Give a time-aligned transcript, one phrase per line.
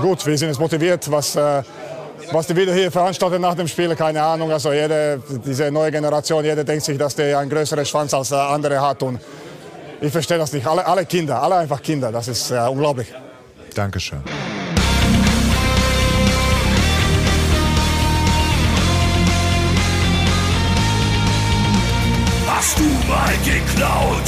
[0.00, 1.62] gut, wir sind jetzt motiviert, was, äh,
[2.32, 4.50] was die wieder hier veranstalten nach dem Spiel, keine Ahnung.
[4.50, 8.42] Also jede, diese neue Generation, jeder denkt sich, dass der einen größeren Schwanz als der
[8.42, 9.02] andere hat.
[9.02, 9.20] Und
[10.00, 10.66] ich verstehe das nicht.
[10.66, 13.12] Alle, alle Kinder, alle einfach Kinder, das ist äh, unglaublich.
[13.74, 14.22] Dankeschön.
[22.46, 24.27] Hast du mal geklaut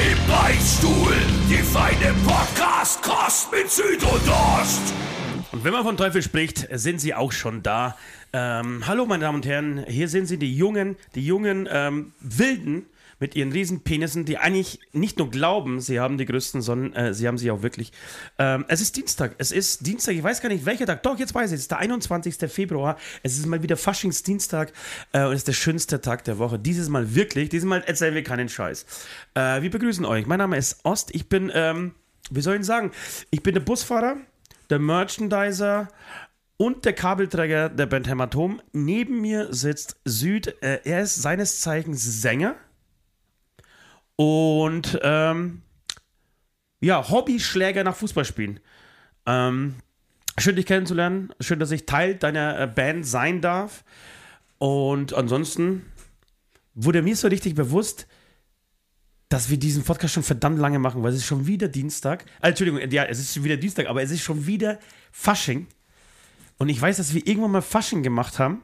[0.00, 1.12] Im Beichtstuhl,
[1.50, 4.94] die feine Podcast-Kost mit Süd und Ost.
[5.52, 7.98] Und wenn man von Teufel spricht, sind sie auch schon da.
[8.32, 12.86] Ähm, hallo, meine Damen und Herren, hier sind sie, die jungen, die jungen ähm, Wilden
[13.20, 17.14] mit ihren riesen Penissen, die eigentlich nicht nur glauben, sie haben die größten, sondern äh,
[17.14, 17.92] sie haben sie auch wirklich.
[18.38, 19.34] Ähm, es ist Dienstag.
[19.36, 21.02] Es ist Dienstag, ich weiß gar nicht welcher Tag.
[21.02, 22.50] Doch, jetzt weiß ich, es ist der 21.
[22.50, 22.96] Februar.
[23.22, 24.72] Es ist mal wieder Faschingsdienstag
[25.12, 26.58] äh, und es ist der schönste Tag der Woche.
[26.58, 28.86] Dieses Mal wirklich, dieses Mal erzählen wir keinen Scheiß.
[29.34, 30.26] Äh, wir begrüßen euch.
[30.26, 31.14] Mein Name ist Ost.
[31.14, 31.94] Ich bin, ähm,
[32.30, 32.90] wie soll ich sagen,
[33.30, 34.16] ich bin der Busfahrer,
[34.70, 35.88] der Merchandiser
[36.56, 38.62] und der Kabelträger der Band Hämatom.
[38.72, 40.56] Neben mir sitzt Süd.
[40.62, 42.54] Äh, er ist seines Zeichens Sänger.
[44.20, 45.62] Und ähm,
[46.82, 48.60] ja, Hobbyschläger nach Fußballspielen.
[49.24, 49.76] Ähm,
[50.36, 51.32] schön, dich kennenzulernen.
[51.40, 53.82] Schön, dass ich Teil deiner äh, Band sein darf.
[54.58, 55.86] Und ansonsten
[56.74, 58.06] wurde mir so richtig bewusst,
[59.30, 62.26] dass wir diesen Podcast schon verdammt lange machen, weil es ist schon wieder Dienstag.
[62.42, 64.78] Äh, Entschuldigung, ja, es ist schon wieder Dienstag, aber es ist schon wieder
[65.12, 65.66] Fasching.
[66.58, 68.62] Und ich weiß, dass wir irgendwann mal Fasching gemacht haben.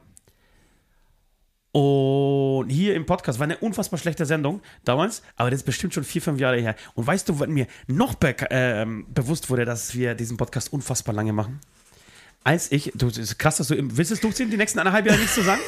[1.77, 6.03] Und hier im Podcast war eine unfassbar schlechte Sendung damals, aber das ist bestimmt schon
[6.03, 6.75] vier, fünf Jahre her.
[6.95, 11.13] Und weißt du, wann mir noch be ähm, bewusst wurde, dass wir diesen Podcast unfassbar
[11.13, 11.59] lange machen?
[12.43, 15.05] Als ich, du, das ist krass, dass du, willst du es durchziehen, die nächsten eineinhalb
[15.05, 15.61] Jahre nichts zu sagen?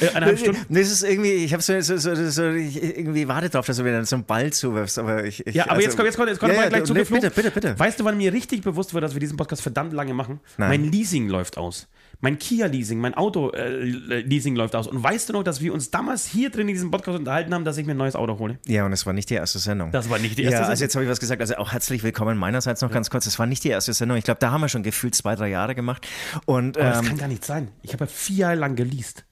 [0.00, 0.64] Äh, eineinhalb Stunden?
[0.68, 3.76] Nee, das ist irgendwie, ich habe so, so, so, so, ich irgendwie warte drauf, dass
[3.76, 5.44] du mir dann so einen Ball zuwirfst, aber ich.
[5.46, 6.86] ich Ja, aber also, jetzt kommt, jetzt kommt, jetzt kommt ja, mal ja, gleich nee,
[6.86, 7.22] zugeflogen.
[7.22, 7.78] Bitte, bitte, bitte.
[7.78, 10.38] Weißt du, wann mir richtig bewusst wurde, dass wir diesen Podcast verdammt lange machen?
[10.58, 10.68] Nein.
[10.68, 11.88] Mein Leasing läuft aus.
[12.22, 14.86] Mein Kia-Leasing, mein Auto-Leasing läuft aus.
[14.86, 17.64] Und weißt du noch, dass wir uns damals hier drin in diesem Podcast unterhalten haben,
[17.64, 18.58] dass ich mir ein neues Auto hole?
[18.66, 19.90] Ja, und es war nicht die erste Sendung.
[19.92, 20.70] Das war nicht die erste ja, Sendung.
[20.70, 21.40] also jetzt habe ich was gesagt.
[21.40, 23.24] Also auch herzlich willkommen meinerseits noch ganz kurz.
[23.26, 24.18] Es war nicht die erste Sendung.
[24.18, 26.06] Ich glaube, da haben wir schon gefühlt zwei, drei Jahre gemacht.
[26.44, 27.68] Und Aber das ähm, kann gar nicht sein.
[27.82, 29.24] Ich habe ja vier Jahre lang geleast.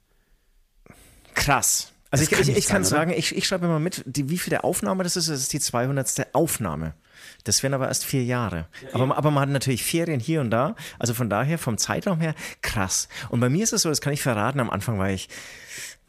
[1.34, 1.92] krass.
[2.10, 3.08] Also Das ich, kann ich, ich kann sein, oder?
[3.08, 5.28] sagen, ich, ich schreibe mal mit, die, wie viele Aufnahme das ist.
[5.28, 6.28] Das ist die 200.
[6.34, 6.94] Aufnahme.
[7.44, 8.66] Das wären aber erst vier Jahre.
[8.92, 10.74] Aber, aber man hat natürlich Ferien hier und da.
[10.98, 13.08] Also von daher, vom Zeitraum her, krass.
[13.28, 15.28] Und bei mir ist es so, das kann ich verraten, am Anfang war ich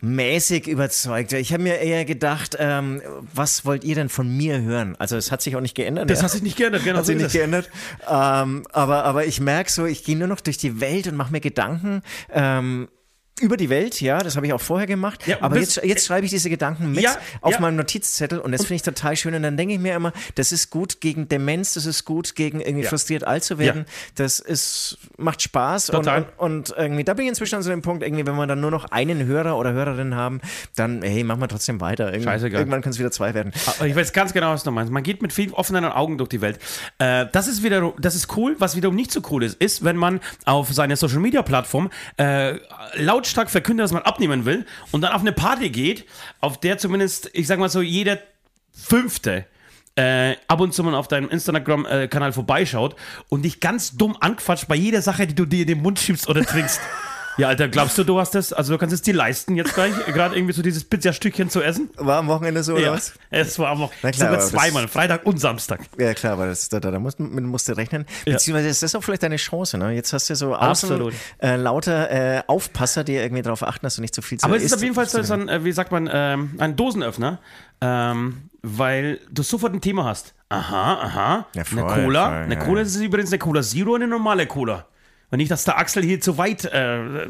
[0.01, 1.33] mäßig überzeugt.
[1.33, 3.01] Ich habe mir eher gedacht, ähm,
[3.33, 4.95] was wollt ihr denn von mir hören?
[4.97, 6.09] Also es hat sich auch nicht geändert.
[6.09, 6.23] Das ja.
[6.23, 7.69] hat sich nicht geändert, genau Hat sich nicht geändert.
[8.09, 11.31] Ähm, aber, aber ich merke so, ich gehe nur noch durch die Welt und mache
[11.31, 12.01] mir Gedanken.
[12.31, 12.87] Ähm,
[13.41, 15.25] über die Welt, ja, das habe ich auch vorher gemacht.
[15.27, 17.59] Ja, aber jetzt, jetzt schreibe ich diese Gedanken mit Ja, auf ja.
[17.59, 19.33] meinem Notizzettel und das finde ich total schön.
[19.33, 22.61] Und dann denke ich mir immer, das ist gut gegen Demenz, das ist gut gegen
[22.61, 23.85] irgendwie frustriert alt zu werden.
[24.15, 25.89] Das ist, macht Spaß.
[25.91, 26.07] Und,
[26.37, 28.71] und, irgendwie, da bin ich inzwischen an so dem Punkt, irgendwie, wenn wir dann nur
[28.71, 30.41] noch einen Hörer oder Hörerin haben,
[30.75, 32.07] dann, hey, machen wir trotzdem weiter.
[32.07, 32.61] Irgend, Scheißegal.
[32.61, 33.51] Irgendwann können es wieder zwei werden.
[33.77, 34.91] Aber Ich weiß ganz genau, was du meinst.
[34.91, 36.59] Man geht mit viel offenen Augen durch die Welt.
[36.97, 38.55] Äh, das ist wieder, das ist cool.
[38.59, 42.55] Was wiederum nicht so cool ist, ist, wenn man auf seine Social Media Plattform äh,
[43.29, 46.05] lautstark verkündet, dass man abnehmen will und dann auf eine Party geht,
[46.41, 48.19] auf der zumindest, ich sag mal so, jeder
[48.71, 49.45] Fünfte
[49.95, 52.95] äh, ab und zu mal auf deinem Instagram-Kanal vorbeischaut
[53.29, 56.27] und dich ganz dumm anquatscht bei jeder Sache, die du dir in den Mund schiebst
[56.29, 56.81] oder trinkst.
[57.39, 58.53] Ja, Alter, glaubst du, du hast das?
[58.53, 61.89] Also, du kannst es dir leisten, jetzt gleich, gerade irgendwie so dieses Pizzastückchen zu essen?
[61.95, 63.13] War am Wochenende so, oder Ja, was?
[63.29, 65.81] es war Na klar, sogar zweimal, Freitag und Samstag.
[65.97, 68.05] Ja, klar, aber das, da, da, da musst, mit musst du rechnen.
[68.25, 68.33] Ja.
[68.33, 69.91] Beziehungsweise ist das auch vielleicht deine Chance, ne?
[69.91, 71.13] Jetzt hast du so außen Absolut.
[71.39, 74.57] äh, lauter äh, Aufpasser, die irgendwie darauf achten, dass du nicht zu viel zu Aber
[74.57, 77.39] es ist auf jeden Fall so, so ein, äh, wie sagt man, ähm, ein Dosenöffner,
[77.81, 80.33] ähm, weil du sofort ein Thema hast.
[80.49, 82.25] Aha, aha, Ja, voll, eine Cola.
[82.25, 82.85] voll, eine ja, Cola ja.
[82.85, 84.87] ist übrigens eine Cola Zero und eine normale Cola.
[85.31, 87.27] Und nicht, dass der Axel hier zu weit äh,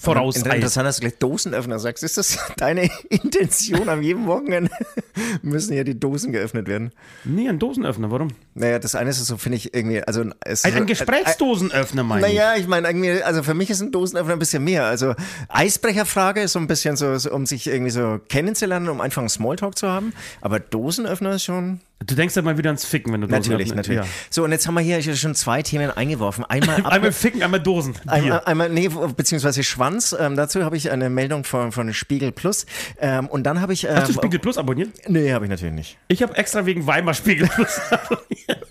[0.00, 2.02] voraus Inter- Interessant, dass du gleich Dosenöffner sagst.
[2.02, 4.70] Ist das deine Intention am jedem Wochenende?
[5.42, 6.90] müssen ja die Dosen geöffnet werden.
[7.24, 8.28] Nee, ein Dosenöffner, warum?
[8.54, 12.34] Naja, das eine ist so, finde ich irgendwie, also es Ein, ein Gesprächsdosenöffner, meine ich.
[12.34, 14.86] Naja, ich meine, irgendwie, also für mich ist ein Dosenöffner ein bisschen mehr.
[14.86, 15.14] Also
[15.48, 19.28] Eisbrecherfrage ist so ein bisschen so, so, um sich irgendwie so kennenzulernen, um einfach einen
[19.28, 20.12] Smalltalk zu haben.
[20.40, 21.80] Aber Dosenöffner ist schon.
[22.06, 24.00] Du denkst ja mal wieder ans Ficken, wenn du Natürlich, Dosenöffner- natürlich.
[24.00, 24.06] Ja.
[24.30, 26.44] So, und jetzt haben wir hier schon zwei Themen eingeworfen.
[26.44, 27.94] Einmal, Einmal Ficken, einmal Dosen.
[28.06, 30.14] einmal, einmal nee, beziehungsweise Schwanz.
[30.18, 32.66] Ähm, dazu habe ich eine Meldung von, von Spiegel Plus.
[33.00, 33.84] Ähm, und dann habe ich.
[33.84, 34.90] Ähm, Hast du Spiegel Plus abonniert?
[35.08, 35.98] Nee, habe ich natürlich nicht.
[36.06, 38.66] Ich habe extra wegen Weimar Spiegel Plus abonniert.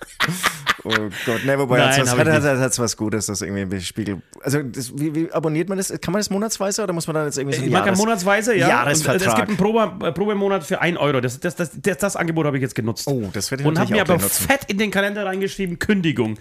[0.87, 3.61] Oh Gott, ne, wobei Nein, hat's was, hat, ich hat, hat, was Gutes, das irgendwie
[3.63, 4.21] im Spiegel.
[4.41, 5.89] Also, das, wie, wie abonniert man das?
[6.01, 7.97] Kann man das monatsweise oder muss man dann jetzt irgendwie so Ich mag ja Jahres-
[7.99, 8.67] monatsweise, ja.
[8.69, 9.21] Jahresvertrag.
[9.21, 11.21] Und es gibt einen Probe, äh, Probemonat für 1 Euro.
[11.21, 13.07] Das, das, das, das, das Angebot habe ich jetzt genutzt.
[13.07, 14.47] Oh, das werde ich Und habe mir aber nutzen.
[14.47, 16.37] fett in den Kalender reingeschrieben, Kündigung.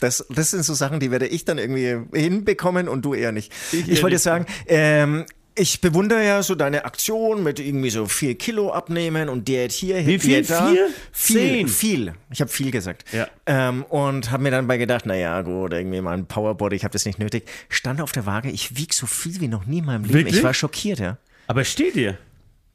[0.00, 3.52] Das, das sind so Sachen, die werde ich dann irgendwie hinbekommen und du eher nicht.
[3.72, 4.22] Ich Ich, wollte nicht.
[4.22, 5.26] sagen, ähm,
[5.60, 9.98] ich bewundere ja so deine Aktion mit irgendwie so vier Kilo abnehmen und Diät hier,
[10.06, 10.42] Wie viel?
[10.42, 10.68] Diät da.
[10.70, 10.88] Vier?
[11.12, 11.68] Viel, Zehn.
[11.68, 12.14] viel.
[12.30, 13.04] Ich habe viel gesagt.
[13.12, 13.28] Ja.
[13.46, 16.92] Ähm, und habe mir dann bei gedacht, naja, gut, irgendwie mal ein Powerbody, ich habe
[16.92, 17.44] das nicht nötig.
[17.68, 20.14] Stand auf der Waage, ich wieg so viel wie noch nie in meinem Leben.
[20.14, 20.36] Wirklich?
[20.38, 21.18] Ich war schockiert, ja.
[21.46, 22.16] Aber steht dir.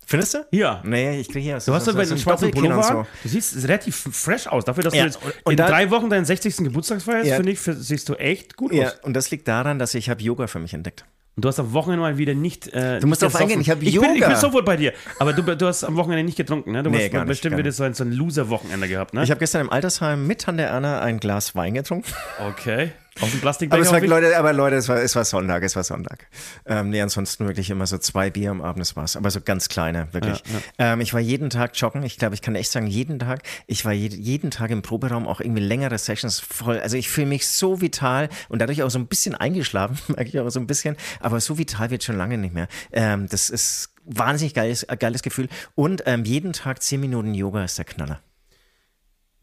[0.07, 0.45] Findest du?
[0.51, 0.81] Ja.
[0.85, 3.07] Nee, ich kriege hier Du hast so, doch bei so den schwarzen Pullover und an.
[3.23, 4.63] Du siehst relativ fresh aus.
[4.63, 6.57] Dafür, dass Ja, du jetzt und in da- drei Wochen deinen 60.
[6.57, 7.37] Geburtstag feierst, Ja.
[7.37, 8.99] finde ich, siehst du echt gut Ja, aus.
[9.01, 11.05] und das liegt daran, dass ich habe Yoga für mich entdeckt.
[11.35, 12.73] Und du hast am Wochenende mal wieder nicht.
[12.73, 14.27] Äh, Du musst drauf eingehen, ich hab ich Bin, ich Yoga.
[14.29, 14.93] bin sofort bei dir.
[15.19, 16.81] Aber du, du hast am Wochenende nicht getrunken, ne?
[16.81, 19.21] Du Nee, hast gar bestimmt wieder so ein, so ein Loser-Wochenende gehabt, ne?
[19.23, 22.09] Ich habe gestern im Altersheim mit Tante Erna ein Glas Wein getrunken.
[22.49, 22.91] okay.
[23.21, 23.81] Aus dem Aber Plastikbecher.
[23.81, 24.01] es war?
[24.01, 26.27] Leute, aber Leute, es war, es war Sonntag, es war Sonntag.
[26.65, 29.15] Ähm, nee, ansonsten wirklich immer so zwei Bier am Abend, das war's.
[29.15, 30.43] Aber so ganz kleine, wirklich.
[30.77, 32.03] Ähm, ich war jeden Tag joggen.
[32.03, 33.43] Ich glaube, ich kann echt sagen, jeden Tag.
[33.67, 36.79] Ich war je, jeden Tag im Proberaum, auch irgendwie längere Sessions voll.
[36.79, 40.39] Also ich fühle mich so vital und dadurch auch so ein bisschen eingeschlafen, merke ich
[40.39, 40.97] auch so ein bisschen.
[41.21, 42.67] Aber so vital wird schon lange nicht mehr.
[42.91, 45.47] Ähm, das ist wahnsinnig geiles, äh, geiles Gefühl.
[45.75, 48.19] Und ähm, jeden Tag zehn Minuten Yoga ist der Knaller.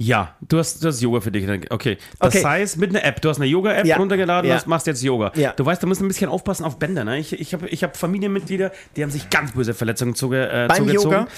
[0.05, 1.49] Ja, du hast, du hast Yoga für dich.
[1.71, 1.97] Okay.
[2.19, 2.45] Das Okay.
[2.45, 3.21] heißt, mit einer App.
[3.21, 3.97] Du hast eine Yoga-App Ja.
[3.99, 4.57] runtergeladen Ja.
[4.57, 5.31] und machst jetzt Yoga.
[5.37, 5.53] Ja.
[5.53, 7.05] Du weißt, du musst ein bisschen aufpassen auf Bänder.
[7.05, 7.19] Ne?
[7.19, 10.79] Ich, ich habe ich hab Familienmitglieder, die haben sich ganz böse Verletzungen zuge, äh, Beim
[10.79, 11.13] zugezogen.
[11.13, 11.29] Yoga?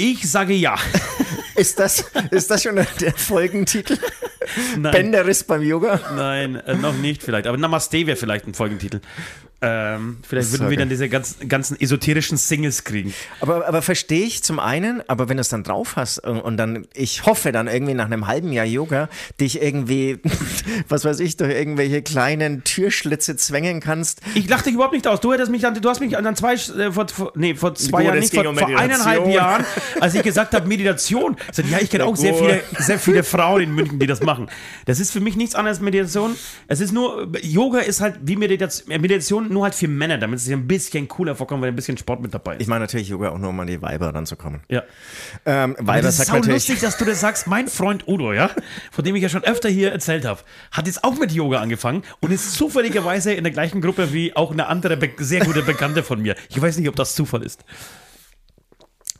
[0.00, 0.76] Ich sage ja.
[1.56, 3.98] Ist das, ist das schon der Folgentitel?
[4.78, 4.92] Nein.
[4.92, 6.00] Bänderriss beim Yoga?
[6.16, 7.46] Nein, äh, noch nicht vielleicht.
[7.46, 9.02] Aber Namaste wäre vielleicht ein Folgentitel.
[9.62, 13.12] Ähm, vielleicht würden So wir dann diese ganzen, ganzen esoterischen Singles kriegen.
[13.40, 16.56] Aber, aber verstehe ich zum einen, aber wenn du es dann drauf hast und, und
[16.56, 20.18] dann, ich hoffe dann irgendwie nach einem halben Jahr Yoga, dich irgendwie,
[20.88, 24.22] was weiß ich, durch irgendwelche kleinen Türschlitze zwängen kannst.
[24.34, 25.20] Ich lache dich überhaupt nicht aus.
[25.20, 28.04] Du hättest mich an, du hast mich an an zwei, äh, vor, nee, vor zwei
[28.04, 29.66] Jahren nicht, vor, um vor eineinhalb Jahren,
[30.00, 31.36] als ich gesagt habe, Meditation.
[31.50, 34.20] Ich sag, ja, ich kenne auch sehr viele, sehr viele Frauen in München, die das
[34.22, 34.48] machen.
[34.86, 36.36] Das ist für mich nichts anderes als Meditation.
[36.68, 40.44] Es ist nur, Yoga ist halt wie Meditation, Meditation nur halt für Männer, damit es
[40.44, 42.62] sich ein bisschen cooler vorkommt, weil ein bisschen Sport mit dabei ist.
[42.62, 44.60] Ich mache natürlich Yoga auch nur, um an die Weiber ranzukommen.
[44.68, 44.82] ja.
[45.46, 47.46] Ähm, Weiber das ist natürlich, lustig, dass du das sagst.
[47.46, 48.50] Mein Freund Udo, ja,
[48.90, 50.40] von dem ich ja schon öfter hier erzählt habe,
[50.70, 54.52] hat jetzt auch mit Yoga angefangen und ist zufälligerweise in der gleichen Gruppe wie auch
[54.52, 56.34] eine andere sehr gute Bekannte von mir.
[56.48, 57.64] Ich weiß nicht, ob das Zufall ist.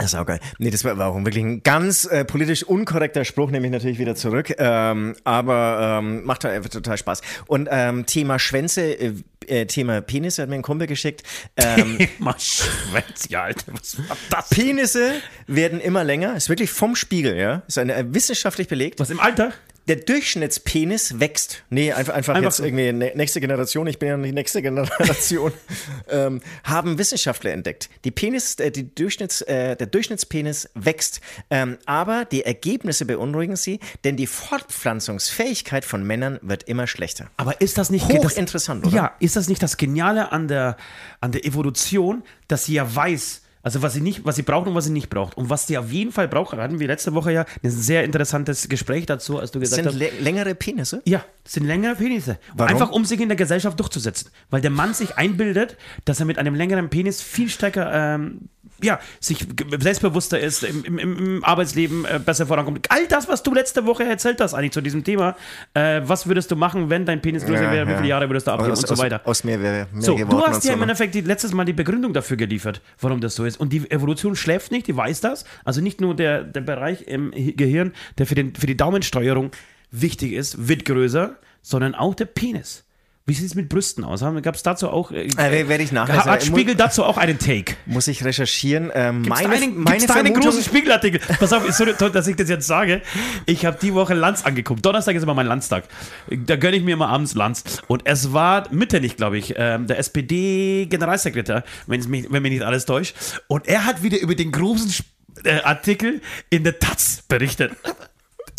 [0.01, 0.41] Das ist auch geil.
[0.59, 4.15] Nee, das war auch wirklich ein ganz äh, politisch unkorrekter Spruch, nehme ich natürlich wieder
[4.15, 4.55] zurück.
[4.59, 7.21] Ähm, aber ähm, macht halt einfach total Spaß.
[7.47, 9.15] Und ähm, Thema Schwänze, äh,
[9.47, 11.23] äh, Thema Penis hat mir ein Kumpel geschickt.
[11.57, 14.49] Ähm, Mal Schwänz, ja, Alter, was war das?
[14.49, 15.13] Penisse
[15.47, 16.35] werden immer länger.
[16.35, 17.63] Ist wirklich vom Spiegel, ja.
[17.69, 19.01] Ist eine, äh, wissenschaftlich belegt.
[19.01, 19.53] Was im Alter?
[19.91, 21.65] Der Durchschnittspenis wächst.
[21.69, 22.65] Nee, einfach, einfach, Einfach jetzt so.
[22.65, 25.51] irgendwie nächste Generation, ich bin ja nicht nächste Generation,
[26.09, 27.91] ähm, haben Wissenschaftler entdeckt.
[28.05, 31.21] Die Penis, äh, die Durchschnitts, äh, der Durchschnittspenis wächst.
[31.51, 37.29] Ähm, aber die Ergebnisse beunruhigen sie, denn die Fortpflanzungsfähigkeit von Männern wird immer schlechter.
[37.37, 38.95] Aber ist das nicht Hochinteressant, oder?
[38.95, 40.77] Ja, ist das nicht das Geniale an der,
[41.21, 44.75] an der Evolution, dass sie ja weiß, also was sie nicht, was sie braucht und
[44.75, 45.37] was sie nicht braucht.
[45.37, 48.69] Und was sie auf jeden Fall braucht, hatten wir letzte Woche ja ein sehr interessantes
[48.69, 49.97] Gespräch dazu, als du gesagt sind hast.
[50.01, 51.03] lä- längere Penisse?
[51.05, 52.39] Ja, das sind längere Penisse.
[52.55, 52.73] Warum?
[52.73, 54.31] Einfach um sich in der Gesellschaft durchzusetzen.
[54.51, 58.49] Weil der Mann sich einbildet, dass er mit einem längeren Penis viel stärker, ähm,
[58.83, 59.47] ja, sich
[59.79, 62.91] selbstbewusster ist, im, im, im Arbeitsleben äh, besser vorankommt.
[62.91, 65.37] All das, was du letzte Woche erzählt hast, eigentlich zu diesem Thema.
[65.75, 67.87] Äh, was würdest du machen, wenn dein Penis größer Ja, wäre?
[67.87, 67.97] Wie ja.
[67.99, 69.21] viele Jahre würdest du abnehmen aus, und so aus, weiter?
[69.25, 70.85] Aus mir wäre mehr So, du hast ja so, im ne?
[70.85, 73.59] Endeffekt die, letztes Mal die Begründung dafür geliefert, warum das so ist.
[73.59, 75.45] Und die Evolution schläft nicht, die weiß das.
[75.65, 79.51] Also nicht nur der, der Bereich im Hi- Gehirn, der für, den, für die Daumensteuerung
[79.91, 82.85] wichtig ist, wird größer, sondern auch der Penis.
[83.27, 84.21] Wie sieht es mit Brüsten aus?
[84.43, 85.13] Gab es dazu auch.
[85.13, 86.43] Äh, Äh, werde ich nachher hat.
[86.43, 87.77] Spiegel dazu auch einen Take?
[87.87, 88.91] Muss ich recherchieren.
[88.93, 91.21] Ähm, Gibt's meine da einen, meine gibt's einen großen Spiegelartikel?
[91.39, 93.03] Pass auf, ist so toll, dass ich das jetzt sage.
[93.47, 94.85] Ich habe die Woche Lanz angeguckt.
[94.85, 95.85] Donnerstag ist immer mein Landstag.
[96.29, 97.83] Da gönne ich mir immer abends Lanz.
[97.87, 102.85] Und es war Mitte glaube ich, ähm, der SPD-Generalsekretär, wenn, mich, wenn mich nicht alles
[102.85, 103.15] täuscht.
[103.47, 105.07] Und er hat wieder über den großen Sp-
[105.45, 107.73] äh, Artikel in der Taz berichtet.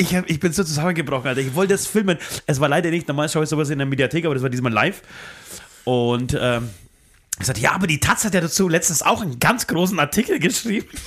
[0.02, 1.42] Ich, hab, ich bin so zusammengebrochen, Alter.
[1.42, 2.18] Ich wollte das filmen.
[2.48, 4.72] Es war leider nicht, normal schaue ich sowas in der Mediathek, aber das war diesmal
[4.72, 5.04] live.
[5.84, 6.70] Und ähm,
[7.40, 10.40] ich sagte, ja, aber die Taz hat ja dazu letztens auch einen ganz großen Artikel
[10.40, 10.88] geschrieben.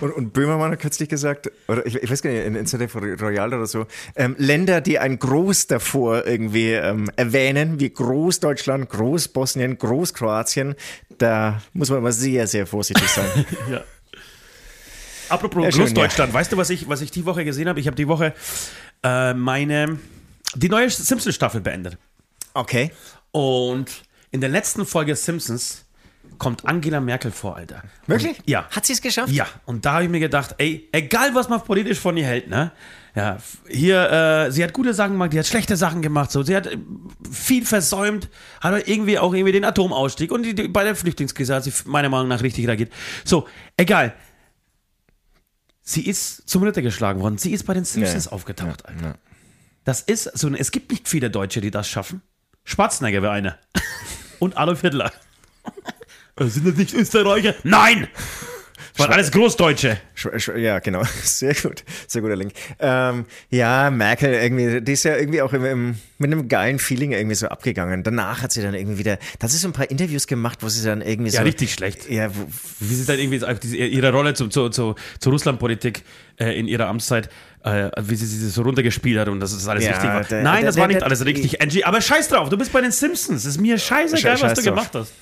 [0.00, 2.96] Und, und Böhmermann hat kürzlich gesagt, oder ich, ich weiß gar nicht, in, in ZDF
[2.96, 9.78] Royal oder so, ähm, Länder, die ein Groß davor irgendwie ähm, erwähnen, wie Großdeutschland, Großbosnien,
[9.78, 10.74] Großkroatien,
[11.18, 13.46] da muss man immer sehr, sehr vorsichtig sein.
[13.70, 13.84] ja.
[15.32, 17.80] Apropos Ja, Großdeutschland, weißt du, was ich, was ich die Woche gesehen habe?
[17.80, 18.34] Ich habe die Woche
[19.02, 19.98] äh, meine,
[20.54, 21.96] die neue Simpsons-Staffel beendet.
[22.54, 22.92] Okay.
[23.30, 23.90] Und
[24.30, 25.86] in der letzten Folge Simpsons
[26.38, 27.82] kommt Angela Merkel vor, Alter.
[28.06, 28.38] Wirklich?
[28.40, 28.68] Und, ja.
[28.70, 29.32] Hat sie es geschafft?
[29.32, 32.48] Ja, und da habe ich mir gedacht, ey, egal was man politisch von ihr hält,
[32.48, 32.72] ne?
[33.14, 33.36] Ja,
[33.68, 36.42] hier, äh, sie hat gute Sachen gemacht, die hat schlechte Sachen gemacht, so.
[36.42, 36.78] Sie hat äh,
[37.30, 38.28] viel versäumt,
[38.60, 41.72] hat aber irgendwie auch irgendwie den Atomausstieg und die, die, bei der Flüchtlingskrise hat sie
[41.84, 42.92] meiner Meinung nach richtig reagiert.
[43.24, 43.46] So,
[43.76, 44.14] egal.
[45.82, 47.38] Sie ist zum Ritter geschlagen worden.
[47.38, 49.18] Sie ist bei den Simpsons aufgetaucht, Alter.
[49.84, 52.22] Das ist so, es gibt nicht viele Deutsche, die das schaffen.
[52.64, 53.58] Schwarzenegger wäre einer.
[54.38, 55.12] Und Adolf Hitler.
[56.36, 57.54] Äh, Sind das nicht Österreicher?
[57.62, 58.08] Nein!
[58.98, 59.98] Waren alles Großdeutsche.
[60.16, 61.02] Sch- sch- Ja, genau.
[61.22, 61.82] Sehr gut.
[62.06, 62.52] Sehr guter Link.
[62.78, 67.12] Ähm, ja, Merkel irgendwie, die ist ja irgendwie auch im, im, mit einem geilen Feeling
[67.12, 68.02] irgendwie so abgegangen.
[68.02, 70.68] Danach hat sie dann irgendwie wieder, da hat sie so ein paar Interviews gemacht, wo
[70.68, 71.38] sie dann irgendwie so.
[71.38, 72.08] Ja, richtig schlecht.
[72.10, 72.30] Ja,
[72.80, 76.02] Wie sie dann irgendwie ihre Rolle zu, zu, zu, zur Russlandpolitik
[76.38, 77.30] äh, in ihrer Amtszeit,
[77.64, 80.24] äh, wie sie sie so runtergespielt hat und das ist alles Ja, richtig war.
[80.24, 81.84] der- Nein, der- das war der- nicht der- alles richtig, Angie.
[81.84, 83.44] Aber scheiß drauf, du bist bei den Simpsons.
[83.46, 84.74] Ist mir scheißegal, Scheiß was du drauf.
[84.74, 85.12] gemacht hast.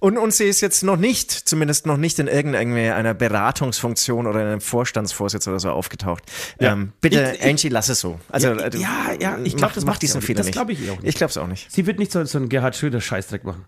[0.00, 4.46] Und, und sie ist jetzt noch nicht, zumindest noch nicht in irgendeiner Beratungsfunktion oder in
[4.46, 6.22] einem Vorstandsvorsitz oder so aufgetaucht.
[6.60, 6.72] Ja.
[6.72, 8.18] Ähm, bitte, Ich- ich- Angie, lass es so.
[8.28, 8.88] Also, Ja, äh, ja,
[9.18, 10.26] ja, ich mach- glaub, das mach macht diesen auch nicht.
[10.26, 10.52] Fehler Das nicht.
[10.54, 11.08] glaub ich ihr auch nicht.
[11.08, 11.70] Ich glaube es auch nicht.
[11.72, 13.64] Sie wird nicht so, so einen Gerhard Schröder-Scheißdreck machen.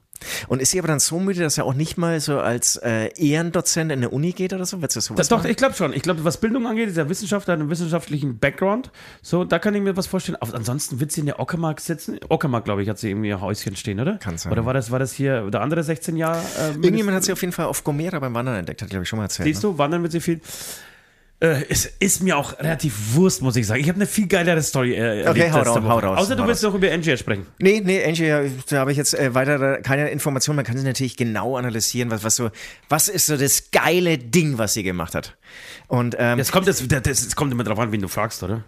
[0.49, 3.11] Und ist sie aber dann so müde, dass er auch nicht mal so als äh,
[3.17, 4.83] Ehrendozent in der Uni geht oder so?
[4.83, 5.93] Wird sie sowas Das, doch, ich glaube schon.
[5.93, 8.91] Ich glaube, was Bildung angeht, ist er Wissenschaftler, hat einen wissenschaftlichen Background.
[9.23, 10.37] So, da kann ich mir was vorstellen.
[10.41, 12.19] Aber ansonsten wird sie in der Ockermark sitzen.
[12.29, 14.19] Ockermark, glaube ich, hat sie irgendwie ihr Häuschen stehen, oder?
[14.19, 14.53] Kann sein.
[14.53, 16.41] Oder war das, war das hier der andere 16 Jahre?
[16.59, 19.09] Äh, Irgendjemand hat sie auf jeden Fall auf Gomera beim Wandern entdeckt, hat glaube ich
[19.09, 19.47] schon mal erzählt.
[19.47, 20.41] Siehst du, wandern wird sie viel.
[21.41, 23.81] Äh, es ist mir auch relativ Wurst, muss ich sagen.
[23.81, 25.89] Ich habe eine viel geilere Story äh, erlebt hau letzte raus, Woche.
[25.89, 27.47] hau raus, Außer du willst noch über Angie sprechen.
[27.59, 30.57] Nee, nee, Angie, da habe ich jetzt äh, weiter keine Informationen.
[30.57, 32.51] Man kann sie natürlich genau analysieren, was, was so,
[32.91, 35.37] was ist so das geile Ding, was sie gemacht hat.
[35.89, 38.63] Und ähm, Das kommt, das, das, das kommt immer drauf an, wen du fragst, oder?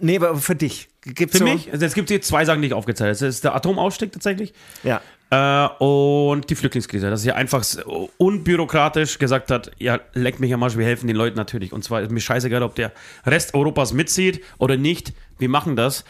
[0.00, 2.68] nee, aber für dich gibt's Für so, mich, also es gibt hier zwei Sachen, die
[2.68, 3.18] ich aufgezählt habe.
[3.18, 4.52] Das ist der Atomausstieg tatsächlich.
[4.82, 5.00] Ja.
[5.30, 10.62] Äh, und die Flüchtlingskrise, dass sie einfach so unbürokratisch gesagt hat, ja, leck mich am
[10.62, 11.72] Arsch, wir helfen den Leuten natürlich.
[11.72, 12.92] Und zwar ist mir scheißegal, ob der
[13.26, 15.12] Rest Europas mitzieht oder nicht.
[15.38, 16.04] Wir machen das.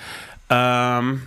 [0.51, 1.23] Ähm,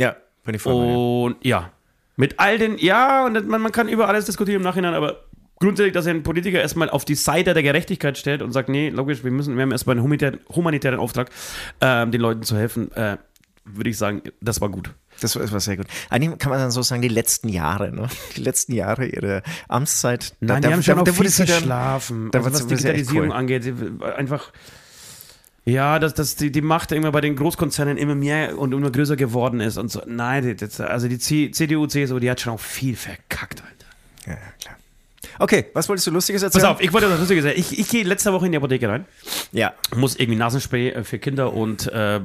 [0.00, 1.70] Ja, bin ich voll und ja,
[2.16, 5.24] mit all den, ja, und man, man kann über alles diskutieren im Nachhinein, aber
[5.60, 9.22] grundsätzlich, dass ein Politiker erstmal auf die Seite der Gerechtigkeit stellt und sagt, nee, logisch,
[9.22, 11.30] wir müssen, wir haben erstmal einen humanitären, humanitären Auftrag,
[11.80, 13.18] ähm, den Leuten zu helfen, äh,
[13.64, 14.90] würde ich sagen, das war gut.
[15.24, 15.86] Das war, sehr gut.
[16.10, 18.08] Eigentlich kann man dann so sagen, die letzten Jahre, ne?
[18.36, 20.34] Die letzten Jahre ihrer Amtszeit.
[20.40, 22.30] Nein, da, die haben schon auch da viel sie dann- verschlafen.
[22.30, 23.32] da also was Digitalisierung cool.
[23.36, 23.72] angeht,
[24.16, 24.52] einfach.
[25.66, 29.16] Ja, dass, dass die, die Macht immer bei den Großkonzernen immer mehr und immer größer
[29.16, 30.02] geworden ist und so.
[30.06, 33.86] Nein, das, also die C, CDU, CSU, die hat schon auch viel verkackt, Alter.
[34.26, 34.76] Ja, klar.
[35.38, 36.74] Okay, was wolltest du Lustiges Pass erzählen?
[36.74, 37.54] auf, ich wollte das lustig sagen.
[37.58, 39.06] Ich, ich gehe letzte Woche in die Apotheke rein,
[39.52, 39.72] Ja.
[39.96, 42.20] muss irgendwie Nasenspray äh, für Kinder und äh,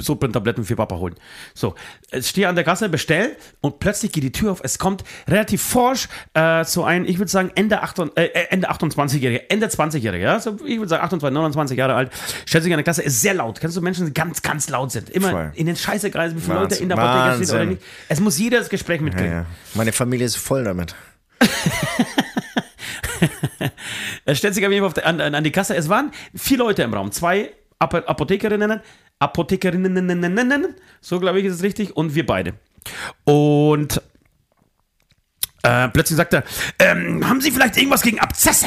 [0.00, 1.14] Sodbrennen-Tabletten für Papa holen.
[1.54, 1.74] So,
[2.12, 4.60] ich stehe an der Kasse, bestell und plötzlich geht die Tür auf.
[4.62, 9.40] Es kommt relativ forsch äh, so ein, ich würde sagen, Ende, 28 äh, Ende 28-Jähriger,
[9.48, 10.40] Ende 20-Jähriger, ja?
[10.40, 12.10] So, ich würde sagen 28, 29 Jahre alt,
[12.46, 13.60] stellt sich an der Kasse, ist sehr laut.
[13.60, 15.10] Kennst du Menschen, die ganz, ganz laut sind?
[15.10, 15.52] Immer Voll.
[15.54, 16.82] in den Scheißekreisen, wie viele Leute Wahnsinn.
[16.82, 17.82] in der Apotheke sind oder nicht.
[18.08, 19.32] Es muss jeder das Gespräch Ja, mitkriegen.
[19.32, 19.46] ja.
[19.74, 20.94] Meine Familie ist voll damit.
[24.24, 25.74] Er stellt sich auf jeden Fall an, an an die Kasse.
[25.74, 27.10] Es waren vier Leute im Raum.
[27.12, 28.80] Zwei Ap Apothekerinnen,
[29.18, 32.54] Apothekerinnen, so glaube ich ist es richtig, und wir beide.
[33.24, 34.00] Und
[35.62, 36.44] äh, plötzlich sagt er,
[36.78, 38.66] ähm, haben Sie vielleicht irgendwas gegen Abzesse?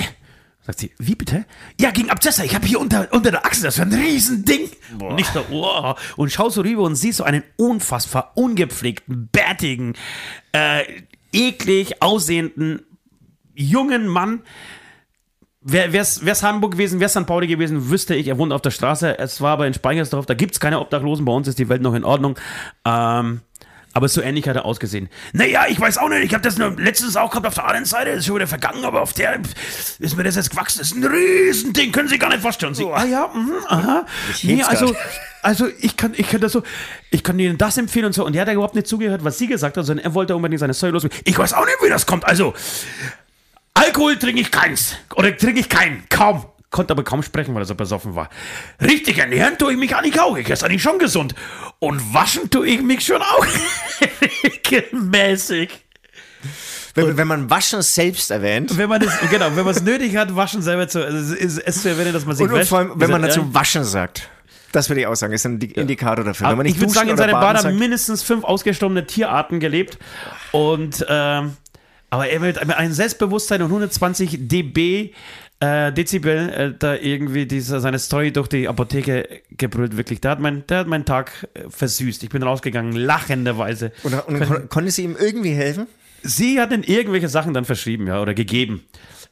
[0.63, 1.45] Sagt sie, wie bitte?
[1.79, 2.45] Ja, gegen Abzesse.
[2.45, 4.69] Ich habe hier unter, unter der Achsel, das ist ein Riesending.
[4.99, 5.99] Und ich so, wow.
[6.17, 9.95] Und schau so rüber und siehst so einen unfassbar ungepflegten, bärtigen,
[10.51, 10.83] äh,
[11.33, 12.85] eklig aussehenden
[13.55, 14.43] jungen Mann.
[15.63, 17.27] Wäre es Hamburg gewesen, wäre St.
[17.27, 19.19] Pauli gewesen, wüsste ich, er wohnt auf der Straße.
[19.19, 21.83] Es war aber in Speichersdorf, da gibt es keine Obdachlosen, bei uns ist die Welt
[21.83, 22.35] noch in Ordnung.
[22.83, 23.41] Ähm,
[23.93, 25.09] aber so ähnlich hat er ausgesehen.
[25.33, 27.85] Naja, ich weiß auch nicht, ich habe das nur letztens auch gehabt auf der anderen
[27.85, 29.39] Seite, ist schon wieder vergangen, aber auf der
[29.99, 30.79] ist mir das jetzt gewachsen.
[30.79, 32.73] Das ist ein Riesending, können Sie gar nicht vorstellen.
[32.73, 34.05] Sie, ah ja, mhm, aha.
[34.43, 34.95] Nee, also,
[35.41, 36.63] also ich kann, ich kann das so,
[37.09, 38.25] ich kann Ihnen das empfehlen und so.
[38.25, 40.61] Und der hat ja überhaupt nicht zugehört, was sie gesagt hat, sondern er wollte unbedingt
[40.61, 41.19] seine Story loswerden.
[41.25, 42.25] Ich weiß auch nicht, wie das kommt.
[42.25, 42.53] Also,
[43.73, 44.95] Alkohol trinke ich keins.
[45.15, 46.03] Oder trinke ich keinen.
[46.09, 46.45] Kaum.
[46.69, 48.29] Konnte aber kaum sprechen, weil er so besoffen war.
[48.81, 50.37] Richtig ernähren tue ich mich eigentlich auch.
[50.37, 51.35] Ich esse eigentlich schon gesund.
[51.79, 53.45] Und waschen tue ich mich schon auch
[54.65, 55.69] regelmäßig.
[56.93, 58.77] Wenn, wenn man Waschen selbst erwähnt.
[58.77, 61.81] Wenn man das, genau, wenn man es nötig hat, waschen selber zu, also es, es
[61.81, 62.69] zu erwähnen, dass man sich Und, und wäscht.
[62.69, 64.29] vor allem, wenn man Ist ja- dazu Waschen sagt.
[64.73, 66.45] Das würde ich auch sagen, ist ein Indi- Indikator dafür.
[66.45, 69.59] Wenn Aber man nicht ich würde sagen, in seinem Bad haben mindestens fünf ausgestorbene Tierarten
[69.59, 69.97] gelebt.
[70.53, 71.57] Und, ähm,
[72.11, 75.13] aber er mit einem Selbstbewusstsein und 120 dB
[75.61, 80.19] äh, Dezibel äh, da irgendwie diese, seine Story durch die Apotheke gebrüllt, wirklich.
[80.19, 82.23] Der hat, mein, der hat meinen Tag äh, versüßt.
[82.23, 83.91] Ich bin rausgegangen, lachenderweise.
[84.03, 85.87] und, und kon konnte sie ihm irgendwie helfen?
[86.23, 88.83] Sie hat ihm irgendwelche Sachen dann verschrieben, ja, oder gegeben.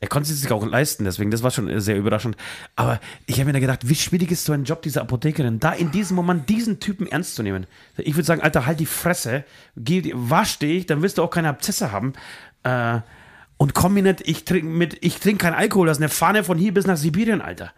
[0.01, 2.38] Er konnte es sich auch leisten, deswegen, das war schon sehr überraschend.
[2.77, 5.74] Aber ich habe mir da gedacht, wie schwierig ist so ein Job dieser Apothekerin, da
[5.74, 7.67] in diesem Moment diesen Typen ernst zu nehmen.
[7.98, 9.43] Ich würde sagen, Alter, halt die Fresse,
[9.75, 12.13] geh, wasch dich, dann wirst du auch keine Abzesse haben.
[12.69, 13.01] Äh,
[13.57, 16.43] und komm mir nicht, ich trinke mit, ich trinke keinen Alkohol, das ist eine Fahne
[16.45, 17.73] von hier bis nach Sibirien, Alter.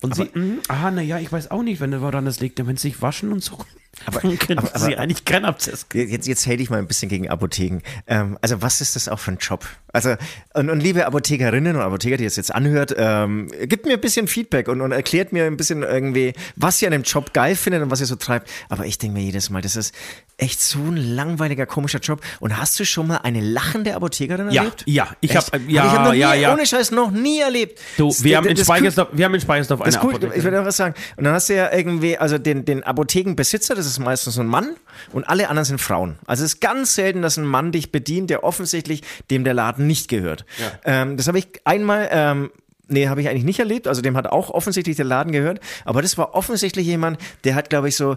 [0.00, 2.88] Und sie, mhm, aha, naja, ich weiß auch nicht, wenn woran das liegt, wenn sie
[2.88, 3.58] sich waschen und so.
[4.06, 6.86] Aber, dann können aber- sie aber- eigentlich keinen Abzess Jetzt, jetzt hätte ich mal ein
[6.86, 7.80] bisschen gegen Apotheken.
[8.06, 9.66] Ähm, also was ist das auch für ein Job?
[9.94, 10.14] Also
[10.54, 14.26] und, und liebe Apothekerinnen und Apotheker, die das jetzt anhört, ähm, gibt mir ein bisschen
[14.28, 17.82] Feedback und, und erklärt mir ein bisschen irgendwie, was ihr an dem Job geil findet
[17.82, 18.48] und was ihr so treibt.
[18.70, 19.94] Aber ich denke mir jedes Mal, das ist
[20.38, 22.22] echt so ein langweiliger, komischer Job.
[22.40, 24.84] Und hast du schon mal eine lachende Apothekerin Ja, erlebt?
[24.86, 25.52] ja, ich Echt?
[25.52, 26.52] hab- ja, ich hab noch nie, ja, ja.
[26.54, 27.78] ohne Scheiß noch nie erlebt.
[27.98, 30.14] Du, Das- wir haben, in das- Speichersdorf, wir haben in Speichersdorf eine das ist gut,
[30.14, 30.34] Apotheke.
[30.38, 30.94] ich würde auch was sagen.
[31.16, 34.76] Und dann hast du ja irgendwie, also den, den Apothekenbesitzer, das ist meistens ein Mann
[35.12, 36.18] und alle anderen sind Frauen.
[36.26, 39.86] Also es ist ganz selten, dass ein Mann dich bedient, der offensichtlich dem der Laden
[39.86, 40.44] nicht gehört.
[40.84, 42.50] Ähm, das habe ich einmal, ähm,
[42.88, 43.88] nee, habe ich eigentlich nicht erlebt.
[43.88, 45.60] Also dem hat auch offensichtlich der Laden gehört.
[45.84, 48.16] Aber das war offensichtlich jemand, der hat, glaube ich, so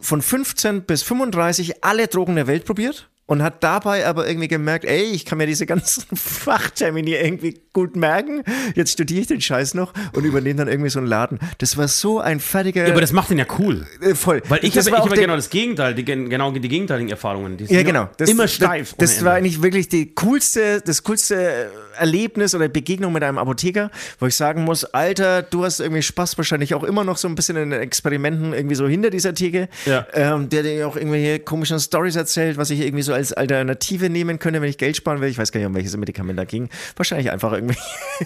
[0.00, 3.08] von 15 bis 35 alle Drogen der Welt probiert.
[3.26, 7.96] Und hat dabei aber irgendwie gemerkt, ey, ich kann mir diese ganzen Fachtermine irgendwie gut
[7.96, 8.42] merken.
[8.74, 11.38] Jetzt studiere ich den Scheiß noch und übernehme dann irgendwie so einen Laden.
[11.58, 12.84] Das war so ein fertiger.
[12.84, 13.86] ja, aber das macht ihn ja cool.
[14.02, 14.42] äh, voll.
[14.48, 17.56] Weil ich habe der- genau das Gegenteil, die, gen- genau die gegenteiligen Erfahrungen.
[17.56, 18.10] Die ja, genau.
[18.18, 18.94] Das, immer steif.
[18.98, 23.90] Das, das war eigentlich wirklich die coolste, das coolste Erlebnis oder Begegnung mit einem Apotheker,
[24.18, 27.34] wo ich sagen muss, Alter, du hast irgendwie Spaß wahrscheinlich auch immer noch so ein
[27.34, 30.06] bisschen in den Experimenten irgendwie so hinter dieser Theke, Ja.
[30.12, 34.38] ähm, der dir auch irgendwelche komischen Stories erzählt, was ich irgendwie so als Alternative nehmen
[34.38, 35.28] könnte, wenn ich Geld sparen will.
[35.28, 36.68] Ich weiß gar nicht, um welches Medikament da ging.
[36.96, 37.76] Wahrscheinlich einfach irgendwie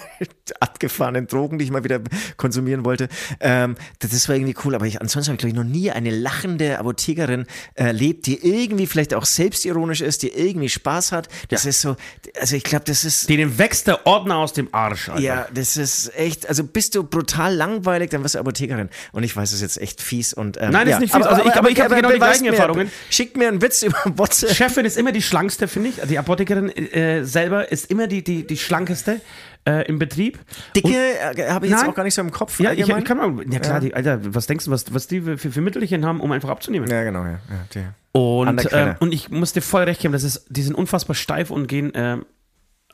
[0.60, 2.00] abgefahrenen Drogen, die ich mal wieder
[2.36, 3.08] konsumieren wollte.
[3.40, 6.10] Ähm, das, war irgendwie cool, aber ich, ansonsten habe ich, glaube ich, noch nie eine
[6.10, 11.28] lachende Apothekerin erlebt, die irgendwie vielleicht auch selbstironisch ist, die irgendwie Spaß hat.
[11.48, 11.96] Das ist so,
[12.40, 13.28] also ich glaube, das ist.
[13.28, 15.20] Denen wächst der Ordner aus dem Arsch, Alter.
[15.22, 18.88] Ja, das ist echt, also bist du brutal langweilig, dann wirst du Apothekerin.
[19.12, 20.56] Und ich weiß, es ist jetzt echt fies und.
[20.60, 20.96] Ähm, Nein, das ja.
[20.96, 21.26] ist nicht fies.
[21.26, 22.90] Also ich- aber ich hab genau die gleichen mir, Erfahrungen.
[23.10, 24.50] Schickt mir einen Witz über WhatsApp.
[24.54, 25.96] Chefin ist immer die schlankste, finde ich.
[26.08, 29.20] Die Apothekerin äh, selber ist immer die, die, die schlankeste
[29.66, 30.38] äh, im Betrieb.
[30.74, 31.90] Dicke äh, habe ich jetzt Nein.
[31.90, 32.58] auch gar nicht so im Kopf.
[32.60, 33.02] Ja, ich, allgemein.
[33.02, 33.44] ich kann mal.
[33.52, 36.32] Ja klar, Die, Alter, was denkst du, was, was die für, für Mittelchen haben, um
[36.32, 36.88] einfach abzunehmen?
[36.90, 37.40] ja, genau, ja.
[37.74, 41.14] ja Und, ähm, und ich muss dir voll recht geben, das ist, die sind unfassbar
[41.16, 42.24] steif und gehen ähm,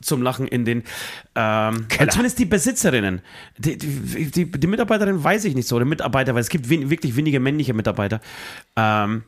[0.01, 0.83] zum Lachen in den,
[1.35, 3.23] ähm, zumindest die Besitzerinnen.
[3.59, 6.91] Die, die, die, die Mitarbeiterin weiß ich nicht so, oder Mitarbeiter, weil es gibt wen,
[6.91, 8.21] wirklich wenige männliche Mitarbeiter.
[8.77, 9.23] Ähm,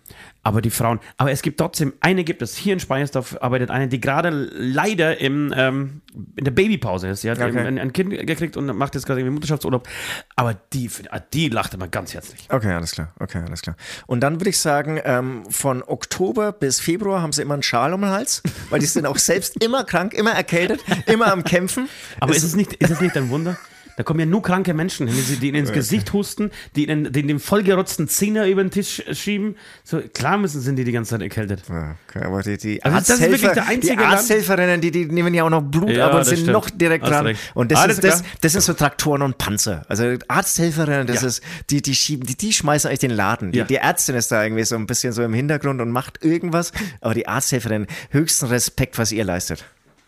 [0.46, 3.88] aber die Frauen, aber es gibt trotzdem, eine gibt es, hier in Speyersdorf arbeitet eine,
[3.88, 6.02] die gerade leider im, ähm,
[6.36, 7.22] in der Babypause ist.
[7.22, 7.58] Sie hat Okay.
[7.58, 9.88] ein, ein Kind gekriegt und macht jetzt gerade irgendwie Mutterschaftsurlaub.
[10.36, 10.88] Aber die,
[11.32, 12.46] die lacht immer ganz herzlich.
[12.48, 13.12] Okay, alles klar.
[13.18, 13.74] Okay, alles klar.
[14.06, 17.92] Und dann würde ich sagen, ähm, von Oktober bis Februar haben sie immer einen Schal
[17.92, 21.88] um den Hals, weil die sind auch selbst immer krank, immer erkältet, immer am Kämpfen.
[22.20, 23.56] Aber Es- ist es nicht, ist es nicht ein Wunder?
[23.96, 27.22] Da kommen ja nur kranke Menschen hin, die, ihnen ins Gesicht husten, die ihnen die
[27.26, 29.56] den vollgerotzten Zehner über den Tisch schieben.
[29.84, 31.62] So, klar müssen sind die die ganze Zeit erkältet.
[31.68, 35.06] Okay, aber die, die, Also das ist wirklich Arzthelfer, der einzige die Arzthelferinnen, die, die
[35.06, 36.52] nehmen ja auch noch Blut Ja, ab und sind stimmt.
[36.52, 37.26] noch direkt dran.
[37.26, 37.40] recht.
[37.54, 39.86] Und das, Alles ist, das, das sind so Traktoren und Panzer.
[39.88, 41.28] Also Arzthelferinnen, das Ja.
[41.28, 43.52] ist, die, die schieben, die, die schmeißen eigentlich den Laden.
[43.52, 43.64] Die, Ja.
[43.64, 46.72] die Ärztin ist da irgendwie so ein bisschen so im Hintergrund und macht irgendwas.
[47.00, 49.64] Aber die Arzthelferin, höchsten Respekt, was ihr leistet.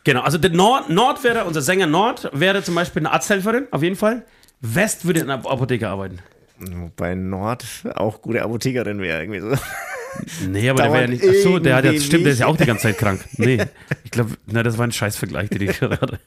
[0.09, 3.83] Genau, also der Nord, Nord wäre, unser Sänger Nord wäre zum Beispiel eine Arzthelferin, auf
[3.83, 4.25] jeden Fall.
[4.63, 6.21] West würde in einer Apotheke arbeiten.
[6.59, 9.53] Wobei Nord auch gute Apothekerin wäre irgendwie so.
[10.49, 11.29] Nee, aber der wäre ja Dauert nicht.
[11.29, 13.21] Achso, der hat ja, irgendwie stimmt, der ist ja auch die ganze Zeit krank.
[13.37, 13.59] Nee,
[14.05, 16.19] ich glaube, na, das war ein Scheißvergleich, den ich gerade hatte.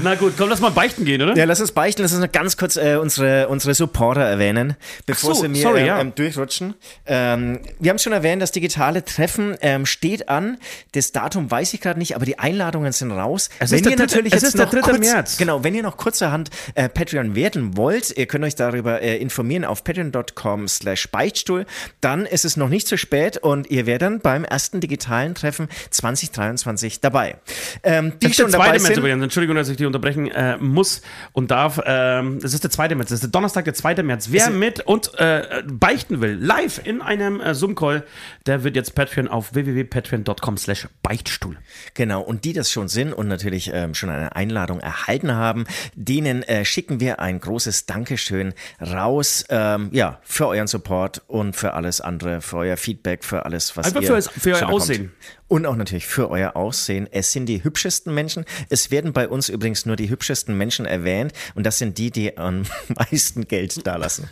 [0.00, 1.36] Na gut, komm, lass mal beichten gehen, oder?
[1.36, 5.34] Ja, lass uns beichten, lass uns noch ganz kurz äh, unsere, unsere Supporter erwähnen, bevor
[5.34, 6.04] so, sie mir sorry, ähm, ja.
[6.04, 6.74] durchrutschen.
[7.06, 10.58] Ähm, wir haben schon erwähnt, das digitale Treffen ähm, steht an.
[10.92, 13.50] Das Datum weiß ich gerade nicht, aber die Einladungen sind raus.
[13.58, 15.36] Es ist der dritte- es ist der noch dritte kurz, März.
[15.36, 19.64] Genau, wenn ihr noch kurzerhand äh, Patreon werden wollt, ihr könnt euch darüber äh, informieren
[19.64, 21.66] auf patreon.com slash Beichtstuhl,
[22.00, 25.68] dann ist es noch nicht zu spät und ihr werdet dann beim ersten digitalen Treffen
[25.90, 27.36] 2023 dabei.
[27.82, 29.22] Ähm, die Das ist der schon dabei zweite März sind, übrigens.
[29.24, 31.80] Entschuldigung, dass ich dich unterbrechen äh, muss und darf.
[31.84, 33.08] Ähm, das ist der zweite März.
[33.08, 34.28] Das ist der Donnerstag, der zweite März.
[34.30, 38.04] Wer mit und äh, beichten will, live in einem äh, Zoom-Call,
[38.46, 41.56] der wird jetzt Patreon auf www.patreon.com slash Beichtstuhl.
[41.94, 45.64] Genau, und die das schon sind und natürlich ähm, schon eine Einladung erhalten haben,
[45.94, 51.74] denen äh, schicken wir ein großes Dankeschön raus, ähm, ja, für euren Support und für
[51.74, 54.68] alles andere, für euer Feedback, für alles, was Einfach ihr für es- für euer.
[54.68, 55.12] Aussehen.
[55.48, 57.08] Und auch natürlich für euer Aussehen.
[57.10, 58.44] Es sind die hübschesten Menschen.
[58.68, 62.36] Es werden bei uns übrigens nur die hübschesten Menschen erwähnt und das sind die, die
[62.36, 64.28] am meisten Geld dalassen.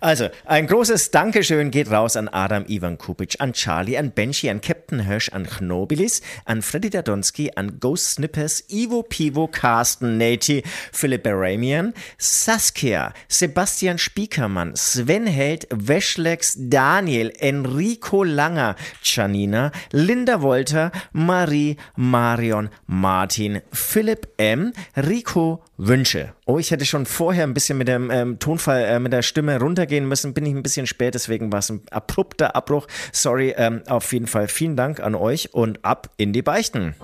[0.00, 4.60] Also, ein großes Dankeschön geht raus an Adam Ivan Kupic, an Charlie, an Benji, an
[4.60, 11.24] Captain Hirsch, an Knobilis, an Freddy Dadonski, an Ghost Snippers, Ivo Pivo, Carsten Nati, Philipp
[11.24, 22.68] Baramian, Saskia, Sebastian Spiekermann, Sven Held, Weschlex, Daniel, Enrico Langer, Janina, Linda Wolter, Marie, Marion,
[22.86, 26.34] Martin, Philipp M., Rico Wünsche.
[26.44, 29.58] Oh, ich hätte schon vorher ein bisschen mit dem ähm, Tonfall, äh, mit der Stimme
[29.58, 30.34] runtergehen müssen.
[30.34, 32.88] Bin ich ein bisschen spät, deswegen war es ein abrupter Abbruch.
[33.10, 36.94] Sorry, ähm, auf jeden Fall vielen Dank an euch und ab in die Beichten.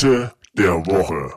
[0.00, 1.34] Beichte der Woche.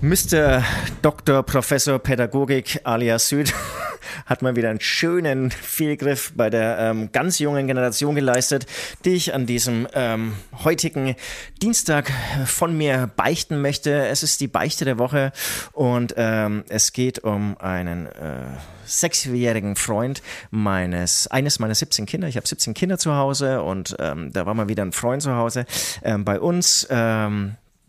[0.00, 0.64] Mr.
[1.00, 1.44] Dr.
[1.44, 3.54] Professor Pädagogik alias Süd
[4.26, 8.66] hat mal wieder einen schönen Fehlgriff bei der ähm, ganz jungen Generation geleistet,
[9.04, 11.16] die ich an diesem ähm, heutigen
[11.62, 12.10] Dienstag
[12.46, 14.06] von mir beichten möchte.
[14.06, 15.32] Es ist die Beichte der Woche
[15.72, 18.42] und ähm, es geht um einen äh,
[18.84, 22.28] sechsjährigen Freund meines, eines meiner 17 Kinder.
[22.28, 25.34] Ich habe 17 Kinder zu Hause und ähm, da war mal wieder ein Freund zu
[25.34, 25.66] Hause
[26.02, 26.86] ähm, bei uns.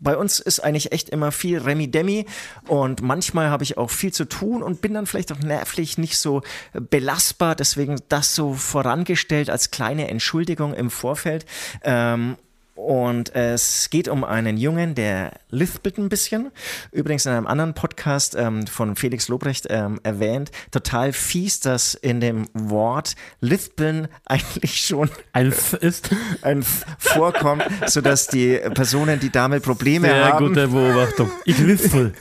[0.02, 2.26] Bei uns ist eigentlich echt immer viel Remi-Demi
[2.66, 6.18] und manchmal habe ich auch viel zu tun und bin dann vielleicht auch nervlich nicht
[6.18, 7.54] so belastbar.
[7.54, 11.46] Deswegen das so vorangestellt als kleine Entschuldigung im Vorfeld.
[11.84, 12.36] Ähm,
[12.74, 16.50] und es geht um einen Jungen, der lispelt ein bisschen.
[16.90, 20.50] Übrigens in einem anderen Podcast ähm, von Felix Lobrecht ähm, erwähnt.
[20.70, 26.10] Total fies, dass in dem Wort lispeln eigentlich schon Ein F ist
[26.42, 31.30] ein F vorkommt, sodass die Personen, die damit Probleme sehr haben, gute Beobachtung.
[31.44, 32.14] Ich lispel.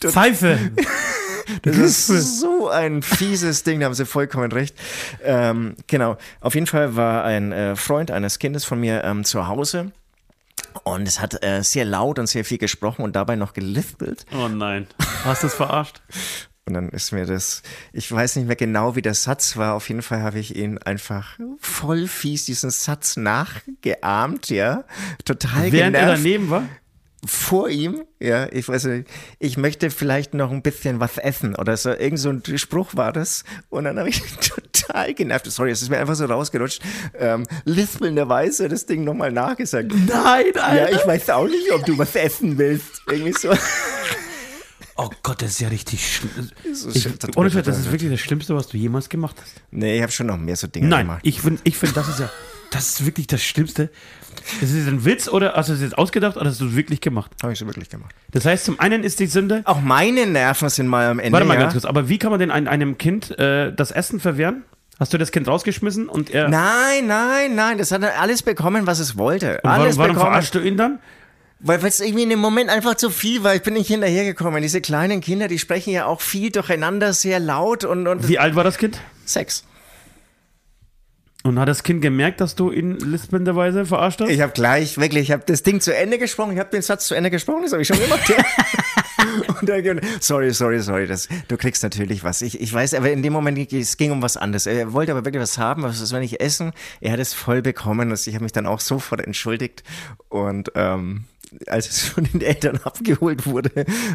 [0.00, 0.58] Pfeife.
[1.62, 1.76] Das
[2.08, 4.74] ist so ein fieses Ding, da haben Sie vollkommen recht.
[5.22, 9.46] Ähm, genau, auf jeden Fall war ein äh, Freund eines Kindes von mir ähm, zu
[9.46, 9.92] Hause
[10.82, 14.26] und es hat äh, sehr laut und sehr viel gesprochen und dabei noch gelispelt.
[14.34, 14.86] Oh nein.
[15.24, 16.00] Hast du es verarscht?
[16.66, 19.74] Und dann ist mir das, ich weiß nicht mehr genau, wie der Satz war.
[19.74, 24.84] Auf jeden Fall habe ich ihn einfach voll fies diesen Satz nachgeahmt, ja.
[25.24, 26.18] Total Während er genervt.
[26.24, 26.62] daneben war?
[27.26, 29.08] Vor ihm, ja, ich weiß nicht,
[29.38, 33.12] ich möchte vielleicht noch ein bisschen was essen oder so, irgend so ein Spruch war
[33.12, 36.82] das und dann habe ich total genervt, sorry, es ist mir einfach so rausgerutscht,
[37.18, 39.92] ähm, lispelnderweise das Ding nochmal nachgesagt.
[40.06, 43.52] Nein, Ja, ich weiß auch nicht, ob du was essen willst, irgendwie so.
[44.96, 46.50] Oh Gott, das ist ja richtig schlimm.
[47.34, 49.54] Ohne Scheiß, das ist wirklich das Schlimmste, was du jemals gemacht hast.
[49.72, 51.20] Nee, ich habe schon noch mehr so Dinge Nein, gemacht.
[51.24, 52.30] ich finde, ich find, das ist ja,
[52.74, 53.90] das ist wirklich das Schlimmste.
[54.60, 57.00] Ist es ein Witz oder hast du es jetzt ausgedacht oder hast du es wirklich
[57.00, 57.30] gemacht?
[57.42, 58.14] Habe ich so wirklich gemacht.
[58.32, 61.32] Das heißt, zum einen ist die Sünde, Auch meine Nerven sind mal am Ende.
[61.32, 61.60] warte mal ja?
[61.60, 64.64] ganz kurz, aber wie kann man denn ein, einem Kind äh, das Essen verwehren?
[65.00, 66.48] Hast du das Kind rausgeschmissen und er.
[66.48, 69.54] Nein, nein, nein, das hat er alles bekommen, was es wollte.
[69.62, 70.30] und warum, Alles warum bekommen.
[70.30, 70.98] verarschst du ihn dann?
[71.60, 73.54] Weil es irgendwie in dem Moment einfach zu viel war.
[73.54, 74.60] Ich bin nicht hinterhergekommen.
[74.62, 78.54] Diese kleinen Kinder, die sprechen ja auch viel durcheinander, sehr laut und, und Wie alt
[78.54, 79.00] war das Kind?
[79.24, 79.64] Sex.
[81.46, 84.30] Und hat das Kind gemerkt, dass du ihn lispelnderweise verarscht hast?
[84.30, 87.06] Ich habe gleich, wirklich, ich habe das Ding zu Ende gesprochen, ich habe den Satz
[87.06, 88.32] zu Ende gesprochen, das habe ich schon gemacht.
[89.60, 92.40] Und dann, sorry, sorry, sorry, das, du kriegst natürlich was.
[92.40, 94.66] Ich, ich weiß, aber in dem Moment, es ging um was anderes.
[94.66, 96.72] Er wollte aber wirklich was haben, was soll ich essen?
[97.02, 99.84] Er hat es voll bekommen und ich habe mich dann auch sofort entschuldigt.
[100.30, 101.24] Und ähm,
[101.66, 103.70] als es von den Eltern abgeholt wurde,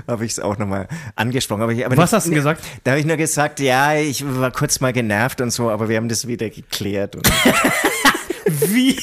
[0.07, 1.61] habe ich es auch nochmal angesprochen.
[1.61, 2.63] Aber ich, aber Was nicht- hast du gesagt?
[2.83, 5.97] Da habe ich nur gesagt, ja, ich war kurz mal genervt und so, aber wir
[5.97, 7.17] haben das wieder geklärt.
[8.49, 8.95] Wir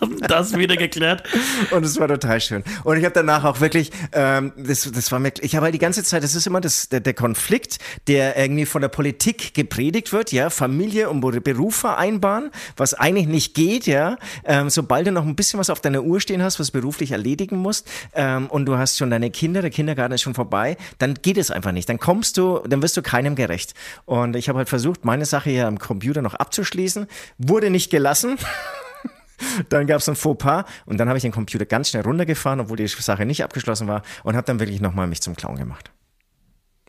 [0.00, 1.22] haben das wieder geklärt.
[1.70, 2.64] Und es war total schön.
[2.84, 5.78] Und ich habe danach auch wirklich, ähm, das, das war mir, ich habe halt die
[5.78, 10.12] ganze Zeit, das ist immer das, der, der Konflikt, der irgendwie von der Politik gepredigt
[10.12, 14.16] wird, ja, Familie und Beruf vereinbaren, was eigentlich nicht geht, ja.
[14.44, 17.56] Ähm, sobald du noch ein bisschen was auf deiner Uhr stehen hast, was beruflich erledigen
[17.56, 21.38] musst, ähm, und du hast schon deine Kinder, der Kindergarten ist schon vorbei, dann geht
[21.38, 21.88] es einfach nicht.
[21.88, 23.74] Dann kommst du, dann wirst du keinem gerecht.
[24.04, 27.06] Und ich habe halt versucht, meine Sache hier am Computer noch abzuschließen,
[27.38, 28.36] wurde nicht gelassen.
[29.68, 32.76] Dann gab es ein Fauxpas und dann habe ich den Computer ganz schnell runtergefahren, obwohl
[32.76, 35.90] die Sache nicht abgeschlossen war und habe dann wirklich nochmal mich zum Clown gemacht.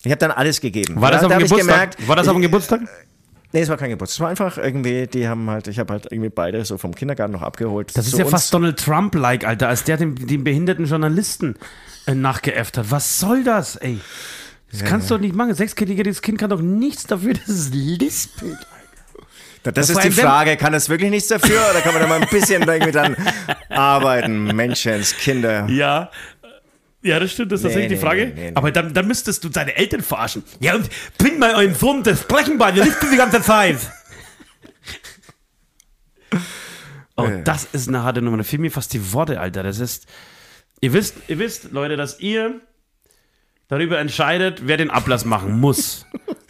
[0.04, 1.00] Ich habe dann alles gegeben.
[1.02, 1.92] War das da, auf dem da Geburtstag?
[1.92, 2.82] Gemerkt, war das auf dem Geburtstag?
[3.52, 4.16] Nee, es war kein Geburtstag.
[4.16, 7.34] Es war einfach irgendwie, die haben halt, ich habe halt irgendwie beide so vom Kindergarten
[7.34, 7.96] noch abgeholt.
[7.96, 8.32] Das ist ja uns.
[8.32, 11.56] fast Donald Trump-like, Alter, als der den, den behinderten Journalisten
[12.06, 12.92] äh, nachgeäfft hat.
[12.92, 14.00] Was soll das, ey?
[14.72, 15.50] Das kannst du doch nicht machen.
[15.50, 18.58] Ein Sechsjähriges Kind kann doch nichts dafür, dass es lispelt.
[19.74, 22.30] Das, ist die Frage, kann das wirklich nichts dafür oder kann man da mal ein
[22.30, 23.16] bisschen irgendwie dann
[23.70, 24.46] arbeiten?
[24.56, 25.68] Menschens, Kinder.
[25.70, 26.12] Ja.
[27.02, 28.32] Ja, das stimmt, das ist Nee, tatsächlich die Frage.
[28.36, 28.52] nee.
[28.56, 30.44] Aber dann, dann müsstest du deine Eltern verarschen.
[30.60, 33.78] Ja, und bring mal euren Sohn das Brechenbein, der lispelt die ganze Zeit.
[37.18, 38.36] Oh, das ist eine harte Nummer.
[38.36, 39.64] Da fehlen mir fast die Worte, Alter.
[39.64, 40.06] Das ist.
[40.82, 42.60] Ihr wisst, ihr wisst, Leute, dass ihr
[43.70, 46.06] darüber entscheidet, wer den Ablass machen muss.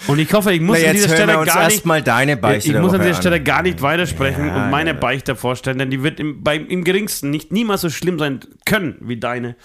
[0.08, 2.08] Und ich hoffe, ich muss Na, an dieser Stelle gar nicht.
[2.08, 3.44] deine Beichte Ich muss an dieser Stelle an.
[3.44, 4.96] gar nicht weitersprechen Ja, und meine ja.
[5.00, 8.96] Beichte vorstellen, denn die wird im, beim, im geringsten nicht niemals so schlimm sein können
[9.02, 9.56] wie deine.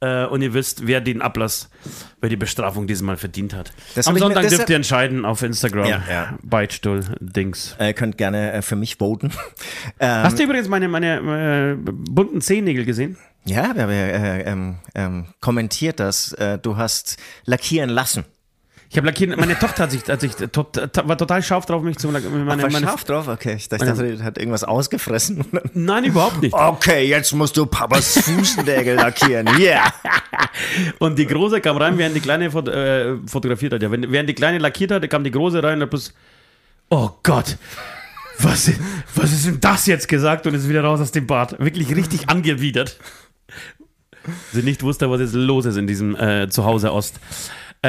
[0.00, 1.70] Äh, und ihr wisst, wer den Ablass,
[2.20, 3.72] wer die Bestrafung dieses Mal verdient hat.
[3.94, 5.86] Das Am mir- Sonntag das dürft ihr entscheiden auf Instagram.
[5.86, 6.38] Ja, ja.
[6.42, 7.76] Beitstuhl-Dings.
[7.78, 9.30] Äh, könnt gerne äh, für mich voten.
[9.98, 13.16] Ähm, Hast du übrigens meine, meine äh, bunten Zehennägel gesehen?
[13.46, 18.24] ja, wir haben ja äh, ähm, ähm, kommentiert, dass du hast lackieren lassen.
[18.96, 22.10] Ich habe lackiert, meine Tochter hat sich, hat sich war total scharf drauf, mich zu
[22.10, 22.46] lackieren.
[22.46, 23.28] Meine, War meine, scharf drauf?
[23.28, 25.44] Okay, ich dachte, die hat irgendwas ausgefressen.
[25.74, 26.54] Nein, überhaupt nicht.
[26.54, 29.48] okay, jetzt musst du Papas Fußnägel lackieren.
[29.58, 29.92] Yeah.
[30.98, 33.82] Und die Große kam rein, während die Kleine äh, fotografiert hat.
[33.82, 36.14] Ja, während die Kleine lackiert hat, kam die Große rein und hat bloß,
[36.88, 37.58] oh Gott,
[38.38, 38.80] was, ist-
[39.14, 40.46] was ist denn das jetzt gesagt?
[40.46, 41.58] Und ist wieder raus aus dem Bad.
[41.62, 42.98] Wirklich richtig angewidert.
[44.54, 47.20] Sie nicht wusste, was jetzt los ist in diesem äh, Zuhause Ost.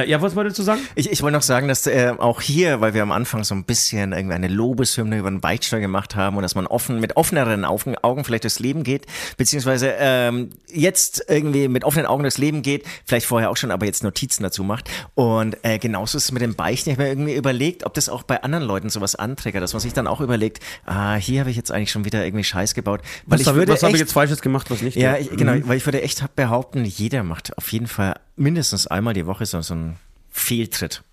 [0.04, 0.82] Äh, ja, was wolltest du sagen?
[0.96, 3.64] Ich, ich wollte noch sagen, dass äh, auch hier, weil wir am Anfang so ein
[3.64, 7.66] bisschen irgendwie eine Lobeshymne über den Beichtsteuer gemacht haben und dass man offen mit offeneren
[7.66, 9.06] Augen, Augen vielleicht durchs Leben geht,
[9.38, 13.86] beziehungsweise ähm, jetzt irgendwie mit offenen Augen durchs Leben geht, vielleicht vorher auch schon, aber
[13.86, 14.90] jetzt Notizen dazu macht.
[15.16, 16.90] Und äh, genauso ist es mit dem Beichten.
[16.90, 19.80] Ich habe mir irgendwie überlegt, ob das auch bei anderen Leuten sowas anträgt, dass man
[19.80, 23.02] sich dann auch überlegt, ah, hier habe ich jetzt eigentlich schon wieder irgendwie Scheiß gebaut.
[23.26, 24.96] Weil Was, ich habe würde was hab ich jetzt Falsches gemacht, was nicht?
[24.98, 29.14] ja, ich, genau, weil ich würde echt behaupten, jeder macht auf jeden Fall mindestens einmal
[29.14, 29.98] die Woche so, so einen
[30.32, 31.04] Fehltritt.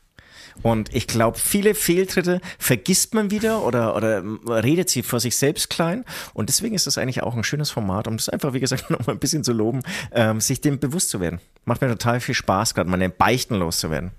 [0.62, 4.22] Und ich glaube, viele Fehltritte vergisst man wieder oder, oder
[4.62, 6.04] redet sie vor sich selbst klein.
[6.32, 9.16] Und deswegen ist das eigentlich auch ein schönes Format, um das einfach, wie gesagt, nochmal
[9.16, 9.80] ein bisschen zu loben,
[10.12, 11.40] ähm, sich dem bewusst zu werden.
[11.64, 14.12] Macht mir total viel Spaß, gerade meine Beichten loszuwerden.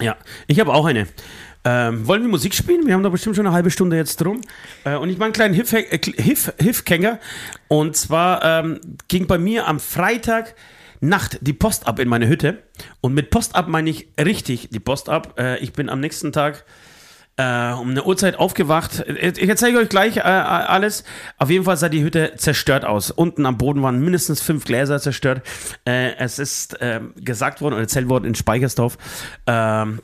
[0.00, 1.08] Ja, ich habe auch eine.
[1.64, 2.86] Ähm, wollen wir Musik spielen?
[2.86, 4.42] Wir haben da bestimmt schon eine halbe Stunde jetzt drum.
[4.84, 7.18] Äh, und ich mache einen kleinen Hif- äh, Hif- Hifkänger.
[7.68, 10.54] Und zwar ähm, ging bei mir am Freitag
[11.08, 12.62] Nacht die Post ab in meine Hütte.
[13.00, 15.38] Und mit Post ab meine ich richtig die Post ab.
[15.38, 16.64] Äh, ich bin am nächsten Tag
[17.36, 19.04] äh, um eine Uhrzeit aufgewacht.
[19.08, 21.04] Ich erzähle euch gleich äh, alles.
[21.38, 23.10] Auf jeden Fall sah die Hütte zerstört aus.
[23.10, 25.42] Unten am Boden waren mindestens fünf Gläser zerstört.
[25.84, 28.98] Äh, es ist äh, gesagt worden oder erzählt worden in Speichersdorf,
[29.46, 29.50] äh,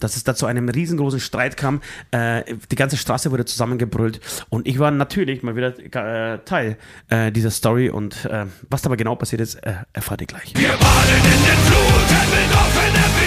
[0.01, 1.81] dass es da zu einem riesengroßen Streit kam.
[2.11, 4.21] Äh, die ganze Straße wurde zusammengebrüllt.
[4.49, 6.77] Und ich war natürlich mal wieder äh, Teil
[7.09, 7.91] äh, dieser Story.
[7.91, 8.29] Und
[8.69, 9.59] was dabei genau passiert ist,
[9.93, 10.53] erfahrt ihr gleich.
[10.55, 13.20] Wir baden in den Fluten mit offenem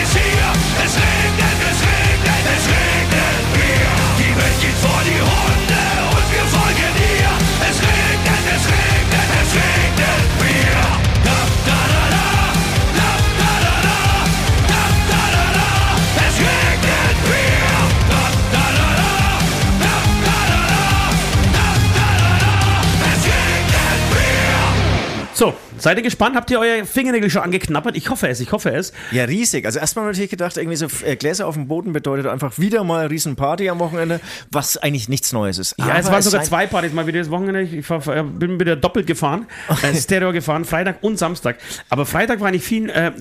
[25.84, 26.36] seid ihr gespannt?
[26.36, 27.96] Habt ihr euer Fingernägel schon angeknabbert?
[27.96, 28.94] Ich hoffe es, ich hoffe es.
[29.12, 29.66] Ja, riesig.
[29.66, 33.06] Also erstmal natürlich gedacht, irgendwie so äh, Gläser auf dem Boden bedeutet einfach wieder mal
[33.08, 34.20] Riesenparty am Wochenende,
[34.52, 35.76] was eigentlich nichts Neues ist.
[35.78, 37.62] Ja, es waren sogar zwei Partys mal wieder das Wochenende.
[37.62, 39.46] Ich fahr, äh, bin wieder doppelt gefahren,
[39.84, 41.58] äh, Stereo gefahren, Freitag und Samstag.
[41.90, 43.12] Aber Freitag war nicht viel, äh,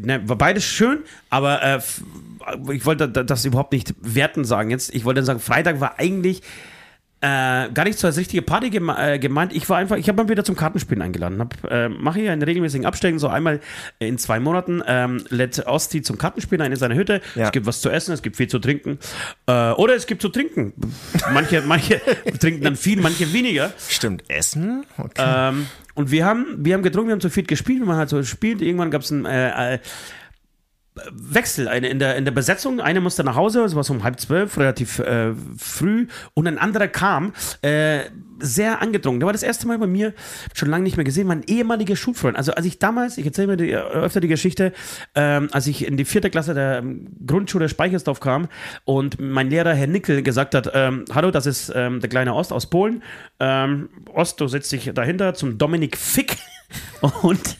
[0.00, 1.80] ne, war beides schön, aber äh,
[2.72, 4.94] ich wollte da- das überhaupt nicht werten sagen jetzt.
[4.94, 6.42] Ich wollte sagen, Freitag war eigentlich
[7.22, 9.52] Äh, gar nicht so als richtige Party geme äh, gemeint.
[9.52, 11.38] Ich war einfach, ich habe mal wieder zum Kartenspielen eingeladen.
[11.38, 13.60] Hab, äh, Mache hier in regelmäßigen Abständen, so einmal
[13.98, 17.20] in zwei Monaten, ähm, lädt Osti zum Kartenspielen ein in seine Hütte.
[17.34, 17.44] Ja.
[17.44, 18.98] Es gibt was zu essen, es gibt viel zu trinken.
[19.46, 20.72] Äh, oder es gibt zu trinken.
[21.32, 22.00] Manche, manche
[22.38, 23.70] trinken dann viel, manche weniger.
[23.86, 24.24] Stimmt.
[24.28, 24.86] Essen?
[24.96, 25.22] Okay.
[25.22, 28.22] Ähm, und wir haben, wir haben getrunken, wir haben zu viel gespielt, man halt so
[28.22, 28.62] spielt.
[28.62, 29.78] Irgendwann gab es einen äh, äh,
[31.10, 32.80] Wechsel eine, in, der, in der Besetzung.
[32.80, 36.06] Einer musste nach Hause, es war so um halb zwölf, relativ äh, früh.
[36.34, 37.32] Und ein anderer kam,
[37.62, 38.04] äh,
[38.40, 39.20] sehr angedrungen.
[39.20, 40.14] Der war das erste Mal bei mir,
[40.54, 42.36] schon lange nicht mehr gesehen, mein ehemaliger Schulfreund.
[42.36, 44.72] Also als ich damals, ich erzähle mir die, öfter die Geschichte,
[45.14, 48.48] ähm, als ich in die vierte Klasse der ähm, Grundschule Speichersdorf kam
[48.84, 52.52] und mein Lehrer, Herr Nickel, gesagt hat, ähm, hallo, das ist ähm, der kleine Ost
[52.52, 53.02] aus Polen.
[53.38, 56.36] Ähm, Ost, du setzt dich dahinter zum Dominik Fick.
[57.22, 57.56] Und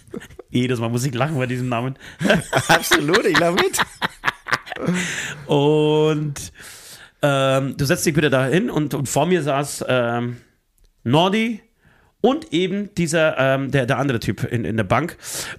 [0.51, 1.97] jedes Mal muss ich lachen bei diesem Namen.
[2.69, 3.79] Absolut, ich glaube mit.
[5.47, 6.53] Und
[7.23, 10.39] ähm, du setzt dich bitte da hin und, und vor mir saß ähm,
[11.05, 11.61] Nordi
[12.21, 15.17] und eben dieser, ähm, der, der andere Typ in, in der Bank.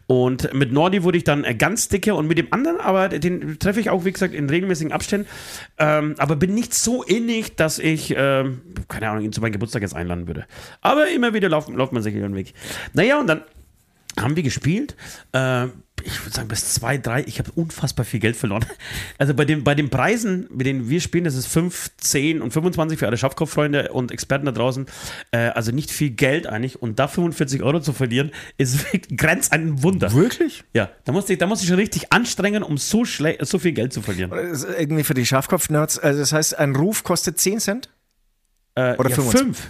[0.08, 3.58] Und mit Nordi wurde ich dann äh, ganz dicke und mit dem anderen, aber den
[3.58, 5.28] treffe ich auch, wie gesagt, in regelmäßigen Abständen.
[5.80, 9.82] Ähm, aber bin nicht so innig, dass ich, ähm, keine Ahnung, ihn zu meinem Geburtstag
[9.82, 10.46] jetzt einladen würde.
[10.82, 12.54] Aber immer wieder lauft, lauft man sich über den Weg.
[12.94, 13.42] Naja, und dann
[14.20, 14.96] haben wir gespielt.
[15.32, 15.68] Äh,
[16.06, 17.24] ich würde sagen, bis zwei, drei.
[17.26, 18.66] Ich habe unfassbar viel Geld verloren.
[19.18, 22.52] Also bei, den, bei den Preisen, mit denen wir spielen, das ist 5, 10 und
[22.52, 24.88] 25 für alle Schafkopffreunde und Experten da draußen.
[25.32, 26.82] Äh, also nicht viel Geld eigentlich.
[26.82, 30.12] Und da 45 Euro zu verlieren, ist wirklich grenzt an ein Wunder.
[30.14, 30.64] Wirklich?
[30.74, 33.94] Ja, da musste ich, da musste ich schon richtig anstrengen, um so, so viel Geld
[33.94, 34.32] zu verlieren.
[34.32, 36.00] Irgendwie für die Schafkopf-Nerds.
[36.00, 37.90] Also das heißt, ein Ruf kostet 10 Cent?
[38.76, 39.42] Äh, Oder ja, 25?
[39.42, 39.68] fünf.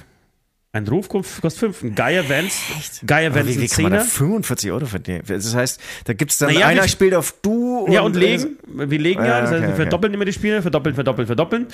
[0.73, 1.83] Ein Ruf kostet 5.
[1.83, 2.53] Ein Geier Vans.
[3.05, 4.09] Geier Aber Vans wie, wie kann man da Zehner.
[4.09, 5.21] 45 Euro verdienen?
[5.27, 8.57] Das heißt, da gibt es dann Naja, einer spielt auf du und, Ja, und legen.
[8.67, 9.75] Wir legen ja, Ja, das heißt, okay, wir okay.
[9.81, 11.67] verdoppeln immer die Spiele, verdoppeln, verdoppeln, verdoppeln.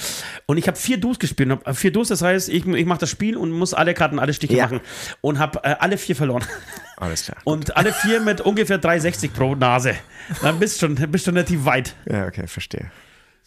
[0.47, 1.51] Und ich habe vier Dus gespielt.
[1.51, 4.33] Hab- Vier Dus, das heißt, ich, ich mache das Spiel und muss alle Karten, alle
[4.33, 4.63] Stiche Ja.
[4.63, 4.79] machen.
[5.21, 6.43] Und habe äh, alle vier verloren.
[6.95, 7.37] Alles klar.
[7.43, 9.93] Und alle vier mit ungefähr 3,60 pro Nase.
[10.41, 11.93] Dann bist du schon, bist schon relativ weit.
[12.09, 12.89] Ja, okay, verstehe.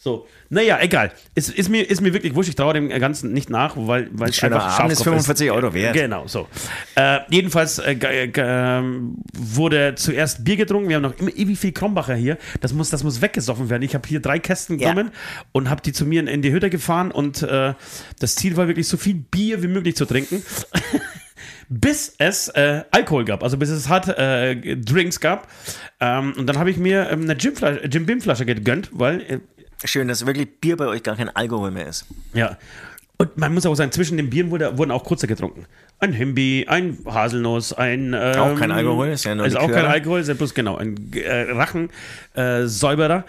[0.03, 1.11] So, naja, egal.
[1.35, 4.31] Ist, ist, mir, ist mir wirklich wurscht, ich traue dem Ganzen nicht nach, weil weil
[4.31, 5.93] es einfach Abend ist Schafkopf 45 Euro wert.
[5.93, 6.47] Genau, so.
[6.95, 10.89] Äh, jedenfalls äh, ge- ähm, wurde zuerst Bier getrunken.
[10.89, 12.39] Wir haben noch immer ewig viel Krombacher hier.
[12.61, 13.83] Das muss, das muss weggesoffen werden.
[13.83, 14.89] Ich habe hier drei Kästen Ja.
[14.89, 15.11] genommen
[15.51, 17.75] und habe die zu mir in, in die Hütte gefahren und äh,
[18.17, 20.41] das Ziel war wirklich so viel Bier wie möglich zu trinken.
[21.69, 25.47] bis es äh, Alkohol gab, also bis es hart äh, Drinks gab.
[25.99, 27.53] Ähm, und dann habe ich mir ähm, eine Jim,
[27.89, 29.39] Jim Beam Flasche gegönnt, weil äh,
[29.83, 32.05] Schön, dass wirklich Bier bei euch gar kein Alkohol mehr ist.
[32.33, 32.57] ja.
[33.17, 35.67] Und man muss auch sagen, zwischen den Bieren wurde, wurden auch kurze getrunken.
[35.99, 38.15] Ein Himbi, ein Haselnuss, ein.
[38.19, 39.83] Ähm, Auch kein Alkohol, ist ja nur Ist auch Likör.
[39.83, 42.63] kein Alkohol, ist ja bloß genau ein äh, Rachensäuberer.
[42.63, 43.25] Äh, Säuberer.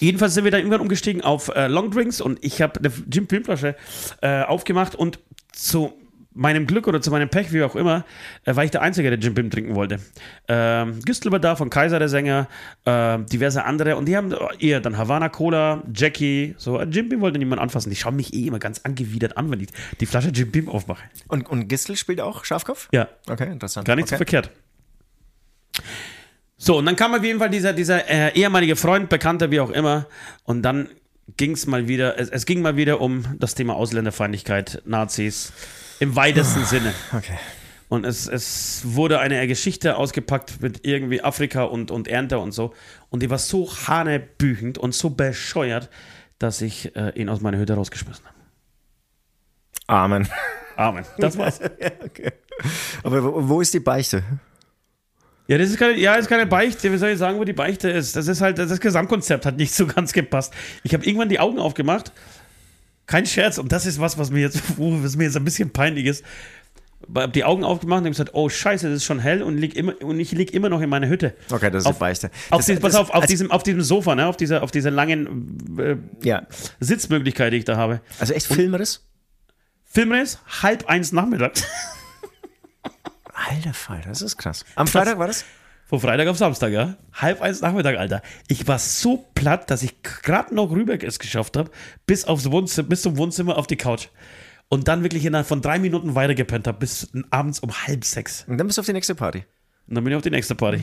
[0.00, 3.44] Jedenfalls sind wir dann irgendwann umgestiegen auf äh, Longdrinks und ich habe eine Jim Beam
[3.44, 3.76] Flasche
[4.22, 5.20] äh, aufgemacht und
[5.52, 5.92] zu
[6.34, 8.04] meinem Glück oder zu meinem Pech, wie auch immer,
[8.44, 9.98] äh, war ich der Einzige, der Jim Beam trinken wollte.
[10.48, 12.48] Ähm, Güstel war da, von Kaiser der Sänger,
[12.84, 17.20] äh, diverse andere und die haben eher dann Havana Cola, Jackie, so äh, Jim Beam
[17.20, 17.90] wollte niemand anfassen.
[17.90, 19.68] Die schauen mich eh immer ganz angewidert an, wenn ich
[20.00, 21.02] die Flasche Jim Beam aufmache.
[21.28, 22.88] Und, und Gistel spielt auch Schafkopf?
[22.92, 23.86] Ja, Okay, interessant.
[23.86, 24.18] gar nichts okay.
[24.18, 24.50] verkehrt.
[26.56, 29.70] So, und dann kam auf jeden Fall dieser, dieser äh, ehemalige Freund, Bekannter, wie auch
[29.70, 30.06] immer.
[30.44, 30.88] Und dann
[31.36, 35.52] ging es mal wieder, es, es ging mal wieder um das Thema Ausländerfeindlichkeit, Nazis,
[36.02, 36.92] im weitesten Sinne.
[37.16, 37.38] Okay.
[37.88, 42.74] Und es, es wurde eine Geschichte ausgepackt mit irgendwie Afrika und, und Ernte und so.
[43.10, 45.90] Und die war so hanebüchend und so bescheuert,
[46.40, 48.36] dass ich äh, ihn aus meiner Hütte rausgeschmissen habe.
[49.86, 50.28] Amen.
[50.76, 51.04] Amen.
[51.18, 51.60] Das war's.
[52.04, 52.32] okay.
[53.04, 54.24] Aber wo, wo ist die Beichte?
[55.46, 56.90] Ja, das ist keine, ja, ist keine Beichte.
[56.90, 58.16] Wie soll ich sagen, wo die Beichte ist?
[58.16, 60.52] Das ist halt, das Gesamtkonzept hat nicht so ganz gepasst.
[60.82, 62.10] Ich habe irgendwann die Augen aufgemacht.
[63.12, 63.58] Kein Scherz.
[63.58, 66.24] Und das ist was, was mir jetzt, was mir jetzt ein bisschen peinlich ist.
[67.08, 69.58] Ich habe die Augen aufgemacht und habe gesagt, oh Scheiße, es ist schon hell und,
[69.58, 71.34] lieg immer, und ich liege immer noch in meiner Hütte.
[71.50, 72.30] Okay, das ist Auf- die Beichte.
[72.50, 74.26] Auf, Das- die, pass das- auf, auf, also- diesem, auf diesem Sofa, ne?
[74.26, 75.96] auf, dieser, auf dieser langen äh,
[76.26, 76.46] Ja,
[76.80, 78.00] Sitzmöglichkeit, die ich da habe.
[78.18, 79.04] also echt Filmriss?
[79.84, 81.64] Filmriss, halb eins nachmittags.
[83.34, 84.64] Alter Fall, das ist krass.
[84.76, 85.44] Am Freitag war das?
[85.92, 86.96] Von Freitag auf Samstag, ja.
[87.12, 88.22] Halb eins Nachmittag, Alter.
[88.48, 91.70] Ich war so platt, dass ich gerade noch rüber es geschafft habe,
[92.06, 94.08] bis, aufs Wohnzimmer, bis zum Wohnzimmer auf die Couch.
[94.70, 98.46] Und dann wirklich innerhalb von drei Minuten weitergepennt habe, bis abends um halb sechs.
[98.48, 99.44] Und dann bist du auf die nächste Party.
[99.86, 100.82] Und dann bin ich auf die nächste Party.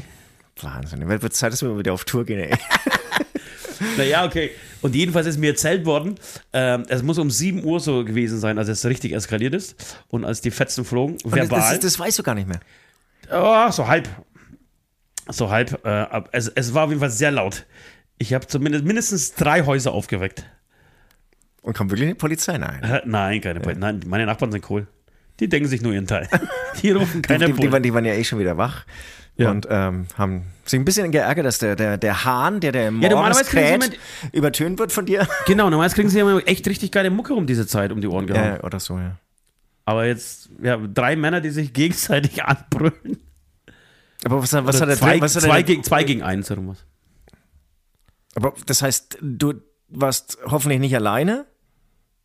[0.61, 1.09] Wahnsinn.
[1.09, 2.55] Wird wird Zeit, dass wir wieder auf Tour gehen, ey.
[3.97, 4.51] Naja, okay.
[4.83, 6.19] Und jedenfalls ist mir erzählt worden,
[6.53, 10.03] ähm, es muss um 7 Uhr so gewesen sein, als es richtig eskaliert ist.
[10.09, 11.71] Und als die Fetzen flogen, Und das, verbal.
[11.71, 12.59] das, das weißt du gar nicht mehr.
[13.31, 14.07] Oh, so halb.
[15.31, 15.85] So halb.
[15.85, 17.65] Äh, ab- es, es war auf jeden Fall sehr laut.
[18.17, 20.43] Ich habe zumindest mindestens drei Häuser aufgeweckt.
[21.61, 22.57] Und kommt wirklich eine Polizei?
[22.57, 22.83] Nein.
[22.83, 23.79] Äh, Nein, keine Polizei.
[23.79, 24.87] Nein, meine Nachbarn sind cool.
[25.39, 26.27] Die denken sich nur ihren Teil.
[26.81, 28.85] Die rufen keine die, die, die, waren, die waren ja eh schon wieder wach.
[29.37, 29.51] Ja.
[29.51, 32.91] Und ähm, haben sich ein bisschen geärgert, dass der, der, der Hahn, der der Ja,
[32.91, 33.99] morgens normalerweise kriegen sie kräht,
[34.33, 35.25] übertönt wird von dir.
[35.47, 38.27] Genau, normalerweise kriegen sie immer echt richtig geile Mucke um diese Zeit um die Ohren
[38.27, 38.57] gehauen.
[38.57, 39.15] Äh, oder so, ja.
[39.85, 43.17] Aber jetzt, ja, drei Männer, die sich gegenseitig anbrüllen.
[44.25, 45.21] Aber was, was hat er zwei?
[45.21, 46.85] Was hat zwei, gegen, zwei gegen eins oder was?
[48.35, 49.53] Aber das heißt, du
[49.87, 51.45] warst hoffentlich nicht alleine?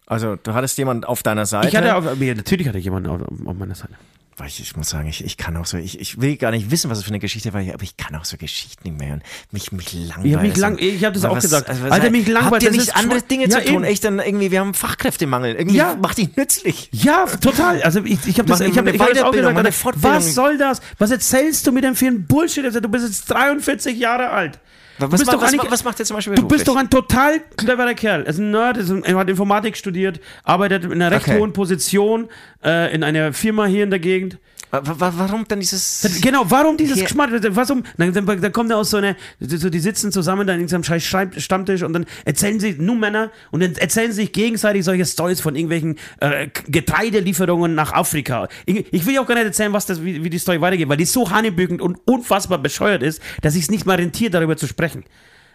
[0.07, 1.69] Also, du hattest jemanden auf deiner Seite?
[1.69, 3.95] Ich hatte auf, natürlich hatte ich jemanden auf, auf meiner Seite.
[4.37, 6.71] Weil ich, ich muss sagen, ich, ich kann auch so, ich, ich will gar nicht
[6.73, 9.09] wissen, was es für eine Geschichte war, aber ich kann auch so Geschichten nicht mehr
[9.11, 9.23] hören.
[9.53, 10.27] Mich, mich langweilt.
[10.27, 11.69] Ja, mich lang- ich hab das Was- auch gesagt.
[11.69, 13.75] was- Alter, mich langweilt, Habt ihr nicht andere Dinge Ja, zu tun?
[13.77, 13.85] eben.
[13.85, 15.55] Echt dann irgendwie, wir haben Fachkräftemangel.
[15.55, 15.95] Irgendwie Ja.
[15.95, 16.89] macht dich nützlich.
[16.91, 17.81] Ja, total.
[17.83, 19.57] Also ich, ich habe das, ich hab, eine ich hab das auch gesagt.
[19.57, 20.17] Alter, Fortbildung.
[20.17, 20.81] Was soll das?
[20.99, 22.65] Was erzählst du mir denn für ein Bullshit?
[22.65, 24.59] Also, du bist jetzt 43 Jahre alt.
[24.99, 26.89] Was, bist ma- doch was, eigentlich- was macht ihr zum Beispiel Du bist doch ein
[26.91, 28.23] total cleverer Kerl.
[28.23, 31.39] Er ist ein Nerd, ist ein, er hat Informatik studiert, arbeitet in einer recht Okay.
[31.41, 32.29] hohen Position
[32.65, 34.39] äh, in einer Firma hier in der Gegend.
[34.83, 36.07] Wa- wa- Warum dann dieses...
[36.23, 37.31] Genau, warum dieses Hier- Geschmack?
[37.51, 37.83] Warum?
[37.97, 40.77] Dann, dann, dann kommt er aus so einer, so, die sitzen zusammen dann in so
[40.77, 41.03] einem scheiß
[41.37, 45.41] Stammtisch und dann erzählen sie, nur Männer, und dann erzählen sie sich gegenseitig solche Stories
[45.41, 48.49] von irgendwelchen äh, Getreidelieferungen nach Afrika.
[48.67, 50.89] Ich, ich will ja auch gar nicht erzählen, was das, wie, wie die Story weitergeht,
[50.89, 54.57] weil die so hanebückend und unfassbar bescheuert ist, dass ich es nicht mal rentiert, darüber
[54.57, 55.05] zu sprechen.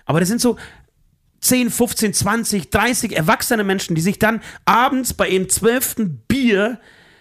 [0.06, 0.58] Aber das sind so
[1.42, 6.80] 10, 15, 20, 30 erwachsene Menschen, die sich dann abends bei ihrem zwölften Bier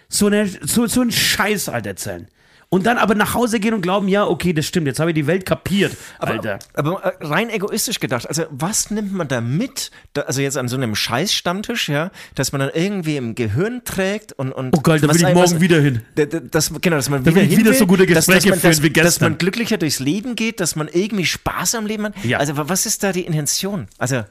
[0.09, 2.27] so, eine, so, so einen Scheiß halt erzählen.
[2.71, 5.15] Und dann aber nach Hause gehen und glauben, ja, okay, das stimmt, jetzt habe ich
[5.15, 6.59] die Welt kapiert, Alter.
[6.75, 10.67] Aber äh, rein egoistisch gedacht, also was nimmt man da mit, da, also jetzt an
[10.67, 14.51] so einem Scheißstammtisch, ja, dass man dann irgendwie im Gehirn trägt und...
[14.51, 16.03] und Oh geil, da will ich morgen was- wieder hin.
[16.13, 18.35] Da- da- Das, genau, dass man Da wieder, will ich wieder so gute dass, dass,
[18.35, 19.31] Gespräche man, führen dass, wie dass gestern.
[19.31, 22.23] man glücklicher durchs Leben geht, dass man irgendwie Spaß am Leben hat.
[22.23, 22.37] Ja.
[22.37, 23.87] Also wa- was ist da die Intention?
[23.97, 24.25] Also,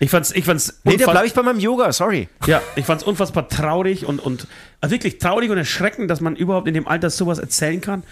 [0.00, 2.28] Ich fand's, ich fand's nee, da bleibe ich bei meinem Yoga, sorry.
[2.46, 4.46] Ja, ich fand's unfassbar traurig und, und
[4.80, 8.02] also wirklich traurig und erschreckend, dass man überhaupt in dem Alter sowas erzählen kann.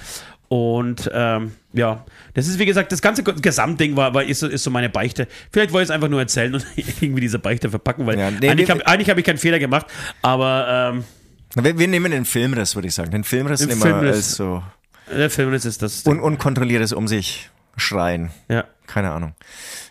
[0.48, 2.04] Und ähm, ja,
[2.34, 5.26] das ist wie gesagt, das ganze Gesamtding war, war ist, so, ist so meine Beichte.
[5.50, 6.66] Vielleicht wollte ich es einfach nur erzählen und
[7.00, 9.86] irgendwie diese Beichte verpacken, weil Ja, nee, eigentlich habe hab ich keinen Fehler gemacht,
[10.20, 13.10] aber ähm, Wir, wir nehmen den Filmriss, würde ich sagen.
[13.10, 14.16] Den Filmriss nehmen wir Filmriss.
[14.16, 14.62] als so
[15.10, 16.06] der Film ist das.
[16.06, 18.30] un unkontrolliertes um sich schreien.
[18.48, 18.64] ja.
[18.84, 19.32] Keine Ahnung.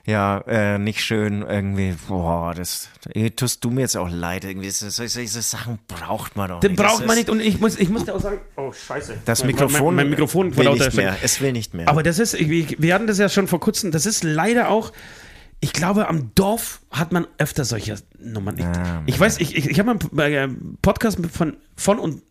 [0.06, 1.96] Ja, äh, nicht schön irgendwie.
[2.08, 4.44] Boah, das eh, tust du mir jetzt auch leid.
[4.44, 6.84] Irgendwie so, so, solche Sachen braucht man doch Den nicht.
[6.84, 9.18] braucht Das man nicht und ich muss, ich muss dir auch sagen, oh scheiße.
[9.26, 11.16] Das Mein- Mikrofon, mein, mein Mikrofon will nicht mehr.
[11.24, 11.88] Es will nicht mehr.
[11.88, 14.70] Aber das ist, ich, ich- wir hatten das ja schon vor kurzem, das ist leider
[14.70, 14.92] auch,
[15.62, 18.68] ich glaube, am Dorf hat man öfter solche Nummern nicht.
[19.08, 22.22] ich weiß, ich, ich, ich habe mal einen äh, Podcast von, von und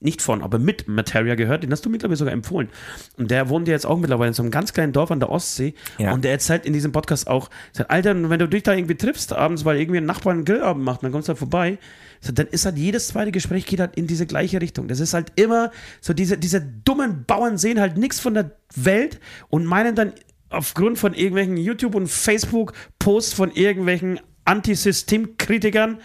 [0.00, 2.70] nicht von, aber mit Materia gehört, den hast du mir, glaube ich, sogar empfohlen.
[3.18, 5.30] Und der wohnt ja jetzt auch mittlerweile in so einem ganz kleinen Dorf an der
[5.30, 5.74] Ostsee.
[5.98, 6.12] Ja.
[6.12, 9.32] Und der erzählt in diesem Podcast auch, sagt, Alter, wenn du dich da irgendwie triffst
[9.34, 11.78] abends, weil irgendwie ein Nachbar einen Grillabend macht, dann kommst du da vorbei,
[12.22, 14.88] so, dann ist halt jedes zweite Gespräch geht halt in diese gleiche Richtung.
[14.88, 15.70] Das ist halt immer
[16.00, 20.12] so, diese, diese dummen Bauern sehen halt nichts von der Welt und meinen dann
[20.50, 25.98] aufgrund von irgendwelchen YouTube- und Facebook-Posts von irgendwelchen Antisystemkritikern,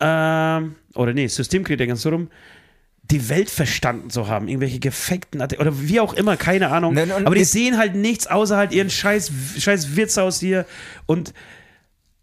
[0.00, 2.28] ähm, oder nee, Systemkritikern so rum,
[3.02, 6.94] die Welt verstanden zu haben, irgendwelche gefakten Arte- oder wie auch immer, keine Ahnung.
[6.94, 10.66] Nein, aber die sehen halt nichts außer halt ihren scheiß, scheiß Wirtshaus hier
[11.06, 11.34] und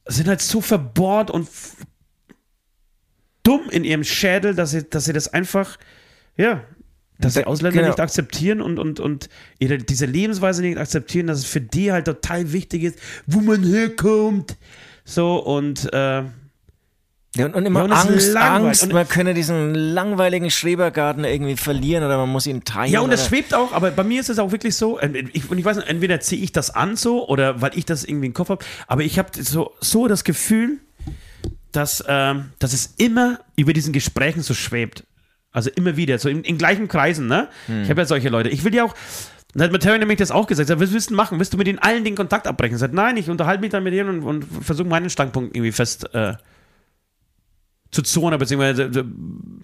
[0.07, 1.47] sind halt so verbohrt und
[3.43, 5.77] dumm in ihrem Schädel, dass sie, dass sie das einfach,
[6.37, 6.63] ja,
[7.19, 7.89] dass die Ausländer genau.
[7.89, 12.05] nicht akzeptieren und, und, und ihre, diese Lebensweise nicht akzeptieren, dass es für die halt
[12.05, 14.57] total wichtig ist, wo man herkommt.
[15.03, 16.23] So und äh,
[17.35, 18.35] Ja, und, und immer Ja, und es Angst.
[18.37, 22.91] Angst, Und- man könne diesen langweiligen Schrebergarten irgendwie verlieren oder man muss ihn teilen.
[22.91, 25.25] Ja, und das oder- schwebt auch, aber bei mir ist es auch wirklich so, äh,
[25.33, 28.03] ich, und ich weiß nicht, entweder ziehe ich das an so oder weil ich das
[28.03, 30.79] irgendwie im Kopf habe, aber ich habe so, so das Gefühl,
[31.71, 35.03] dass, ähm, dass es immer über diesen Gesprächen so schwebt.
[35.51, 37.47] Also immer wieder, so in, in gleichen Kreisen, ne?
[37.83, 38.49] Ich habe ja solche Leute.
[38.49, 38.93] Ich will ja auch,
[39.53, 41.39] dann hat Mateo nämlich das auch gesagt, sagt, was willst du machen?
[41.39, 42.77] Willst du mit ihnen allen den Kontakt abbrechen?
[42.77, 46.13] Sagt, nein, ich unterhalte mich dann mit denen und, und versuche meinen Standpunkt irgendwie fest
[46.13, 46.33] äh,
[47.91, 49.03] zu zonen, beziehungsweise äh,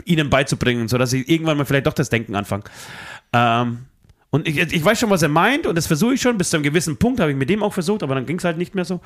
[0.05, 2.63] ihnen beizubringen, sodass sie irgendwann mal vielleicht doch das Denken anfangen.
[3.33, 3.85] Ähm,
[4.29, 6.37] und ich, ich weiß schon, was er meint und das versuche ich schon.
[6.37, 8.43] Bis zu einem gewissen Punkt habe ich mit dem auch versucht, aber dann ging es
[8.43, 8.99] halt nicht mehr so.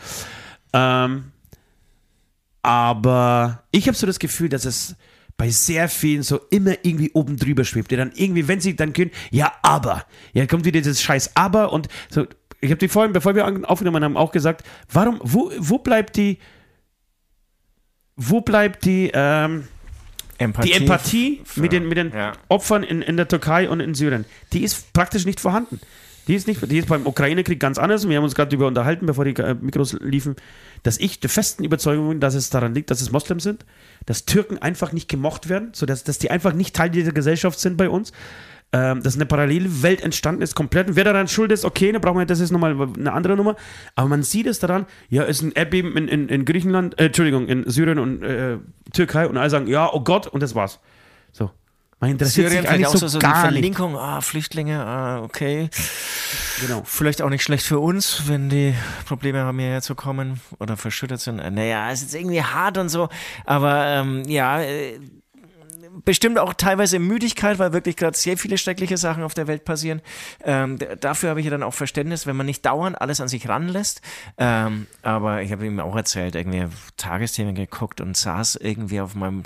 [0.73, 1.25] Ähm,
[2.61, 4.95] aber ich habe so das Gefühl, dass es
[5.37, 7.91] bei sehr vielen so immer irgendwie oben drüber schwebt.
[7.91, 10.05] Die dann irgendwie, wenn sie dann können, ja, aber.
[10.33, 12.27] Ja, kommt wieder dieses scheiß Aber und so.
[12.61, 16.39] Ich habe die vorhin, bevor wir aufgenommen haben, auch gesagt, warum, wo, wo bleibt die,
[18.21, 19.67] wo bleibt die, ähm,
[20.37, 20.67] Empathie.
[20.69, 22.33] die Empathie für- mit den, mit den ja.
[22.49, 25.79] Opfern in, in der Türkei und in Syrien, die ist praktisch nicht vorhanden.
[26.27, 28.07] Die ist nicht, die ist beim Ukraine-Krieg ganz anders.
[28.07, 30.35] Wir haben uns gerade darüber unterhalten, bevor die äh, Mikros liefen,
[30.83, 33.65] dass ich der festen Überzeugung bin, dass es daran liegt, dass es Moslems sind,
[34.05, 37.77] dass Türken einfach nicht gemocht werden, sodass dass die einfach nicht Teil dieser Gesellschaft sind
[37.77, 38.11] bei uns.
[38.71, 40.89] Ähm, dass eine Parallelwelt entstanden ist, komplett.
[40.89, 43.55] Und wer daran schuld ist, okay, dann brauchen wir, das ist nochmal eine andere Nummer.
[43.95, 47.47] Aber man sieht es daran, ja, ist ein Erdbeben in, in, in Griechenland, äh, Entschuldigung,
[47.47, 48.57] in Syrien und äh,
[48.93, 50.79] Türkei und alle sagen, ja, oh Gott, und das war's.
[51.31, 51.49] So.
[51.99, 53.75] Man interessiert Syrien sich eigentlich auch so, so gar die nicht.
[53.75, 55.69] Verlinkung, ah, Flüchtlinge, ah, okay.
[56.61, 56.83] Genau.
[56.85, 58.73] Vielleicht auch nicht schlecht für uns, wenn die
[59.05, 61.37] Probleme haben, hierher zu kommen oder verschüttet sind.
[61.37, 63.09] Naja, ist jetzt irgendwie hart und so,
[63.45, 64.99] aber ähm, ja, äh,
[66.05, 70.01] bestimmt auch teilweise Müdigkeit, weil wirklich gerade sehr viele schreckliche Sachen auf der Welt passieren.
[70.43, 73.47] Ähm, dafür habe ich ja dann auch Verständnis, wenn man nicht dauernd alles an sich
[73.47, 74.01] ranlässt.
[74.37, 76.65] Ähm, aber ich habe ihm auch erzählt, irgendwie
[76.97, 79.43] Tagesthemen geguckt und saß irgendwie auf meinem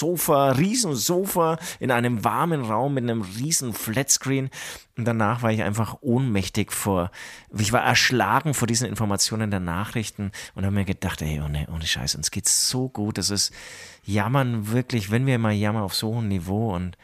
[0.00, 4.48] Sofa, Riesensofa in einem warmen Raum mit einem riesen Flatscreen.
[4.96, 7.10] Und danach war ich einfach ohnmächtig vor,
[7.56, 11.86] ich war erschlagen vor diesen Informationen der Nachrichten und habe mir gedacht, ey, ohne, ohne
[11.86, 13.18] Scheiß, uns geht's so gut.
[13.18, 13.52] Das ist
[14.04, 16.96] Jammern wirklich, wenn wir mal jammern auf so hohem Niveau und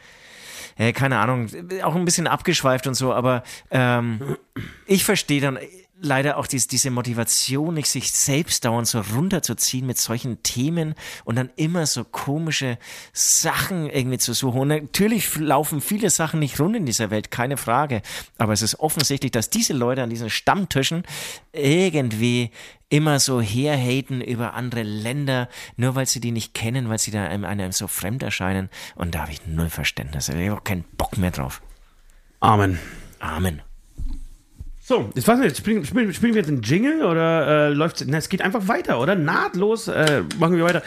[0.77, 1.49] äh, keine Ahnung,
[1.83, 4.37] auch ein bisschen abgeschweift und so, aber ähm,
[4.85, 5.57] ich verstehe dann
[5.99, 10.95] leider auch dies, diese Motivation, nicht sich selbst dauernd so runterzuziehen mit solchen Themen
[11.25, 12.77] und dann immer so komische
[13.13, 14.61] Sachen irgendwie zu suchen.
[14.61, 18.01] Und natürlich laufen viele Sachen nicht rund in dieser Welt, keine Frage.
[18.37, 21.03] Aber es ist offensichtlich, dass diese Leute an diesen Stammtischen
[21.51, 22.51] irgendwie
[22.89, 27.25] immer so herhaten über andere Länder, nur weil sie die nicht kennen, weil sie da
[27.25, 28.69] einem, einem so fremd erscheinen.
[28.95, 30.29] Und da habe ich null Verständnis.
[30.29, 31.61] Ich habe auch keinen Bock mehr drauf.
[32.39, 32.79] Amen.
[33.19, 33.61] Amen.
[34.87, 38.07] So, ich weiß nicht, spielen, spielen, spielen wir jetzt einen Jingle oder äh, läuft es?
[38.07, 39.15] Es geht einfach weiter, oder?
[39.15, 40.81] Nahtlos äh, machen wir weiter.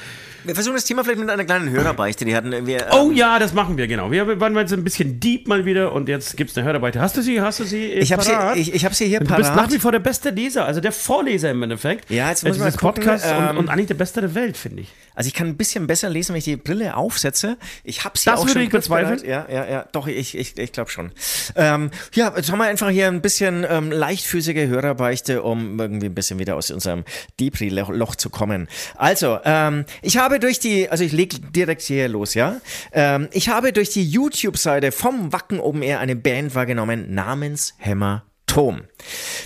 [0.45, 2.25] Wir versuchen das Thema vielleicht mit einer kleinen Hörerbeichte.
[2.25, 2.87] Die hatten wir.
[2.93, 4.11] Oh ja, das machen wir, genau.
[4.11, 6.97] Wir waren jetzt ein bisschen deep mal wieder und jetzt gibt es eine Hörarbeit.
[6.97, 7.41] Hast du sie?
[7.41, 7.93] Hast du sie?
[7.93, 9.39] äh, Ich habe sie, ich, ich hab sie hier du parat.
[9.43, 12.11] bist nach wie vor der beste Leser, also der Vorleser im Endeffekt.
[12.11, 14.83] Ja, jetzt äh, muss man Podcast ähm, und, und eigentlich der Beste der Welt, finde
[14.83, 14.89] ich.
[15.15, 17.59] Also ich kann ein bisschen besser lesen, wenn ich die Brille aufsetze.
[17.85, 19.21] Ich habe sie Das auch würde schon ich bezweifeln.
[19.27, 19.85] Ja, ja, ja.
[19.93, 21.13] Doch, ich, ich, ich glaube schon.
[21.57, 26.15] Ähm, ja, jetzt haben wir einfach hier ein bisschen ähm, leichtfüßige Hörerbeichte, um irgendwie ein
[26.15, 27.05] bisschen wieder aus unserem
[27.39, 28.69] Depri-Loch zu kommen.
[28.97, 32.61] Also, ähm, ich habe durch die, also ich leg direkt hier los, ja.
[32.93, 38.83] Ähm, ich habe durch die YouTube-Seite vom Wacken Open Air eine Band wahrgenommen namens Hämatom.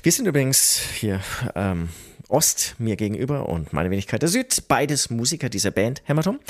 [0.03, 1.21] Wir sind übrigens hier
[1.55, 1.89] ähm,
[2.29, 6.41] Ost mir gegenüber und meine Wenigkeit der Süd, beides Musiker dieser Band Hämatom.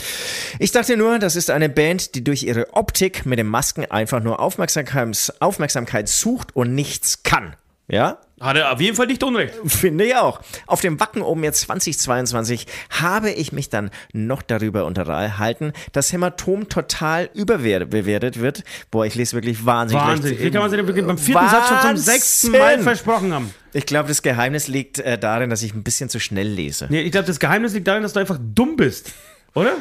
[0.59, 4.23] Ich dachte nur, das ist eine Band, die durch ihre Optik mit den Masken einfach
[4.23, 7.55] nur Aufmerksamkeit, Aufmerksamkeit sucht und nichts kann.
[7.87, 9.55] Ja, Hat er auf jeden Fall nicht unrecht.
[9.67, 10.41] Finde ich auch.
[10.67, 16.71] Auf dem Wacken oben jetzt 2022 habe ich mich dann noch darüber unterhalten, dass Hämatom
[16.71, 18.65] total überbewertet wird.
[18.91, 20.27] Boah, ich lese wirklich wahnsinnig Wahnsinn.
[20.29, 20.45] schlecht.
[20.45, 22.05] Wie kann man sich denn beim vierten Satz schon zum Wahnsinn.
[22.05, 23.55] sechsten Mal versprochen haben?
[23.75, 26.87] Ich glaube, das Geheimnis liegt äh, darin, dass ich ein bisschen zu schnell lese.
[26.89, 29.13] Nee, ich glaube, das Geheimnis liegt darin, dass du einfach dumm bist.
[29.55, 29.73] Oder?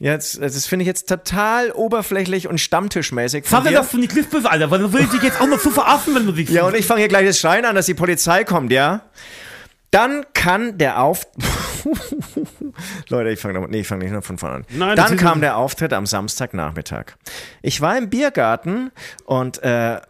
[0.00, 3.46] Jetzt, das finde ich jetzt total oberflächlich und stammtischmäßig.
[3.46, 3.72] von dir.
[3.72, 6.26] doch von die Cliffbüffel, Alter, weil du willst dich jetzt auch noch so veraffen, wenn
[6.26, 6.48] du dich.
[6.48, 9.02] Ja, und ich fange hier gleich das Schreien an, dass die Polizei kommt, ja?
[9.92, 11.26] Dann kann der Auf...
[13.08, 14.66] Leute, ich fange nee, ich fang nicht noch von vorne an.
[14.70, 17.12] Nein, Dann kam der Auftritt am Samstagnachmittag.
[17.60, 18.90] Ich war im Biergarten
[19.24, 20.00] und äh,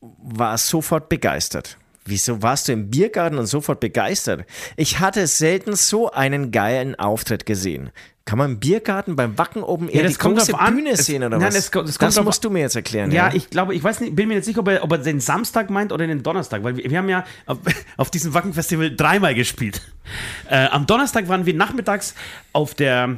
[0.00, 1.78] war sofort begeistert.
[2.06, 4.44] Wieso warst du im Biergarten und sofort begeistert?
[4.76, 7.90] Ich hatte selten so einen geilen Auftritt gesehen.
[8.26, 10.76] Kann man im Biergarten beim Wacken oben eher das die kommt große drauf an.
[10.76, 11.54] Bühne Es- sehen oder nein, was?
[11.56, 13.10] es es kommt das musst du mir jetzt erklären.
[13.10, 15.20] Ja, ich glaube, ich weiß nicht, bin mir jetzt sicher, ob er, ob er den
[15.20, 17.58] Samstag meint oder den Donnerstag, weil wir, wir haben ja auf,
[17.98, 19.82] auf diesem Wackenfestival dreimal gespielt.
[20.48, 22.14] Äh, am Donnerstag waren wir nachmittags
[22.52, 23.16] auf der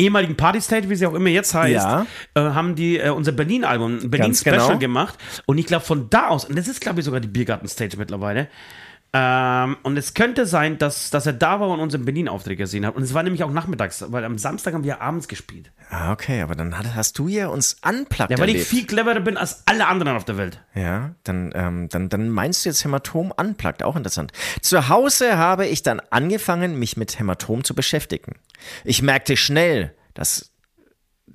[0.00, 2.06] ehemaligen Partystage, wie sie auch immer jetzt heißt, Ja.
[2.34, 4.78] äh, haben die äh, unser Berlin-Album, ein Berlin-Special genau.
[4.78, 5.14] gemacht.
[5.46, 8.48] Und ich glaube, von da aus, und das ist, glaube ich, sogar die Biergarten-Stage mittlerweile,
[9.12, 12.94] ähm, und es könnte sein, dass, dass er da war und unseren Berlin-Auftritt gesehen hat.
[12.94, 15.72] Und es war nämlich auch nachmittags, weil am Samstag haben wir abends gespielt.
[15.90, 18.70] Ah, okay, aber dann hat- hast du ja uns unplugged Ja, weil ich erlebt.
[18.70, 20.60] viel cleverer bin als alle anderen auf der Welt.
[20.74, 24.30] Ja, dann, ähm, dann, dann meinst du jetzt Hämatom unplugged, auch interessant.
[24.62, 28.36] Zu Hause habe ich dann angefangen, mich mit Hämatom zu beschäftigen.
[28.84, 30.49] Ich merkte schnell, dass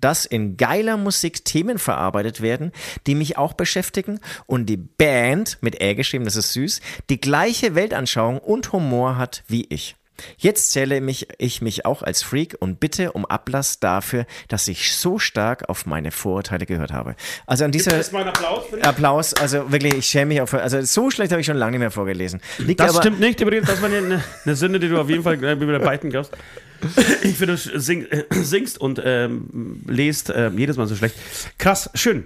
[0.01, 2.71] dass in geiler Musik Themen verarbeitet werden,
[3.07, 7.75] die mich auch beschäftigen und die Band, mit Ä geschrieben, das ist süß, die gleiche
[7.75, 9.95] Weltanschauung und Humor hat wie ich.
[10.37, 14.95] Jetzt zähle mich, ich mich auch als Freak und bitte um Ablass dafür, dass ich
[14.95, 17.15] so stark auf meine Vorurteile gehört habe.
[17.45, 20.53] Also an dieser mal einen Applaus Applaus, also wirklich, ich schäme mich auf.
[20.53, 22.41] Also so schlecht habe ich schon lange nicht mehr vorgelesen.
[22.57, 25.23] Liegt Das aber, stimmt nicht, übrigens, das war eine, eine Sünde, die du auf jeden
[25.23, 26.31] Fall äh, wieder beiten kannst.
[27.23, 31.15] Ich finde, du sing, äh, singst und ähm, lest äh, jedes Mal so schlecht.
[31.57, 32.25] Krass, schön.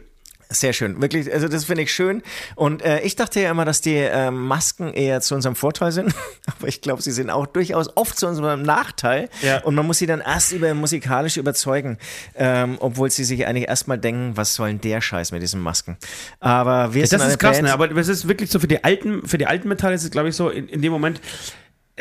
[0.51, 2.23] Sehr schön, wirklich, also das finde ich schön.
[2.55, 6.15] Und äh, ich dachte ja immer, dass die äh, Masken eher zu unserem Vorteil sind,
[6.47, 9.29] aber ich glaube, sie sind auch durchaus oft zu unserem Nachteil.
[9.43, 9.59] Ja.
[9.59, 11.99] Und man muss sie dann erst über musikalisch überzeugen,
[12.33, 15.97] ähm, obwohl sie sich eigentlich erstmal denken, was soll denn der Scheiß mit diesen Masken?
[16.39, 17.73] Aber wir sind Das ist krass, Band, ne?
[17.73, 20.29] aber es ist wirklich so für die alten, für die alten Metalle ist es, glaube
[20.29, 21.21] ich, so in, in dem Moment.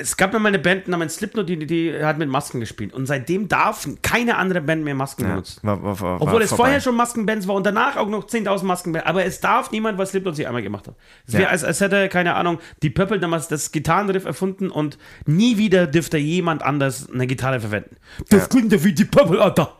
[0.00, 2.92] Es gab ja mal eine Band namens Slipknot, die, die hat mit Masken gespielt.
[2.94, 5.60] Und seitdem darf keine andere Band mehr Masken Ja, benutzen.
[5.62, 6.64] war, war, war, Obwohl es vorbei.
[6.64, 9.06] vorher schon Maskenbands war und danach auch noch 10.000 Maskenbands.
[9.08, 10.94] Aber es darf niemand, was Slipknot sich einmal gemacht hat.
[11.26, 11.48] Es wäre, Ja.
[11.50, 16.16] als, als hätte, keine Ahnung, die Purple damals das Gitarrenriff erfunden und nie wieder dürfte
[16.18, 17.96] jemand anders eine Gitarre verwenden.
[18.30, 19.74] Das klingt ja wie die Purple, Alter.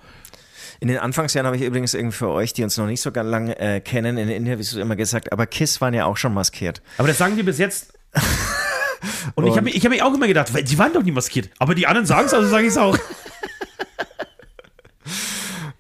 [0.80, 3.28] In den Anfangsjahren habe ich übrigens irgendwie für euch, die uns noch nicht so ganz
[3.28, 6.82] lange äh, kennen, in den Interviews immer gesagt, aber Kiss waren ja auch schon maskiert.
[6.98, 7.92] Aber das sagen die bis jetzt.
[9.34, 11.12] Und, ich habe mich, ich hab mich auch immer gedacht, weil die waren doch nie
[11.12, 11.50] maskiert.
[11.58, 12.98] Aber die anderen sagen es, also sage ich es auch.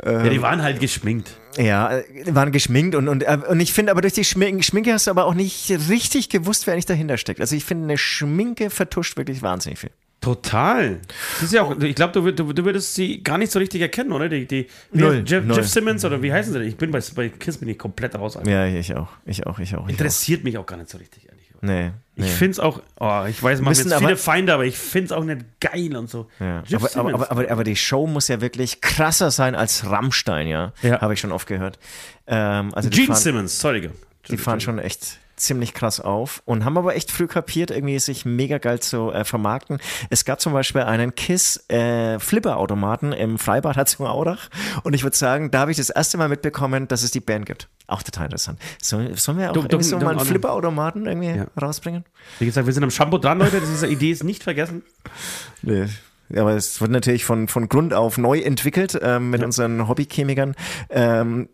[0.04, 1.36] ja, die waren halt geschminkt.
[1.56, 2.04] Ja, äh,
[2.34, 5.10] waren geschminkt und, und, äh, und ich finde aber durch die Schminke, Schminke hast du
[5.10, 7.40] aber auch nicht richtig gewusst, wer eigentlich dahinter steckt.
[7.40, 9.90] Also ich finde, eine Schminke vertuscht wirklich wahnsinnig viel.
[10.20, 10.98] Total.
[11.34, 13.80] Das ist ja auch, ich glaube, du, du, du würdest sie gar nicht so richtig
[13.80, 14.28] erkennen, oder?
[14.28, 15.56] Die, die, Null, Jeff, null.
[15.56, 16.68] Jeff Simmons oder wie heißen sie denn?
[16.68, 18.36] Ich bin bei, bei Kiss bin ich komplett raus.
[18.36, 18.50] Alter.
[18.50, 19.08] Ja, ich auch.
[19.26, 19.78] Ich auch, ich auch.
[19.78, 19.88] Ich auch.
[19.88, 21.27] Interessiert mich auch gar nicht so richtig.
[21.60, 22.26] Nee, nee.
[22.26, 25.12] Ich finde es auch, oh, ich weiß, man jetzt viele Feinde, aber ich finde es
[25.12, 26.28] auch nicht geil und so.
[26.40, 26.62] ja.
[26.74, 30.72] Aber, aber, aber, aber, aber die Show muss ja wirklich krasser sein als Rammstein, ja.
[30.82, 31.00] Ja.
[31.00, 31.78] Habe ich schon oft gehört.
[32.26, 33.90] Ähm, also Gene fahren, Simmons, sorry.
[34.28, 38.24] die fahren schon echt ziemlich krass auf und haben aber echt früh kapiert, irgendwie sich
[38.24, 39.78] mega geil zu äh, vermarkten.
[40.10, 44.48] Es gab zum Beispiel einen Kiss äh, Flipper-Automaten im Freibad Herzogenaurach
[44.82, 47.46] und ich würde sagen, da habe ich das erste Mal mitbekommen, dass es die Band
[47.46, 47.68] gibt.
[47.86, 48.58] Auch total interessant.
[48.82, 51.46] Sollen, sollen wir auch Du- du- irgendwie so mal einen Flipper-Automaten irgendwie Ja.
[51.60, 52.04] rausbringen?
[52.38, 53.60] Wie gesagt, wir sind am Shampoo dran, Leute.
[53.60, 54.82] Diese Idee ist nicht vergessen.
[55.62, 55.86] Nee.
[56.30, 60.54] Ja, aber es wird natürlich von, von Grund auf neu entwickelt ähm, mit unseren Hobbychemikern
[60.90, 61.48] ähm,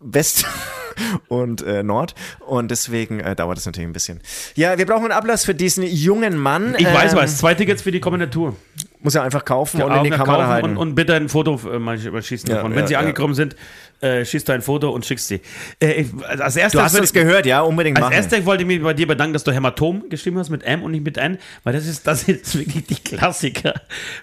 [0.00, 0.44] West
[1.28, 2.14] und äh, Nord
[2.46, 4.20] und deswegen äh, dauert es natürlich ein bisschen.
[4.54, 6.74] Ja, wir brauchen einen Ablass für diesen jungen Mann.
[6.78, 7.38] Ich weiß Ähm, was.
[7.38, 8.56] Zwei Tickets für die kommende Tour.
[9.00, 10.70] Muss er einfach kaufen und in die Kamera kaufen halten.
[10.70, 12.72] und, und bitte ein Foto äh, schießen Ja, davon.
[12.72, 12.98] Wenn ja, sie ja.
[13.00, 13.54] angekommen sind,
[14.00, 15.40] äh, schießt du ein Foto und schickst sie.
[15.80, 18.14] Äh, ich- als erstes du hast ich- gehört, ja, unbedingt Als machen.
[18.14, 20.90] erstes wollte ich mich bei dir bedanken, dass du Hämatom geschrieben hast mit M und
[20.92, 23.74] nicht mit N, weil das ist, das ist wirklich die Klassiker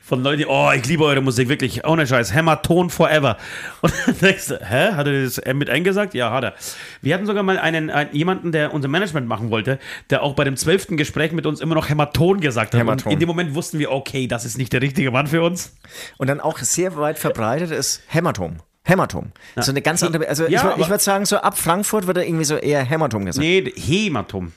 [0.02, 3.38] von Leuten, die, oh, ich liebe eure Musik, wirklich, ohne Scheiß, Hämaton forever.
[3.82, 6.14] Und dann denkst du, hä, hat er das M mit N gesagt?
[6.14, 6.54] Ja, hat er.
[7.02, 10.44] Wir hatten sogar mal einen, einen jemanden, der unser Management machen wollte, der auch bei
[10.44, 12.80] dem zwölften Gespräch mit uns immer noch Hämaton gesagt hat.
[12.82, 13.06] Hämaton.
[13.08, 15.74] Und in dem Moment wussten wir, okay, das ist nicht der richtige Mann für uns.
[16.18, 18.58] Und dann auch sehr weit verbreitet ist Hämatom.
[18.84, 19.32] Hämatom.
[19.58, 22.26] So eine ganz andere, also Ja, ich, ich würde sagen, so ab Frankfurt wird er
[22.28, 23.44] irgendwie so eher Hämatom gesagt.
[23.44, 24.52] Nee, Hämatom.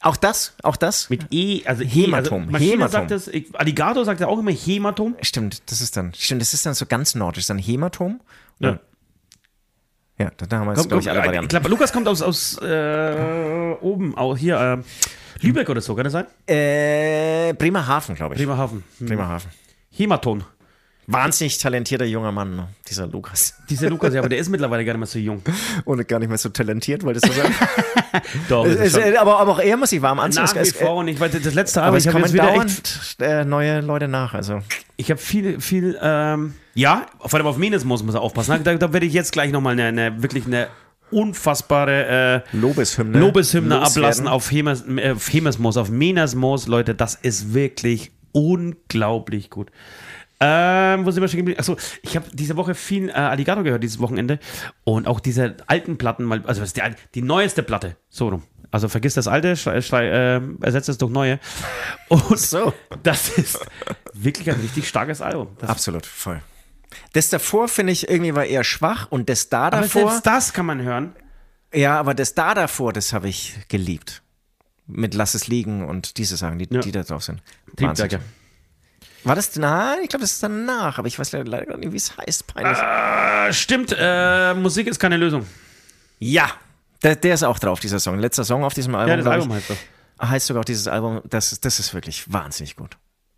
[0.00, 1.08] Auch das, auch das?
[1.10, 2.90] Mit E, also Hämatom, Also Maschine Hämatom.
[3.08, 5.16] sagt das, Alligator sagt ja auch immer Hämatom.
[5.22, 8.20] Stimmt, das ist dann, stimmt, das ist dann so ganz nordisch, dann Hämatom.
[8.58, 8.78] Ja.
[10.18, 11.46] Ja, da haben wir jetzt, glaube ich, alle äh, Varianten.
[11.46, 14.82] ich glaube, Lukas kommt aus, aus äh, oben, auch hier, äh,
[15.46, 16.26] Lübeck oder so, kann das sein?
[16.46, 18.40] Äh, Bremerhaven, glaube ich.
[18.40, 18.82] Bremerhaven.
[18.98, 19.06] Hm.
[19.06, 19.50] Bremerhaven.
[19.90, 20.44] Hämaton.
[21.06, 22.68] Wahnsinnig talentierter junger Mann, ne?
[22.88, 23.54] dieser Lukas.
[23.68, 25.42] Dieser Lukas, ja, aber der ist mittlerweile gar nicht mehr so jung.
[25.84, 27.54] Und gar nicht mehr so talentiert, wollte ich so sagen.
[28.48, 30.44] Doch, Es- es- aber, aber auch er muss sich warm anziehen.
[30.44, 32.54] nach wie vor und ich weiß, das letzte aber Album, es ich habe jetzt wieder
[32.54, 34.32] echt, äh, neue Leute nach.
[34.34, 34.60] Also.
[34.96, 38.62] ich habe viel, viel, ähm, ja, vor allem auf Menesmus muss er aufpassen.
[38.64, 40.68] Da, da werde ich jetzt gleich nochmal eine, eine, wirklich eine
[41.10, 43.18] unfassbare äh, Lobeshymne.
[43.18, 49.70] Lobeshymne ablassen auf, Hemes, äh, auf Hemesmoos, auf Menesmoos, Leute, das ist wirklich unglaublich gut.
[50.40, 51.58] Ähm, wo sind wir schon geblieben?
[51.58, 54.38] Achso, ich habe diese Woche viel äh, Alligator gehört, dieses Wochenende.
[54.82, 56.82] Und auch diese alten Platten mal, also was ist die,
[57.14, 58.42] die neueste Platte, so rum.
[58.70, 61.38] Also vergiss das alte, schrei, schrei, äh, ersetzt es durch neue.
[62.08, 62.74] Und So.
[63.04, 63.64] das ist
[64.12, 65.48] wirklich ein richtig starkes Album.
[65.58, 66.40] Das, Absolut, voll.
[67.12, 70.10] Das davor, finde ich, irgendwie war eher schwach und das da aber davor.
[70.10, 71.14] selbst das kann man hören.
[71.72, 74.22] Ja, aber das da davor, das habe ich geliebt.
[74.86, 76.80] Mit Lass es liegen und diese Sachen, die, Ja.
[76.80, 77.42] die da drauf sind.
[77.76, 78.20] Triebwerke.
[79.24, 79.56] War das?
[79.56, 82.46] Nein, ich glaube, das ist danach, aber ich weiß leider leider nicht, wie es heißt.
[82.46, 82.78] Peinlich.
[82.78, 85.46] Äh, stimmt, äh, Musik ist keine Lösung.
[86.18, 86.50] Ja,
[87.02, 88.18] der, der ist auch drauf, dieser Song.
[88.18, 89.10] Letzter Song auf diesem Album.
[89.10, 89.76] Ja, das Album heißt so.
[90.20, 91.22] heißt sogar auch dieses Album.
[91.24, 92.96] Das, das ist wirklich wahnsinnig gut.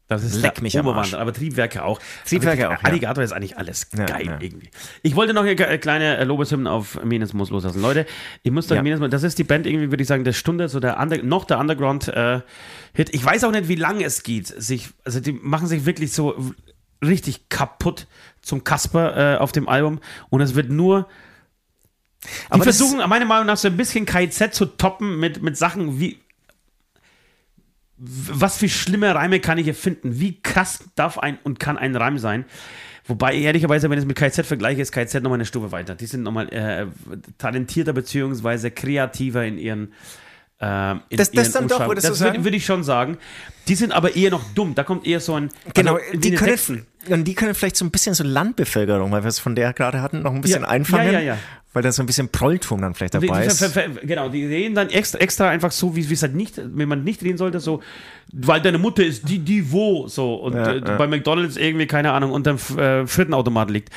[0.08, 1.14] Das ist Leck mich Arsch.
[1.14, 1.98] aber Triebwerke auch.
[2.26, 2.78] Triebwerke auch, ja.
[2.84, 4.38] Alligator ist eigentlich alles Ja, geil ja.
[4.40, 4.70] irgendwie.
[5.02, 7.82] Ich wollte noch eine ge- kleine äh, Lobeshymne auf Menesmus loslassen.
[7.82, 8.06] Leute,
[8.44, 8.80] ihr müsst euch.
[8.82, 11.44] Menesmus, das ist die Band irgendwie, würde ich sagen, der Stunde, so der Under, noch
[11.44, 12.44] der Underground-Hit.
[13.14, 14.46] ich weiß auch nicht, wie lange es geht.
[14.46, 16.52] Sich, also die machen sich wirklich so
[17.04, 18.06] richtig kaputt
[18.42, 19.98] zum Kasper äh, auf dem Album
[20.30, 21.08] und es wird nur
[22.22, 25.98] die Aber versuchen, meiner Meinung nach, so ein bisschen KIZ zu toppen mit, mit Sachen
[26.00, 26.20] wie.
[27.98, 30.20] Was für schlimme Reime kann ich erfinden?
[30.20, 32.44] Wie krass darf ein und kann ein Reim sein?
[33.06, 35.94] Wobei, ehrlicherweise, wenn ich es mit KZ vergleiche, ist KZ nochmal eine Stufe weiter.
[35.94, 36.86] Die sind nochmal äh,
[37.38, 39.92] talentierter beziehungsweise kreativer in ihren.
[40.58, 42.44] Äh, in Das- das dann doch, würdest du Das würde sagen?
[42.44, 43.18] würd ich schon sagen.
[43.68, 44.74] Die sind aber eher noch dumm.
[44.74, 45.50] Da kommt eher so ein.
[45.74, 46.86] Genau, also die können, Texten.
[47.08, 50.02] und die können vielleicht so ein bisschen so Landbevölkerung, weil wir es von der gerade
[50.02, 51.06] hatten, noch ein bisschen Ja, einfangen.
[51.12, 51.38] ja, ja, ja.
[51.76, 53.62] Weil da so ein bisschen Prolltum dann vielleicht dabei ist.
[54.00, 57.22] Genau, die reden dann extra, extra einfach so, wie es halt nicht, wenn man nicht
[57.22, 57.82] reden sollte, so,
[58.32, 60.96] weil deine Mutter ist die, die wo, so, und Ja, äh, ja.
[60.96, 63.90] bei McDonalds irgendwie, keine Ahnung, unterm äh, Frittenautomat liegt.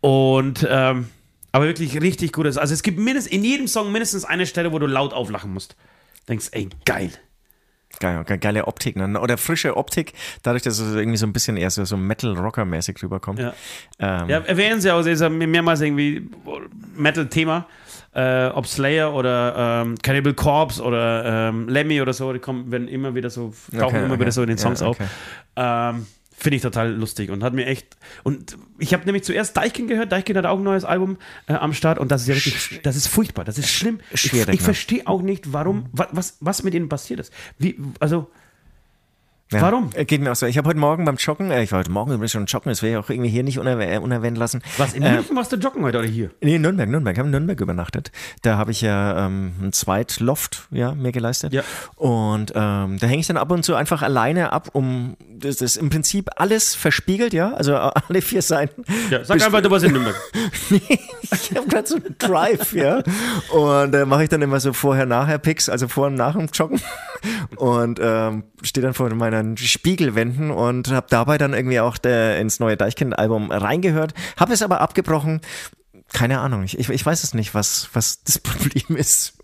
[0.00, 1.06] Und, ähm,
[1.52, 2.58] aber wirklich richtig gutes.
[2.58, 5.76] Also es gibt mindestens, in jedem Song mindestens eine Stelle, wo du laut auflachen musst.
[6.28, 7.12] Denkst, ey, geil.
[8.00, 9.20] Geil, ge- geile Optik, ne?
[9.20, 13.38] Oder frische Optik, dadurch, dass es irgendwie so ein bisschen eher so, so Metal-Rocker-mäßig rüberkommt.
[13.38, 13.52] Ja.
[13.98, 16.28] Ähm, Ja, erwähnen sie auch, ist ja mehrmals irgendwie
[16.96, 17.66] Metal-Thema.
[18.12, 22.88] Äh, ob Slayer oder ähm, Cannibal Corpse oder ähm, Lemmy oder so, die kommen, werden
[22.88, 24.20] immer wieder so, tauchen Okay, immer okay.
[24.22, 25.04] wieder so in den Ja, Songs okay.
[25.04, 25.08] auf.
[25.94, 26.06] Ähm,
[26.42, 27.98] Finde ich total lustig und hat mir echt.
[28.24, 30.10] Und ich habe nämlich zuerst Deichkind gehört.
[30.10, 32.80] Deichkind hat auch ein neues Album äh, am Start und das ist ja richtig.
[32.82, 33.44] Das ist furchtbar.
[33.44, 34.00] Das ist schlimm.
[34.10, 34.64] Ich, Schwierig, ich ne?
[34.64, 37.30] verstehe auch nicht, warum, wa- was, was mit ihnen passiert ist.
[37.58, 38.30] Wie, also,
[39.52, 39.90] Ja, Warum?
[39.94, 40.46] äh, Geht mir auch so.
[40.46, 42.82] Ich habe heute Morgen beim Joggen, äh, ich war heute Morgen übrigens schon joggen, das
[42.82, 44.62] will ich auch irgendwie hier nicht unerwäh äh, unerwähnt lassen.
[44.78, 46.30] was in Äh, München warst du joggen heute oder hier?
[46.40, 47.14] Nee, in Nürnberg, Nürnberg.
[47.16, 48.12] Ich habe in Nürnberg übernachtet.
[48.42, 51.52] Da habe ich ja ähm, ein Zweitloft ja, mir geleistet.
[51.52, 51.62] Ja.
[51.96, 55.76] Und ähm, da hänge ich dann ab und zu einfach alleine ab, um das, das
[55.76, 57.52] im Prinzip alles verspiegelt, ja.
[57.52, 58.84] Also äh, alle vier Seiten.
[59.10, 60.14] Ja, sag Best- einfach, du warst in Nürnberg.
[60.70, 63.02] ich habe gerade so einen Drive, ja.
[63.52, 66.80] Und äh, mache ich dann immer so vorher-nachher-Picks, also vor und nach dem Joggen.
[67.56, 72.60] Und ähm, stehe dann vor meinen Spiegelwänden und habe dabei dann irgendwie auch der, ins
[72.60, 74.14] neue Deichkind-Album reingehört.
[74.36, 75.40] Habe es aber abgebrochen.
[76.12, 79.39] Keine Ahnung, ich, ich, weiß es nicht, was, was das Problem ist.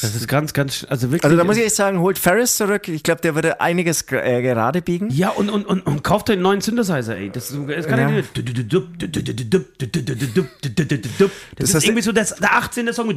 [0.00, 0.86] Das ist ganz, ganz.
[0.88, 1.24] Also wirklich.
[1.24, 2.86] Also da muss ich echt sagen, holt Ferris zurück.
[2.88, 5.08] Ich glaube, der würde einiges äh, gerade biegen.
[5.10, 7.30] Ja, und, und, und, und kauft einen neuen Synthesizer, ey.
[7.30, 8.10] Das, ist- das kann Ja.
[8.10, 8.28] nicht.
[8.36, 8.44] Das,
[11.56, 12.92] Das ist irgendwie so das, der 18.
[12.92, 13.10] Song.
[13.10, 13.16] Ja,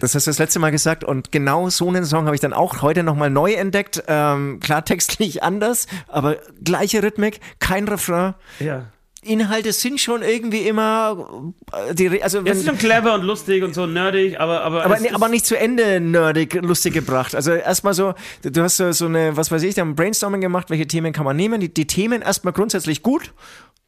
[0.00, 2.52] das hast du das letzte Mal gesagt und genau so einen Song habe ich dann
[2.52, 4.02] auch heute nochmal neu entdeckt.
[4.06, 8.34] Ähm, klar textlich anders, aber gleiche Rhythmik, kein Refrain.
[8.58, 8.86] Ja.
[9.22, 13.62] Inhalte sind schon irgendwie immer, äh, die, also Es wenn, ist schon clever und lustig
[13.62, 14.62] und so nerdig, aber.
[14.62, 17.34] Aber, aber, es nee, aber nicht zu Ende nerdig, lustig gebracht.
[17.34, 20.70] Also erstmal so, du hast so, so eine, was weiß ich, da haben Brainstorming gemacht,
[20.70, 21.60] welche Themen kann man nehmen.
[21.60, 23.32] Die, die Themen erstmal grundsätzlich gut.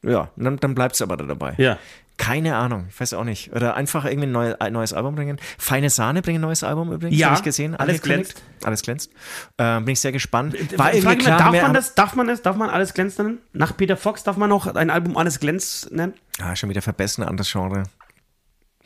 [0.03, 1.55] Ja, dann, dann bleibt es aber da dabei.
[1.57, 1.77] Ja.
[2.17, 3.51] Keine Ahnung, ich weiß auch nicht.
[3.53, 5.39] Oder einfach irgendwie ein neu, ein neues Album bringen.
[5.57, 7.17] Feine Sahne bringen ein neues Album übrigens.
[7.17, 7.75] Ja, Hab ich gesehen.
[7.75, 8.41] alles angekündigt.
[8.63, 9.11] Alles glänzt.
[9.57, 10.53] Ähm, bin ich sehr gespannt.
[10.53, 11.95] Ich War frage irgendwie mich, klar, darf man das?
[11.95, 12.41] Darf man das?
[12.43, 13.39] Darf man alles glänzt nennen?
[13.51, 16.13] Nach Peter Fox darf man noch ein Album alles glänzt nennen?
[16.39, 17.83] Ah, schon wieder verbessern, anderes Genre.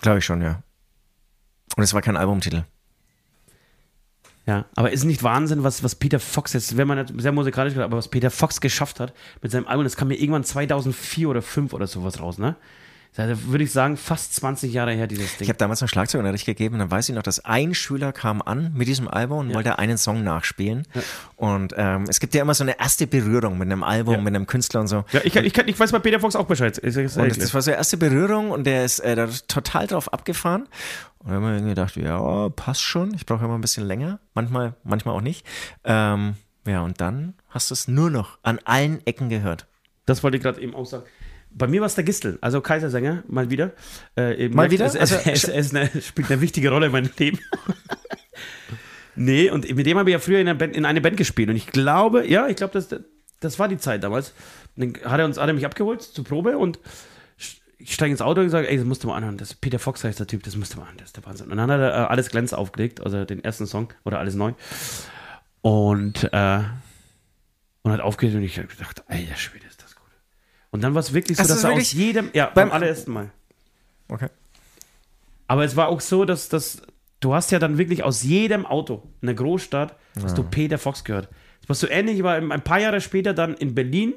[0.01, 0.63] Glaube ich schon, ja.
[1.75, 2.63] Und es war kein Albumtitel.
[4.45, 7.75] Ja, aber ist nicht Wahnsinn, was, was Peter Fox jetzt, wenn man jetzt sehr musikalisch
[7.75, 11.27] wird, aber was Peter Fox geschafft hat mit seinem Album, das kam mir irgendwann 2004
[11.27, 12.55] oder 2005 oder sowas raus, ne?
[13.17, 15.45] Da würde ich sagen, fast 20 Jahre her, dieses Ding.
[15.45, 18.73] Ich habe damals noch Schlagzeugunterricht gegeben dann weiß ich noch, dass ein Schüler kam an
[18.75, 20.83] mit diesem Album und wollte einen Song nachspielen.
[21.35, 24.21] Und ähm, es gibt ja immer so eine erste Berührung mit einem Album, Ja.
[24.21, 25.03] mit einem Künstler und so.
[25.11, 26.77] ja, ich, ich, ich weiß bei Peter Fox auch Bescheid.
[26.83, 30.13] Ich, ich, Und das war so erste Berührung und der ist äh, da total drauf
[30.13, 30.67] abgefahren.
[31.17, 33.15] Und dann haben wir irgendwie gedacht, ja, passt schon.
[33.15, 34.19] Ich brauche immer ein bisschen länger.
[34.35, 35.43] Manchmal, manchmal auch nicht.
[35.83, 36.35] Ähm,
[36.67, 39.65] ja, und dann hast du es nur noch an allen Ecken gehört.
[40.05, 41.03] das wollte ich gerade eben auch sagen.
[41.51, 43.71] Bei mir war es der Gistel, also Kaisersänger, mal wieder.
[44.15, 44.85] Äh, Mal wieder?
[44.85, 47.39] Es, Also, es, es, eine, spielt eine wichtige Rolle in meinem Leben.
[49.15, 51.49] nee, und mit dem habe ich ja früher in, einer Band, in eine Band gespielt.
[51.49, 52.89] Und ich glaube, ja, ich glaube, das,
[53.39, 54.33] das war die Zeit damals.
[54.75, 56.79] Dann hat er, uns, er mich abgeholt zur Probe und
[57.79, 59.37] ich steige ins Auto und sage, ey, das musst du mal anhören.
[59.37, 61.25] Das ist Peter Fox heißt der Typ, das musst du mal anhören, das ist der
[61.25, 61.51] Wahnsinn.
[61.51, 64.53] Und dann hat er äh, alles glänzt aufgelegt, also den ersten Song oder alles neu.
[65.61, 66.59] Und, äh,
[67.83, 69.66] und hat aufgelegt und ich habe gedacht, alter Schwede.
[70.77, 73.11] Und dann war es wirklich so, du dass er aus jedem, ja, beim, beim- allerersten
[73.11, 73.31] Mal.
[74.09, 74.27] Okay.
[75.47, 76.83] Aber es war auch so, dass, dass
[77.19, 81.03] du hast ja dann wirklich aus jedem Auto in der Großstadt hast du Peter Fox
[81.03, 81.29] gehört.
[81.65, 84.13] War so ähnlich, war ein paar Jahre später dann in Berlin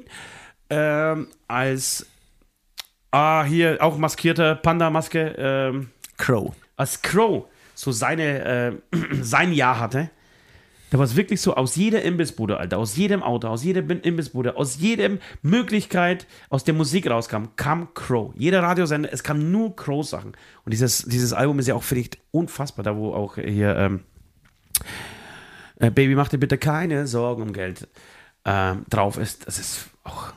[0.69, 2.05] ähm, als
[3.09, 6.53] ah, hier auch maskierter Panda-Maske ähm, Crow.
[6.77, 8.43] als Crow so seine,
[8.93, 10.11] äh, sein Jahr hatte,
[10.91, 14.01] da war es wirklich so, aus jeder Imbissbude, Alter, aus jedem Auto, aus jeder Bin-
[14.01, 18.33] Imbissbude, aus jedem Möglichkeit, aus der Musik rauskam, kam Crow.
[18.35, 20.33] Jeder Radiosender, es kam nur Crow-Sachen.
[20.65, 24.01] Und dieses, dieses Album ist ja auch vielleicht unfassbar, da wo auch hier ähm,
[25.79, 27.87] äh, Baby, mach dir bitte keine Sorgen um Geld
[28.43, 29.47] ähm, drauf ist.
[29.47, 30.33] Das ist auch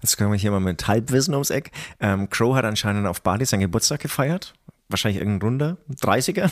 [0.00, 1.70] Jetzt kommen wir hier mal mit Halbwissen ums Eck.
[2.00, 4.54] Ähm, Crow hat anscheinend auf Bali seinen Geburtstag gefeiert.
[4.88, 6.50] Wahrscheinlich irgendein runder 30er.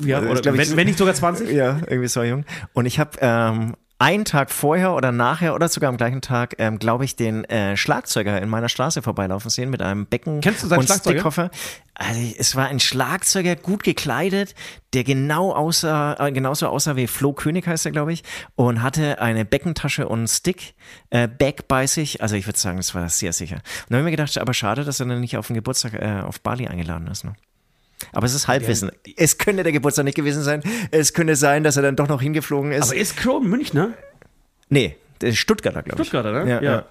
[0.00, 1.50] Ja, ist, oder ich, wenn, wenn nicht sogar 20?
[1.50, 2.44] Ja, irgendwie so jung.
[2.74, 6.78] Und ich habe ähm, einen Tag vorher oder nachher oder sogar am gleichen Tag, ähm,
[6.78, 10.66] glaube ich, den äh, Schlagzeuger in meiner Straße vorbeilaufen sehen mit einem Becken Kennst du
[10.66, 11.16] seinen und Schlagzeuger?
[11.16, 11.50] Stickkoffer.
[11.94, 14.54] Also es war ein Schlagzeuger, gut gekleidet,
[14.92, 18.22] der genau aussah, äh, genauso aussah wie Flo König heißt er, glaube ich,
[18.54, 20.74] und hatte eine Beckentasche und einen Stick,
[21.08, 22.20] äh, Bag bei sich.
[22.20, 23.56] Also ich würde sagen, das war sehr sicher.
[23.56, 25.94] Und dann habe ich mir gedacht, aber schade, dass er dann nicht auf den Geburtstag
[25.94, 27.24] äh, auf Bali eingeladen ist.
[27.24, 27.34] Ne?
[28.12, 28.90] Aber es ist Halbwissen.
[29.16, 30.62] Es könnte der Geburtstag nicht gewesen sein.
[30.90, 32.84] Es könnte sein, dass er dann doch noch hingeflogen ist.
[32.90, 33.90] Aber ist Crow Münchner?
[34.68, 36.08] nee, der ist Stuttgarter, glaube ich.
[36.08, 36.50] Stuttgarter, ne?
[36.50, 36.84] Ja, ja.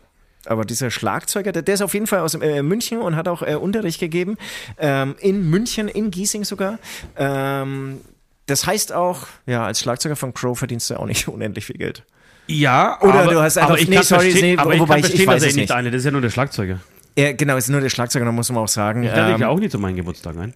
[0.48, 3.42] Aber dieser Schlagzeuger, der, der ist auf jeden Fall aus äh, München und hat auch
[3.42, 4.38] äh, Unterricht gegeben.
[4.78, 6.78] Ähm, in München, in Giesing sogar.
[7.18, 8.02] Ähm,
[8.48, 12.04] das heißt auch, ja, als Schlagzeuger von Crow verdienst du auch nicht unendlich viel Geld.
[12.48, 14.80] Ja, Oder aber, du hast einfach- aber ich nee, kann sorry, verstehen, nee, aber ich
[14.80, 15.72] wobei kann ich- ich verstehen, weiß dass er nicht nicht.
[15.72, 16.80] eine, das ist ja nur der Schlagzeuger.
[17.18, 19.02] Ja, genau, ist nur der Schlagzeuger, da muss man auch sagen.
[19.04, 20.54] Ich lade ähm, ja auch nie zu meinem Geburtstag ein.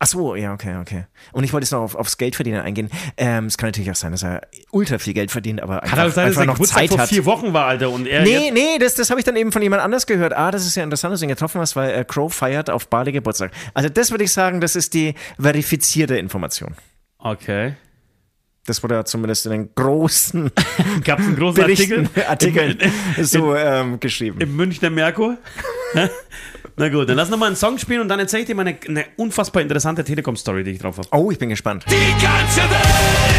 [0.00, 1.06] Ach so, ja, okay, okay.
[1.32, 2.88] Und ich wollte jetzt noch auf, aufs Geldverdienen eingehen.
[3.16, 6.06] Ähm, es kann natürlich auch sein, dass er ultra viel Geld verdient, aber einfach, Kann
[6.06, 7.08] auch sein, dass einfach sein noch Geburtstag Zeit vor hat.
[7.08, 7.90] vier Wochen war, Alter.
[7.90, 10.34] Und er Nee, nee, das, das habe ich dann eben von jemand anders gehört.
[10.34, 12.86] Ah, das ist ja interessant, dass du ihn getroffen hast, weil äh, Crow feiert auf
[12.88, 13.50] Bali Geburtstag.
[13.74, 16.76] Also das würde ich sagen, das ist die verifizierte Information.
[17.18, 17.74] Okay.
[18.66, 20.52] Das wurde ja zumindest in den großen
[21.04, 22.02] Gab es einen großen Artikel?
[22.02, 22.78] Berichten, Artikeln
[23.16, 24.40] Im, so ähm, geschrieben.
[24.40, 25.38] im Münchner Merkur?
[26.78, 28.66] Na gut, dann lass noch mal einen Song spielen und dann erzähle ich dir mal
[28.66, 31.08] eine, eine unfassbar interessante Telekom-Story, die ich drauf habe.
[31.10, 31.84] Oh, ich bin gespannt.
[31.88, 33.37] Die ganze Welt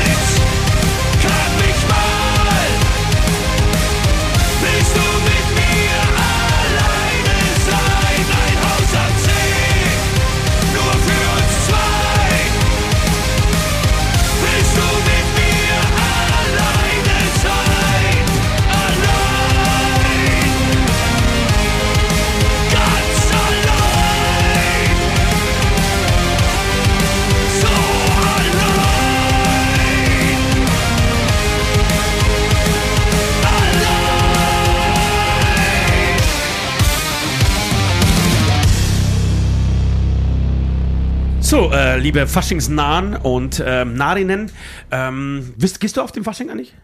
[41.50, 44.52] So, äh, liebe Faschingsnahen und ähm, Narinnen,
[44.92, 46.76] ähm, bist, gehst du auf den Fasching eigentlich?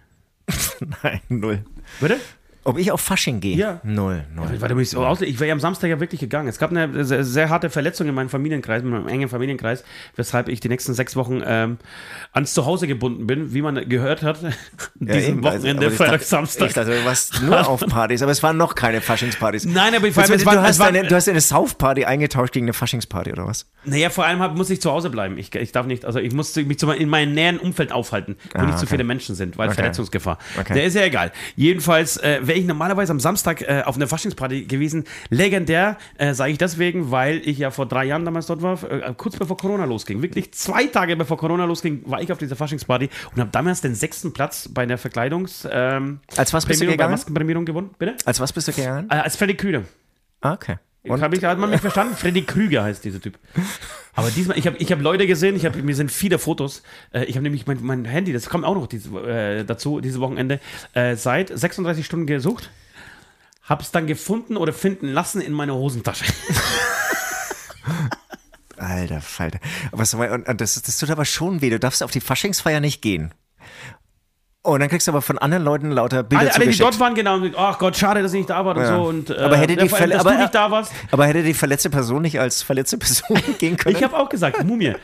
[1.03, 1.63] Nein, null.
[2.01, 2.19] Bitte?
[2.67, 3.55] Ob ich auf Fasching gehe?
[3.55, 3.79] Ja.
[3.83, 4.47] Null, null.
[4.59, 6.47] Weil du mich so aus, ich wäre ja am Samstag ja wirklich gegangen.
[6.47, 9.83] Es gab eine sehr, sehr harte Verletzung in meinem Familienkreis, in meinem engen Familienkreis,
[10.15, 11.77] weshalb ich die nächsten sechs Wochen ähm,
[12.31, 14.39] ans Zuhause gebunden bin, wie man gehört hat.
[14.95, 16.67] Diesem eben, also, Wochenende, ich Freitag, Samstag.
[16.69, 19.65] Ich dachte, du warst nur auf Partys, aber es waren noch keine Faschingspartys.
[19.65, 22.73] Nein, aber ich- es du, es hast eine, du hast eine Sauf-Party eingetauscht gegen eine
[22.73, 23.67] Faschingsparty, oder was?
[23.83, 25.37] Naja, vor allem hab, muss ich zu Hause bleiben.
[25.37, 28.59] Ich, ich darf nicht, also ich muss mich zu, in meinem näheren Umfeld aufhalten, wo
[28.61, 28.93] Ah, nicht so okay.
[28.95, 29.75] viele Menschen sind, weil Okay.
[29.75, 30.39] Verletzungsgefahr.
[30.59, 30.73] Okay.
[30.73, 31.31] Der ist ja egal.
[31.55, 35.03] Jedenfalls äh, wäre ich normalerweise am Samstag äh, auf einer Faschingsparty gewesen.
[35.29, 39.13] Legendär, äh, sage ich deswegen, weil ich ja vor drei Jahren damals dort war, äh,
[39.17, 40.21] kurz bevor Corona losging.
[40.21, 43.93] Wirklich zwei Tage bevor Corona losging, war ich auf dieser Faschingsparty und habe damals den
[43.93, 47.11] sechsten Platz bei der Verkleidungs ähm, Als was bist du Prämierung, bei gegangen?
[47.11, 47.89] Maskenprämierung gewonnen.
[47.97, 48.15] Bitte?
[48.23, 49.09] Als was bist du gegangen?
[49.09, 49.83] Äh, als Freddy Kühne.
[50.39, 50.77] Ah, okay.
[51.03, 52.15] Und hab ich, hat man mich verstanden?
[52.15, 53.37] Freddy Krüger heißt dieser Typ.
[54.15, 56.83] Aber diesmal, ich habe ich hab Leute gesehen, ich hab, mir sind viele Fotos.
[57.11, 60.19] Äh, ich habe nämlich mein, mein Handy, das kommt auch noch diese, äh, dazu, dieses
[60.21, 60.61] Wochenende,
[60.93, 62.71] äh, seit 36 Stunden gesucht.
[63.63, 66.25] Hab's dann gefunden oder finden lassen in meiner Hosentasche.
[68.77, 69.59] Alter Falter.
[69.91, 71.69] Und, und das, das tut aber schon weh.
[71.69, 73.33] Du darfst auf die Faschingsfeier nicht gehen.
[74.65, 77.13] Und dann kriegst du aber von anderen Leuten lauter Bilder alle, alle, die dort waren,
[77.13, 78.95] genau, ach Gott, schade, dass ich nicht da war und Ja.
[78.95, 79.03] so.
[79.03, 80.91] Und, äh, aber hätte die allem, aber, da warst.
[81.11, 83.95] aber hätte die verletzte Person nicht als verletzte Person gehen können?
[83.95, 84.95] Ich habe auch gesagt, Mumie.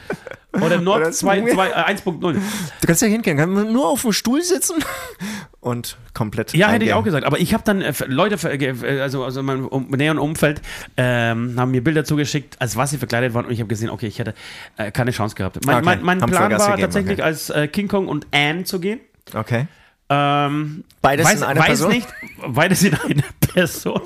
[0.54, 1.52] Oder Nord Oder 2, Mumie.
[1.54, 2.34] 2, äh, 1.0.
[2.34, 4.84] du kannst ja hingehen, kannst nur auf dem Stuhl sitzen
[5.62, 6.54] und komplett.
[6.54, 6.94] Ja, hätte ich eingehen.
[6.98, 7.26] auch gesagt.
[7.26, 10.62] Aber ich habe dann äh, Leute, äh, also, also in meinem um, näheren Umfeld,
[10.98, 13.46] ähm, haben mir Bilder zugeschickt, als was sie verkleidet waren.
[13.46, 14.34] Und ich habe gesehen, okay, ich hätte
[14.78, 15.64] äh, keine Chance gehabt.
[15.66, 15.86] Mein, Okay.
[15.86, 17.22] mein, mein Plan war gegeben, tatsächlich, okay.
[17.22, 19.00] als äh, King Kong und Anne zu gehen.
[19.34, 19.68] Okay.
[20.10, 21.92] Ähm, Beides weiß, in einer weiß Person?
[21.92, 22.08] nicht,
[22.48, 24.02] beides in einer Person.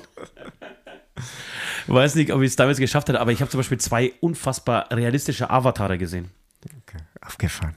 [1.87, 4.87] weiß nicht, ob ich es damals geschafft hätte, aber ich habe zum Beispiel zwei unfassbar
[4.91, 6.29] realistische Avatare gesehen.
[6.65, 6.97] okay.
[7.25, 7.75] Aufgefahren.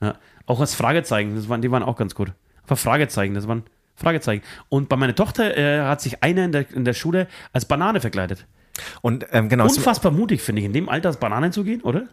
[0.00, 2.32] Ja, auch als Fragezeichen, das waren, die waren auch ganz gut.
[2.64, 3.62] Aber Fragezeichen, das waren
[3.94, 4.42] Fragezeichen.
[4.68, 8.00] Und bei meiner Tochter äh, hat sich einer in der, in der Schule als Banane
[8.00, 8.46] verkleidet.
[9.00, 9.64] Und ähm, genau.
[9.64, 12.08] Unfassbar mutig, finde ich, in dem Alter als Bananen zu gehen, oder?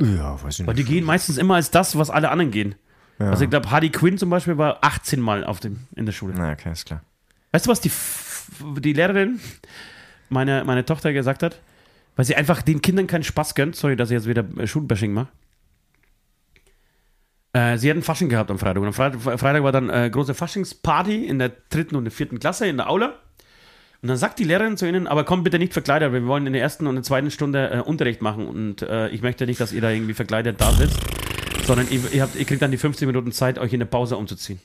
[0.00, 0.88] Ja, weiß ich Weil nicht.
[0.88, 2.74] die gehen meistens immer als das, was alle anderen gehen.
[3.18, 6.34] Also ich glaube, Hardy Quinn zum Beispiel war 18 Mal auf dem, in der Schule.
[6.36, 7.02] Na, okay, ist klar.
[7.52, 7.90] Weißt du, was die,
[8.80, 9.40] die Lehrerin
[10.28, 11.60] meine, meine Tochter gesagt hat?
[12.16, 13.76] Weil sie einfach den Kindern keinen Spaß gönnt.
[13.76, 15.28] Sorry, dass ich jetzt wieder äh, Schulbashing mache.
[17.52, 18.82] Äh, sie hatten Fasching gehabt am Freitag.
[18.82, 22.40] Und am Freitag, Freitag war dann äh, große Faschingsparty in der dritten und der vierten
[22.40, 23.14] Klasse in der Aula.
[24.02, 26.52] Und dann sagt die Lehrerin zu ihnen, aber kommt bitte nicht verkleidet, wir wollen in
[26.52, 29.72] der ersten und der zweiten Stunde äh, Unterricht machen und äh, ich möchte nicht, dass
[29.72, 31.00] ihr da irgendwie verkleidet da sitzt,
[31.66, 34.16] sondern ihr, ihr, habt, ihr kriegt dann die 15 Minuten Zeit, euch in der Pause
[34.16, 34.60] umzuziehen.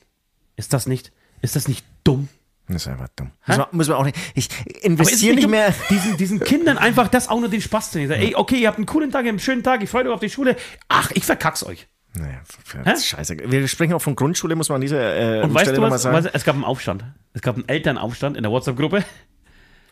[0.56, 2.28] Ist das nicht, ist das nicht dumm?
[2.68, 3.30] Das ist einfach dumm.
[3.46, 4.16] Muss man, muss man auch nicht.
[4.34, 4.48] Ich
[4.82, 5.74] investiere es nicht dumm, mehr.
[5.88, 8.12] Diesen, diesen Kindern einfach das auch nur den Spaß zu nehmen.
[8.12, 10.12] Ey, okay, ihr habt einen coolen Tag, ihr habt einen schönen Tag, ich freue mich
[10.12, 10.56] auf die Schule.
[10.88, 11.88] Ach, ich verkack's euch.
[12.14, 12.40] Naja,
[12.84, 13.36] das ist scheiße.
[13.50, 15.96] Wir sprechen auch von Grundschule, muss man an dieser äh, Und weißt Stelle du nochmal
[15.96, 16.02] was?
[16.02, 16.16] sagen.
[16.16, 16.26] was?
[16.26, 17.04] Es gab einen Aufstand.
[17.34, 19.04] Es gab einen Elternaufstand in der WhatsApp-Gruppe.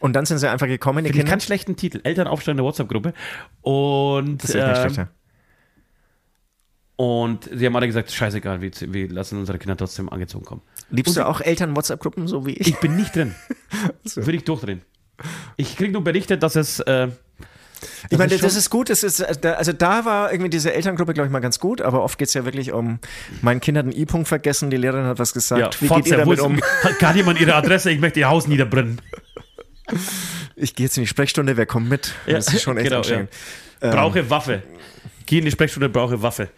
[0.00, 2.00] Und dann sind sie einfach gekommen, ich keinen schlechten Titel.
[2.02, 3.14] Elternaufstand in der WhatsApp-Gruppe.
[3.62, 5.08] Und, Das ist echt nicht ähm, schlecht, ja.
[6.98, 10.62] Und sie haben alle gesagt, scheißegal, wir, wir lassen unsere Kinder trotzdem angezogen kommen.
[10.90, 12.66] Liebst du auch Eltern-WhatsApp-Gruppen, so wie ich?
[12.66, 13.36] Ich bin nicht drin.
[14.16, 14.82] Würde ich durchdrehen.
[15.56, 16.80] Ich kriege nur berichtet, dass es.
[16.80, 17.06] Äh,
[18.10, 18.90] Ich meine, ist das ist gut.
[18.90, 21.80] Das ist, also da war irgendwie diese Elterngruppe, glaube ich, mal ganz gut.
[21.82, 22.98] Aber oft geht es ja wirklich um,
[23.42, 25.60] mein Kind hat einen I-Punkt vergessen, die Lehrerin hat was gesagt.
[25.60, 26.60] ja, wie geht Fotze, ihr wo damit um?
[26.82, 27.92] Hat gar jemand ihre Adresse?
[27.92, 29.00] Ich möchte ihr Haus niederbrennen.
[30.56, 32.12] Ich gehe jetzt in die Sprechstunde, wer kommt mit?
[32.26, 33.30] Das ist schon echt genau, anstrengend.
[33.80, 34.62] Brauche Waffe.
[35.26, 36.48] Geh in die Sprechstunde, brauche Waffe.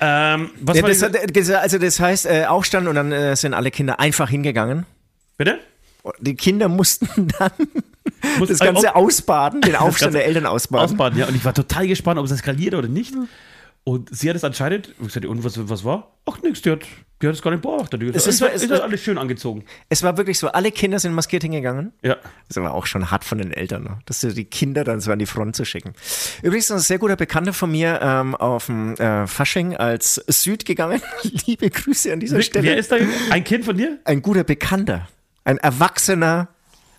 [0.00, 0.98] Ähm, was das,
[1.32, 4.86] das- also das heißt, äh, Aufstand und dann äh, sind alle Kinder einfach hingegangen.
[5.36, 5.58] Bitte?
[6.20, 7.50] Die Kinder mussten dann
[8.38, 10.84] Muss- das Ganze oh, ausbaden, den Aufstand der Eltern ausbaden.
[10.84, 11.26] ausbaden, ja.
[11.26, 13.14] Und ich war total gespannt, ob es eskaliert oder nicht.
[13.84, 16.12] Und sie hat es anscheinend, ich gesagt, und was, was war?
[16.26, 16.80] Ach, nix, die hat,
[17.22, 18.00] die hat es gar nicht beobachtet.
[18.02, 19.64] Die hat Es gesagt, ist- ist, es- ist, es- alles schön angezogen.
[19.88, 21.92] Es war wirklich so, alle Kinder sind maskiert hingegangen.
[22.02, 22.16] Ja.
[22.48, 23.98] Das war auch schon hart von den Eltern, ne?
[24.04, 25.94] dass sie die Kinder dann so an die Front zu schicken.
[26.42, 31.00] Übrigens, ein sehr guter Bekannter von mir ähm, auf dem äh, Fasching als Süd gegangen.
[31.46, 32.74] Liebe Grüße an dieser Wer Stelle.
[32.76, 32.96] ist da?
[33.30, 33.98] Ein Kind von dir?
[34.04, 35.08] Ein guter Bekannter.
[35.44, 36.48] Ein erwachsener.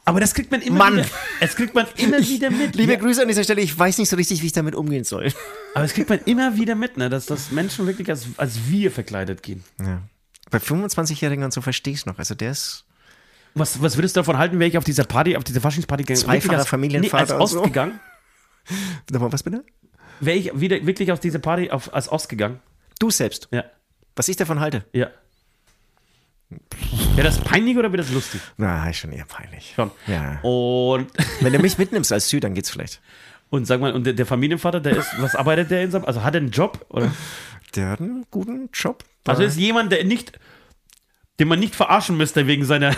[0.06, 0.98] Aber das kriegt man immer Mann.
[0.98, 1.06] wieder.
[1.40, 2.76] Es kriegt man immer wieder mit.
[2.76, 3.00] Liebe ja.
[3.00, 3.62] Grüße an dieser Stelle.
[3.62, 5.32] Ich weiß nicht so richtig, wie ich damit umgehen soll.
[5.76, 7.10] Aber es kriegt man immer wieder mit, ne?
[7.10, 9.64] dass, dass Menschen wirklich als, als wir verkleidet gehen.
[9.80, 10.02] Ja.
[10.50, 12.18] Bei 25-Jährigen und so verstehe ich es noch.
[12.18, 12.86] Also der ist.
[13.54, 16.22] Was, was würdest du davon halten, wäre ich auf dieser Party, auf dieser Faschingsparty gegangen?
[16.22, 17.60] Zweifacher Familienvater Nee, als so.
[17.60, 18.00] Ost gegangen?
[19.12, 19.64] Nochmal was bitte?
[20.20, 22.60] Wäre ich wieder wirklich auf diese Party auf, als Ost gegangen?
[23.00, 23.50] Du selbst.
[23.52, 23.66] Ja.
[24.16, 24.86] Was ich davon halte?
[24.94, 25.10] Ja.
[27.16, 28.42] Wäre das peinlich oder wäre das lustig?
[28.58, 29.74] Na, ist schon eher peinlich.
[29.76, 29.92] Schon.
[30.08, 30.40] Ja.
[30.42, 31.08] Und,
[31.42, 33.02] Wenn du mich mitnimmst als Süd, dann geht's vielleicht.
[33.50, 36.24] und sag mal, und der, der Familienvater, der ist, was arbeitet der in seinem, also
[36.24, 36.86] hat er einen Job?
[36.90, 37.12] Oder?
[37.76, 39.04] Der hat einen guten Job.
[39.26, 40.40] Also ist jemand, der nicht,
[41.40, 42.94] den man nicht verarschen müsste wegen seiner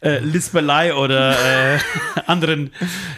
[0.00, 1.78] äh, Lispelei oder äh,
[2.26, 2.72] anderen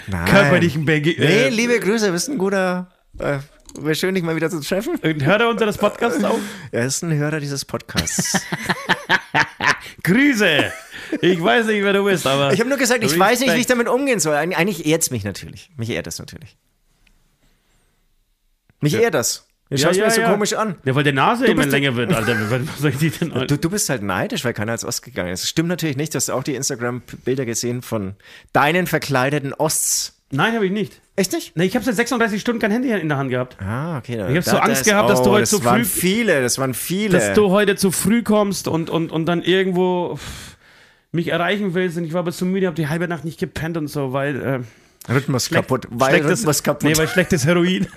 [0.07, 0.25] Nein.
[0.27, 2.91] körperlichen Bege Nee, äh, liebe Grüße, bist ein guter.
[3.19, 3.39] Äh,
[3.75, 4.99] Wäre schön, dich mal wieder zu treffen.
[5.03, 6.39] Hört er unter das Podcast auf?
[6.73, 8.41] Er ist ein Hörer dieses Podcasts.
[10.03, 10.73] Grüße!
[11.21, 12.53] Ich weiß nicht, wer du bist, aber.
[12.53, 14.35] Ich habe nur gesagt, ich weiß nicht, wie ich damit umgehen soll.
[14.35, 15.71] Eig- Eigentlich ehrt es mich natürlich.
[15.77, 16.57] Mich ehrt es natürlich.
[18.81, 19.47] Mich ehrt das.
[19.69, 20.77] Du schaust mir das so komisch an.
[20.85, 22.37] Ja, weil der Nase immer länger wird, Alter.
[22.51, 25.33] Was soll ich die denn Du, du bist halt neidisch, weil keiner als Ost gegangen
[25.33, 25.43] ist.
[25.43, 26.15] Das stimmt natürlich nicht.
[26.15, 28.15] Du hast auch die Instagram-Bilder gesehen von
[28.53, 30.21] deinen verkleideten Osts.
[30.31, 31.01] Nein, habe ich nicht.
[31.19, 31.57] Echt nicht?
[31.57, 33.57] Nee, ich habe seit 36 Stunden kein Handy in der Hand gehabt.
[33.61, 34.23] Ah, okay.
[34.31, 36.75] Ich hab so Angst gehabt, dass du heute das so waren früh- viele, das waren
[36.75, 37.19] viele.
[37.19, 40.57] Dass du heute zu früh kommst und, und, und dann irgendwo pff,
[41.13, 43.77] mich erreichen willst und ich war aber so müde, habe die halbe Nacht nicht gepennt
[43.79, 44.43] und so, weil.
[45.09, 45.87] Äh, Rhythmus kaputt.
[45.91, 46.83] Weil schlechtes- Rhythmus kaputt.
[46.91, 47.87] Nee, weil schlechtes Heroin.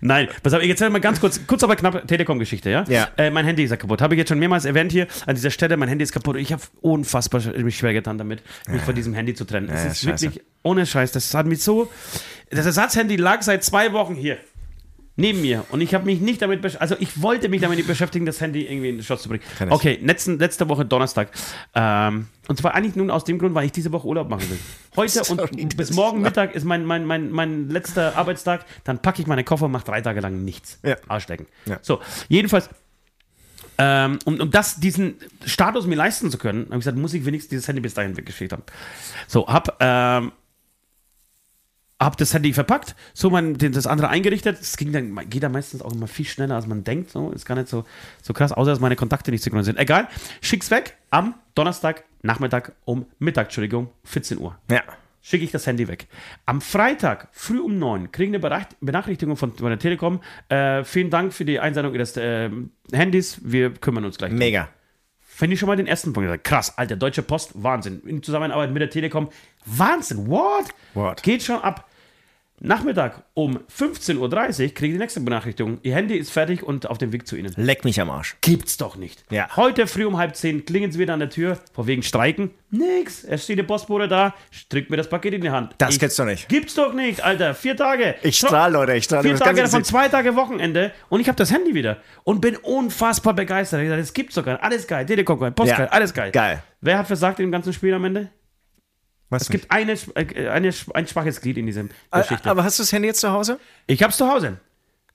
[0.00, 2.84] Nein, pass auf, ich erzähle mal ganz kurz, kurz aber knapp Telekom-Geschichte, ja?
[2.88, 3.08] Ja.
[3.16, 4.00] Äh, mein Handy ist ja kaputt.
[4.02, 6.36] Habe ich jetzt schon mehrmals erwähnt hier an dieser Stelle, mein Handy ist kaputt.
[6.36, 9.68] Ich habe unfassbar mich schwer getan damit, mich von diesem Handy zu trennen.
[9.68, 10.26] Es ist ist scheiße.
[10.26, 11.12] wirklich ohne Scheiß.
[11.12, 11.90] Das hat mich so.
[12.50, 14.38] Das Ersatzhandy lag seit zwei Wochen hier.
[15.16, 15.64] Neben mir.
[15.70, 16.82] Und ich habe mich nicht damit beschäftigt.
[16.82, 19.44] Also, ich wollte mich damit nicht beschäftigen, das Handy irgendwie in den Schutz zu bringen.
[19.56, 19.74] Kann ich.
[19.74, 21.30] Okay, letzten, letzte Woche Donnerstag.
[21.74, 24.58] Ähm, und zwar eigentlich nun aus dem Grund, weil ich diese Woche Urlaub machen will.
[24.96, 28.64] Heute Sorry, und bis morgen Mittag ist mein, mein, mein, mein letzter Arbeitstag.
[28.82, 30.80] Dann packe ich meine Koffer und mache drei Tage lang nichts.
[30.82, 30.96] Ja.
[31.06, 31.46] Arschlecken.
[31.66, 31.78] Ja.
[31.80, 32.68] So, jedenfalls.
[33.76, 37.24] Ähm, um, um das, diesen Status mir leisten zu können, habe ich gesagt, muss ich
[37.24, 38.62] wenigstens dieses Handy bis dahin weggeschickt haben.
[39.26, 40.30] So, hab, ähm,
[42.04, 44.60] hab das Handy verpackt, so mein, das andere eingerichtet.
[44.60, 47.10] Es ging dann, geht da meistens auch immer viel schneller, als man denkt.
[47.10, 47.30] So.
[47.30, 47.84] Ist gar nicht so,
[48.22, 49.78] so krass, außer dass meine Kontakte nicht synchron sind.
[49.78, 50.08] Egal,
[50.40, 54.82] schick's weg am Donnerstag, Nachmittag um Mittag, Entschuldigung, 14 Uhr Ja.
[55.22, 56.06] schicke ich das Handy weg.
[56.46, 60.20] Am Freitag, früh um 9, kriege ich eine Benach- Benachrichtigung von, von der Telekom.
[60.48, 63.40] Äh, vielen Dank für die Einsendung Ihres ähm, Handys.
[63.42, 64.30] Wir kümmern uns gleich.
[64.30, 64.38] drum.
[64.38, 64.68] Mega.
[65.20, 66.44] Finde ich schon mal den ersten Punkt.
[66.44, 68.00] Krass, Alter, Deutsche Post, Wahnsinn.
[68.06, 69.28] In Zusammenarbeit mit der Telekom,
[69.66, 70.28] Wahnsinn.
[70.28, 70.66] What?
[70.94, 71.22] What?
[71.24, 71.88] Geht schon ab.
[72.64, 75.80] Nachmittag um 15.30 Uhr kriege ich die nächste Benachrichtigung.
[75.82, 77.52] Ihr Handy ist fertig und auf dem Weg zu Ihnen.
[77.56, 78.36] Leck mich am Arsch.
[78.40, 79.22] Gibt's doch nicht.
[79.30, 79.54] Ja.
[79.56, 82.52] Heute früh um halb zehn klingen sie wieder an der Tür, vor wegen Streiken.
[82.70, 83.22] Nix.
[83.22, 84.34] Es steht der Postbote da,
[84.70, 85.74] drückt mir das Paket in die Hand.
[85.76, 86.48] Das ich, gibt's doch nicht.
[86.48, 87.54] Gibt's doch nicht, Alter.
[87.54, 88.14] Vier Tage.
[88.22, 89.22] Ich strahl, Leute, ich strahl.
[89.22, 93.34] Vier Tage davon, zwei Tage Wochenende und ich habe das Handy wieder und bin unfassbar
[93.34, 93.80] begeistert.
[93.80, 94.64] Ich gesagt, das gibt's doch gar nicht.
[94.64, 95.04] Alles geil.
[95.04, 95.76] Telekom geil, Post Ja.
[95.76, 96.30] geil, alles geil.
[96.30, 96.62] Geil.
[96.80, 98.30] Wer hat versagt im ganzen Spiel am Ende?
[99.30, 102.48] Was Es gibt eine, äh, eine, ein schwaches Glied in dieser Ah, Geschichte.
[102.50, 103.58] Aber hast du das Handy jetzt zu Hause?
[103.86, 104.58] ich hab's zu Hause.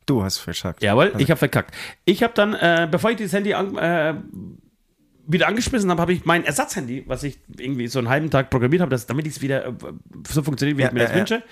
[0.06, 0.82] Du hast verschackt.
[0.82, 1.76] Jawohl, ich habe verkackt.
[2.06, 4.16] Ich habe dann, äh, bevor ich dieses Handy an, äh,
[5.32, 8.82] wieder angeschmissen habe, habe ich mein Ersatzhandy, was ich irgendwie so einen halben Tag programmiert
[8.82, 9.74] habe, dass, damit es wieder äh,
[10.28, 11.44] so funktioniert, wie Ja, ich mir das wünsche,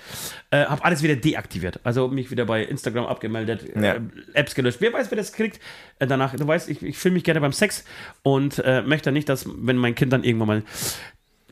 [0.50, 1.78] äh, habe alles wieder deaktiviert.
[1.84, 3.94] Also mich wieder bei Instagram abgemeldet, Ja.
[3.94, 4.00] äh,
[4.34, 4.78] Apps gelöscht.
[4.80, 5.60] Wer weiß, wer das kriegt
[6.00, 6.34] äh, danach.
[6.34, 7.84] Du weißt, ich, ich filme mich gerne beim Sex
[8.24, 10.62] und äh, möchte nicht, dass, wenn mein Kind dann irgendwann mal.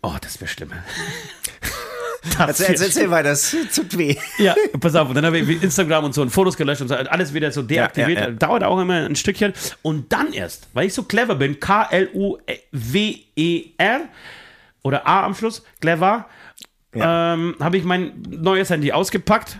[0.06, 0.70] Oh, das wäre schlimm.
[2.38, 4.16] Das Erzähl, erzähl, weiter, es tut weh.
[4.38, 5.08] ja, pass auf.
[5.08, 7.62] Und dann habe ich Instagram und so und Fotos gelöscht und so, alles wieder so
[7.62, 8.18] deaktiviert.
[8.18, 8.36] Ja, ja, ja.
[8.36, 9.52] Dauert auch immer ein Stückchen.
[9.82, 12.40] Und dann erst, weil ich so clever bin, K-L-U-W-E-R
[14.82, 16.26] oder A am Schluss, clever,
[16.94, 19.58] ähm, habe ich mein neues Handy ausgepackt.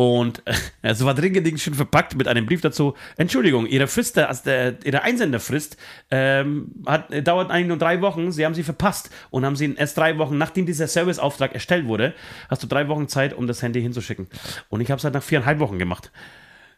[0.00, 2.94] Und äh, es war dringend schön verpackt mit einem Brief dazu.
[3.18, 5.76] Entschuldigung, Ihre Frist, also der, Ihre Einsenderfrist
[6.10, 8.32] ähm, hat, äh, dauert eigentlich nur drei Wochen.
[8.32, 12.14] Sie haben sie verpasst und haben sie erst drei Wochen, nachdem dieser Serviceauftrag erstellt wurde,
[12.48, 14.26] hast du drei Wochen Zeit, um das Handy hinzuschicken.
[14.70, 16.10] Und ich habe es halt nach viereinhalb Wochen gemacht.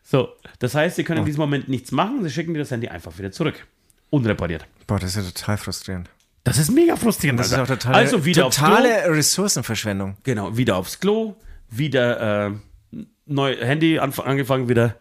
[0.02, 2.24] So, das heißt, Sie können in diesem Moment nichts machen.
[2.24, 3.68] Sie schicken dir das Handy einfach wieder zurück.
[4.10, 4.66] Unrepariert.
[4.88, 6.10] Boah, das ist ja total frustrierend.
[6.42, 7.38] Das ist mega frustrierend.
[7.38, 7.78] Das ist auch Alter.
[7.78, 8.66] totale, also wieder aufs Klo.
[8.66, 10.16] totale Ressourcenverschwendung.
[10.24, 11.36] Genau, wieder aufs Klo,
[11.70, 12.52] wieder äh,
[13.26, 14.96] neu Handy angefangen, wieder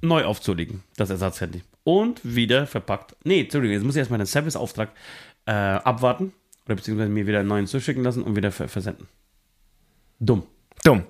[0.00, 1.62] neu aufzulegen, das Ersatzhandy.
[1.84, 3.16] Und wieder verpackt.
[3.24, 4.90] Nee, Entschuldigung, jetzt muss ich erstmal den Serviceauftrag
[5.46, 6.32] äh, abwarten
[6.66, 9.08] oder beziehungsweise mir wieder einen neuen zuschicken lassen und wieder ver versenden.
[10.18, 10.44] Dumm.
[10.84, 11.04] Dumm.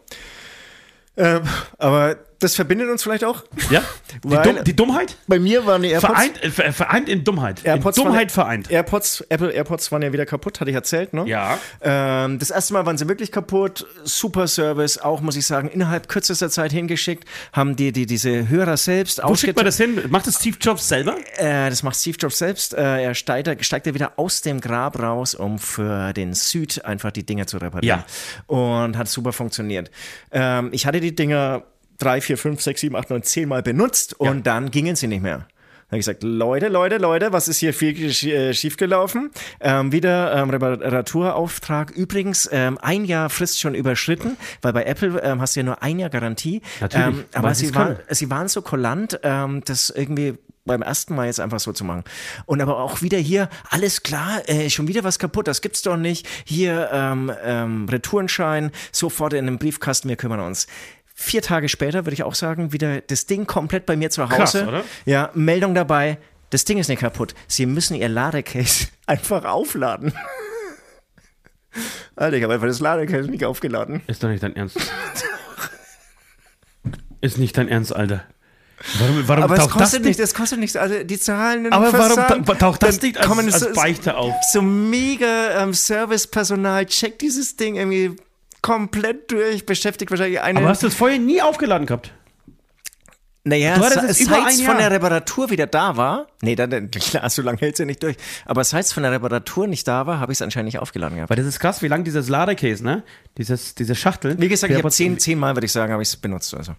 [1.17, 1.43] Ähm,
[1.79, 3.45] aber das verbindet uns vielleicht auch.
[3.71, 3.83] Ja?
[4.25, 5.17] Die, Dumm, die Dummheit?
[5.29, 6.13] Bei mir waren die AirPods.
[6.13, 7.65] Vereint, äh, ver- vereint in Dummheit.
[7.65, 8.71] AirPods in Dummheit waren, vereint.
[8.71, 11.25] AirPods, Apple AirPods waren ja wieder kaputt, hatte ich erzählt, ne?
[11.27, 11.59] Ja.
[11.81, 13.87] Ähm, das erste Mal waren sie wirklich kaputt.
[14.03, 17.25] Super Service, auch muss ich sagen, innerhalb kürzester Zeit hingeschickt.
[17.53, 20.01] Haben die, die diese Hörer selbst Wo schickt man das hin?
[20.09, 21.17] Macht das Steve Jobs selber?
[21.37, 22.75] Äh, das macht Steve Jobs selbst.
[22.75, 27.13] Äh, er steigt, steigt er wieder aus dem Grab raus, um für den Süd einfach
[27.13, 28.03] die Dinger zu reparieren.
[28.49, 29.91] Und hat super funktioniert.
[30.33, 31.63] Ähm, ich hatte die Dinger
[32.01, 35.23] drei, vier, fünf, sechs, sieben, acht, neun, zehn Mal benutzt und dann gingen sie nicht
[35.23, 35.47] mehr.
[35.91, 39.31] Dann habe ich gesagt, Leute, Leute, Leute, was ist hier viel äh, schiefgelaufen?
[39.61, 41.91] Ähm, wieder ähm, Reparaturauftrag.
[41.91, 45.83] Übrigens, ähm, ein Jahr Frist schon überschritten, weil bei Apple ähm, hast du ja nur
[45.83, 46.63] ein Jahr Garantie.
[46.81, 50.35] Natürlich, Ähm, aber sie waren, sie waren so kulant, ähm, das irgendwie
[50.65, 52.05] beim ersten Mal jetzt einfach so zu machen.
[52.47, 55.97] Und aber auch wieder hier, alles klar, äh, schon wieder was kaputt, das gibt's doch
[55.97, 56.29] nicht.
[56.45, 60.69] Hier ähm, ähm, Retourenschein, sofort in den Briefkasten, wir kümmern uns.
[61.23, 64.35] Vier Tage später würde ich auch sagen, wieder das Ding komplett bei mir zu Hause.
[64.37, 64.85] Krass, oder?
[65.05, 66.17] Ja, Meldung dabei,
[66.49, 67.35] das Ding ist nicht kaputt.
[67.47, 70.15] Sie müssen Ihr Ladecase einfach aufladen.
[72.17, 74.01] Alter, ich habe einfach das Ladecase nicht aufgeladen.
[74.07, 74.79] Ist doch nicht dein Ernst.
[77.21, 78.25] Ist nicht dein Ernst, Alter.
[78.99, 80.19] Warum, warum Aber es taucht das kostet nicht?
[80.19, 80.75] das kostet nichts.
[80.75, 84.35] Also die zahlen Aber warum Versand, ta taucht das nicht als, als so- Beichte auf?
[84.55, 88.17] So mega ähm, Servicepersonal checkt dieses Ding irgendwie
[88.63, 90.59] komplett durch, beschäftigt wahrscheinlich eine.
[90.61, 92.13] Aber hast du das vorher nie aufgeladen gehabt?
[93.43, 97.59] naja, es seit es von der Reparatur wieder da war, nee, dann, klar, so lange
[97.59, 100.33] hält es ja nicht durch, aber seit es von der Reparatur nicht da war, habe
[100.33, 101.31] ich es anscheinend nicht aufgeladen gehabt.
[101.31, 103.03] Weil das ist krass, wie lang dieses Ladecase, ne?
[103.39, 104.39] Dieses, diese Schachtel.
[104.39, 106.55] Wie gesagt, ich habe zehn, zehn Mal, würde ich sagen, habe ich es benutzt.
[106.55, 106.75] Also.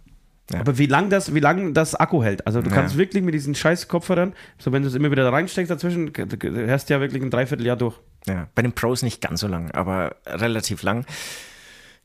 [0.53, 2.45] Aber wie lang das, wie lang das Akku hält.
[2.45, 2.75] Also du Ja.
[2.75, 6.11] kannst wirklich mit diesen scheiß Kopfhörern, so wenn du es immer wieder da reinsteckst dazwischen,
[6.15, 7.95] hörst du ja wirklich ein Dreivierteljahr durch.
[8.27, 11.05] Ja, bei den Pros nicht ganz so lang, aber relativ lang.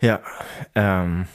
[0.00, 0.20] Ja,
[0.74, 1.26] ähm,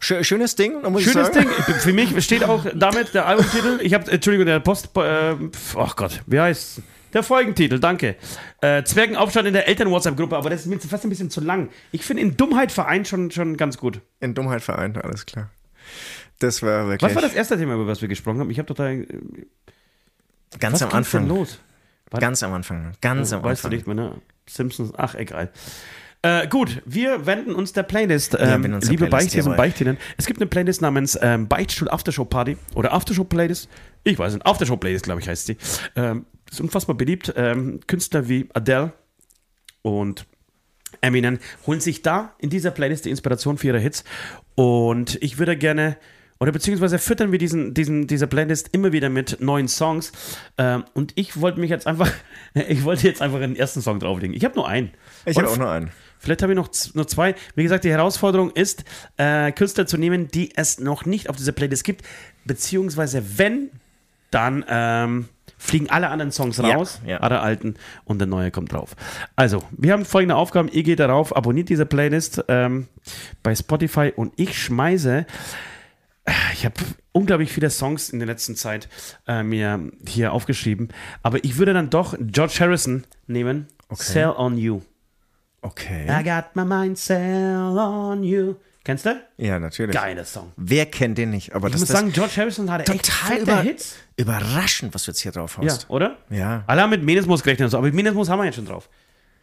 [0.00, 1.48] schö- schönes Ding, muss ich Schönes sagen.
[1.66, 1.74] Ding.
[1.76, 3.78] Für mich steht auch damit der Albumtitel.
[3.82, 5.36] Ich habe, Entschuldigung, der Post, äh,
[5.76, 6.82] ach Gott, wie heißt
[7.12, 8.16] der Folgentitel, danke.
[8.60, 11.70] Äh, Zwergenaufstand in der Eltern-WhatsApp-Gruppe, aber das ist mir fast ein bisschen zu lang.
[11.92, 14.00] Ich finde in Dummheit vereint schon, schon ganz gut.
[14.20, 15.50] In Dummheit vereint, alles klar.
[16.38, 17.02] Das war wirklich.
[17.08, 18.50] Was war das erste Thema, über was wir gesprochen haben?
[18.50, 19.06] Ich habe total.
[20.58, 21.28] Ganz Was am ging's denn Anfang.
[21.28, 21.58] los?
[22.10, 22.92] Ganz am Anfang.
[23.00, 23.70] Ganz am Weißt du Anfang.
[23.76, 24.14] nicht mehr, ne?
[24.48, 25.50] Simpsons, ach, egal.
[26.22, 28.36] Äh, gut, wir wenden uns der Playlist.
[28.38, 29.56] Ähm, wenden uns liebe Beichtis und.
[29.56, 33.68] Beichtinnen, es gibt eine Playlist namens ähm, Beichtstuhl Aftershow Party oder Aftershow Playlist.
[34.04, 35.56] Ich weiß nicht, Aftershow Playlist, glaube ich, heißt sie.
[35.96, 37.32] Ähm, ist unfassbar beliebt.
[37.36, 38.92] Ähm, Künstler wie Adele
[39.82, 40.26] und
[41.00, 44.04] Eminem holen sich da in dieser Playlist die Inspiration für ihre Hits.
[44.54, 45.96] Und ich würde gerne,
[46.38, 50.12] oder beziehungsweise füttern wir diesen, diesen, diese Playlist immer wieder mit neuen Songs.
[50.58, 52.10] Ähm, und ich wollte mich jetzt einfach,
[52.54, 54.36] ich wollte jetzt einfach den ersten Song drauflegen.
[54.36, 54.90] Ich habe nur einen.
[55.24, 55.90] Ich habe auch nur einen.
[56.20, 57.34] Vielleicht habe ich noch, noch zwei.
[57.54, 58.84] Wie gesagt, die Herausforderung ist,
[59.16, 62.04] äh, Künstler zu nehmen, die es noch nicht auf dieser Playlist gibt.
[62.44, 63.70] Beziehungsweise, wenn,
[64.30, 67.18] dann ähm, fliegen alle anderen Songs Ja, raus, ja.
[67.18, 68.94] alle alten, und der neue kommt drauf.
[69.34, 70.68] Also, wir haben folgende Aufgaben.
[70.68, 72.86] Ihr geht darauf, abonniert diese Playlist ähm,
[73.42, 75.26] bei Spotify und ich schmeiße.
[76.52, 76.74] Ich habe
[77.12, 78.88] unglaublich viele Songs in der letzten Zeit
[79.26, 80.88] äh, mir hier aufgeschrieben,
[81.22, 84.82] aber ich würde dann doch George Harrison nehmen Sell on You.
[85.62, 86.06] Okay.
[86.08, 88.54] I got my mind sell on you.
[88.82, 89.20] Kennst du?
[89.36, 89.94] Ja, natürlich.
[89.94, 90.52] Geiler Song.
[90.56, 91.54] Wer kennt den nicht?
[91.54, 93.96] Aber Ich das muss ist sagen, George Harrison hatte echt total fette über, Hits.
[94.16, 95.90] überraschend, was du jetzt hier drauf Ja, hast.
[95.90, 96.16] oder?
[96.30, 96.64] Ja.
[96.66, 98.88] Alle haben mit Menesmus gerechnet, und so, aber mit Menesmus haben wir jetzt schon drauf.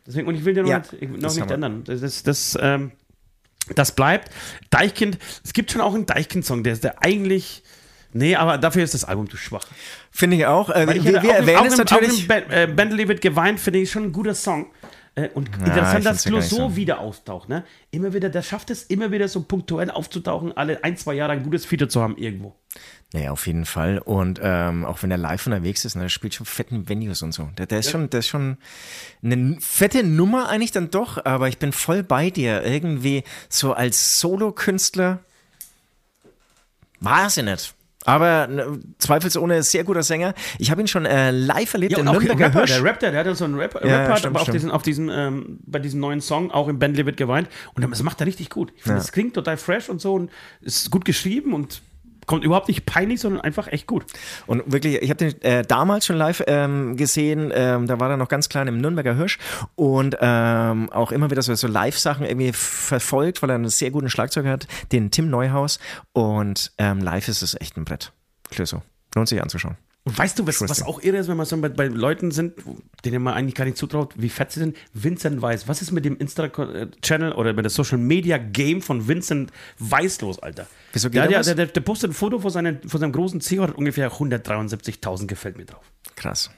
[0.07, 1.53] Deswegen, und ich will den noch Ja, nicht, ich, noch das nicht wir.
[1.53, 1.83] ändern.
[1.83, 2.91] Das, das, das, ähm,
[3.75, 4.31] das bleibt.
[4.71, 7.61] Deichkind, es gibt schon auch einen Deichkind-Song, der ist der eigentlich.
[8.13, 9.65] Nee, aber dafür ist das Album zu schwach.
[10.09, 10.69] Finde ich auch.
[10.71, 12.27] Äh, Weil ich wir wir auch erwähnen auch es natürlich.
[12.29, 14.71] Auch im äh, Bentley wird geweint, finde ich schon ein guter Song.
[15.17, 16.75] Äh, Und interessant, dass ja nicht Clouseau so.
[16.75, 17.49] wieder auftaucht.
[17.49, 17.63] Ne?
[17.89, 21.41] Immer wieder, der schafft es immer wieder so punktuell aufzutauchen, alle ein, zwei Jahre ein
[21.41, 22.55] gutes Feature zu haben irgendwo.
[23.13, 23.97] Nee, auf jeden Fall.
[23.97, 27.31] Und ähm, auch wenn er live unterwegs ist, ne, der spielt schon fetten Venues und
[27.31, 27.49] so.
[27.57, 28.57] Der, der ist schon, der ist schon
[29.23, 32.63] eine fette Nummer eigentlich dann doch, aber ich bin voll bei dir.
[32.63, 35.19] Irgendwie so als Solokünstler
[36.99, 37.73] war es ja nicht.
[38.07, 40.33] Aber ne, zweifelsohne sehr guter Sänger.
[40.59, 42.71] Ich habe ihn schon äh, live erlebt Ja, in Nürnberger Rapper, Hirsch.
[42.71, 44.55] der Rapper, der hat ja so einen Rap, Ja, Rap-Part, stimmt, aber auf stimmt.
[44.55, 47.49] diesen, auf diesen, ähm, bei diesem neuen Song, auch im wird geweint.
[47.75, 48.71] Und das macht er richtig gut.
[48.77, 49.03] Ich finde, Ja.
[49.03, 50.31] es klingt total fresh und so und
[50.61, 51.81] ist gut geschrieben und
[52.27, 54.05] kommt überhaupt nicht peinlich, sondern einfach echt gut.
[54.45, 58.17] Und wirklich, ich habe den äh, damals schon live ähm, gesehen, ähm, da war er
[58.17, 59.39] noch ganz klein im Nürnberger Hirsch
[59.75, 64.09] und ähm, auch immer wieder so, so Live-Sachen irgendwie verfolgt, weil er einen sehr guten
[64.09, 65.79] Schlagzeuger hat, den Tim Neuhaus.
[66.13, 68.11] Und ähm, live ist es echt ein Brett.
[68.51, 68.83] Klöso.
[69.15, 69.77] Lohnt sich anzuschauen.
[70.07, 72.53] Und weißt du, was, was auch irre ist, wenn man so bei, bei Leuten sind,
[73.03, 74.77] denen man eigentlich gar nicht zutraut, wie fett sie sind?
[74.93, 75.67] Vincent Weiss.
[75.67, 80.65] Was ist mit dem Insta-Channel oder mit der Social-Media-Game von Vincent Weiss los, Alter?
[80.93, 81.53] Wieso geht der, der, was?
[81.53, 85.57] der, der, postet ein Foto von, seinen, von seinem großen C hat ungefähr 173.000 gefällt
[85.57, 85.91] mir drauf.
[86.15, 86.51] Krass.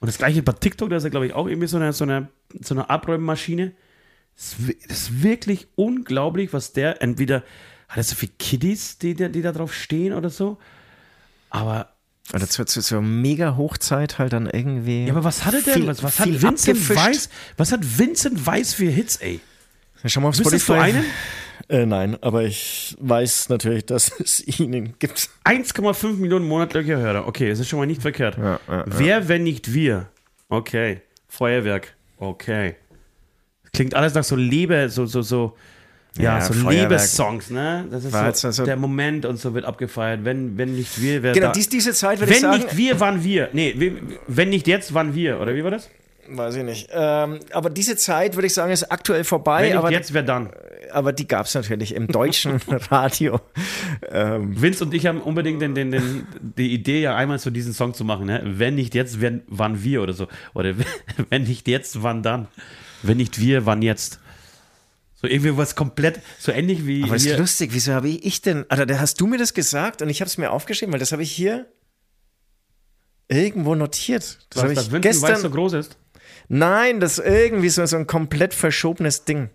[0.00, 2.02] Und das gleiche bei TikTok, da ist er, glaube ich, auch irgendwie so eine, so
[2.02, 2.28] eine,
[2.60, 3.72] so eine Abräummaschine.
[4.34, 4.56] Das
[4.88, 7.44] ist, wirklich unglaublich, was der entweder
[7.88, 10.58] hat er so viele Kiddies, die, die da drauf stehen oder so.
[11.50, 11.93] Aber
[12.32, 15.04] Oder zur, zur, zur Mega-Hochzeit halt dann irgendwie.
[15.06, 15.74] Ja, aber was hatte der?
[15.74, 16.96] viel- was, was hat Vincent abgefischt.
[17.06, 17.28] Weiß?
[17.56, 19.40] Was hat Vincent Weiß für Hits, ey?
[20.06, 20.96] Schau mal auf Wüsstest du Spotify.
[20.98, 21.04] einen?
[21.68, 25.28] Äh, nein, aber ich weiß natürlich, dass es ihn gibt.
[25.44, 27.26] 1,5 Millionen monatliche Hörer.
[27.26, 28.36] Okay, das ist schon mal nicht verkehrt.
[28.38, 28.84] Ja, ja, ja.
[28.86, 30.08] Wer, wenn nicht wir?
[30.48, 31.02] Okay.
[31.28, 31.94] Feuerwerk.
[32.18, 32.76] Okay.
[33.72, 35.56] Klingt alles nach so Liebe, so, so, so.
[36.16, 36.70] Ja, Ja, so.
[36.70, 37.86] Liebessongs, ne?
[37.90, 40.24] Das ist so, jetzt also- der Moment und so wird abgefeiert.
[40.24, 42.62] Wenn, wenn nicht wir, wer Genau, da, dies, diese Zeit würde ich Wenn sagen.
[42.64, 43.48] nicht wir, wann wir.
[43.52, 43.92] Nee,
[44.28, 45.40] wenn nicht jetzt, wann wir.
[45.40, 45.90] Oder wie war das?
[46.28, 46.88] Weiß ich nicht.
[46.92, 49.62] Ähm, aber diese Zeit, würde ich sagen, ist aktuell vorbei.
[49.62, 50.50] Wenn nicht aber, jetzt, wer dann?
[50.92, 52.60] aber die gab es natürlich im deutschen
[52.90, 53.40] Radio.
[54.10, 57.72] Ähm, Vince und ich haben unbedingt den, den, den, die Idee, ja einmal so diesen
[57.72, 58.26] Song zu machen.
[58.26, 58.40] Ne?
[58.44, 60.28] Wenn nicht jetzt, wenn, wann wir oder so.
[60.54, 60.74] Oder
[61.30, 62.46] wenn nicht jetzt, wann dann?
[63.02, 64.20] Wenn nicht wir, wann jetzt?
[65.24, 67.38] So irgendwie was komplett, so ähnlich wie aber ist hier.
[67.38, 68.64] lustig, wieso habe ich denn.
[68.68, 71.12] Alter, da hast du mir das gesagt und ich habe es mir aufgeschrieben, weil das
[71.12, 71.66] habe ich hier
[73.28, 74.46] irgendwo notiert.
[74.50, 75.50] Das habe dass ich Weiss so gestern.
[75.52, 75.96] groß ist.
[76.48, 79.50] Nein, das ist irgendwie so, so ein komplett verschobenes Ding.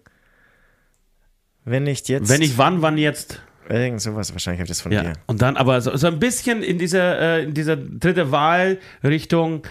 [1.65, 2.29] Wenn nicht jetzt.
[2.29, 3.41] Wenn nicht wann, wann jetzt?
[3.69, 5.03] Irgend sowas, wahrscheinlich habe ich das von Ja.
[5.03, 5.13] dir.
[5.27, 9.61] Und dann aber so, so ein bisschen in dieser, äh, in dieser dritte Wahlrichtung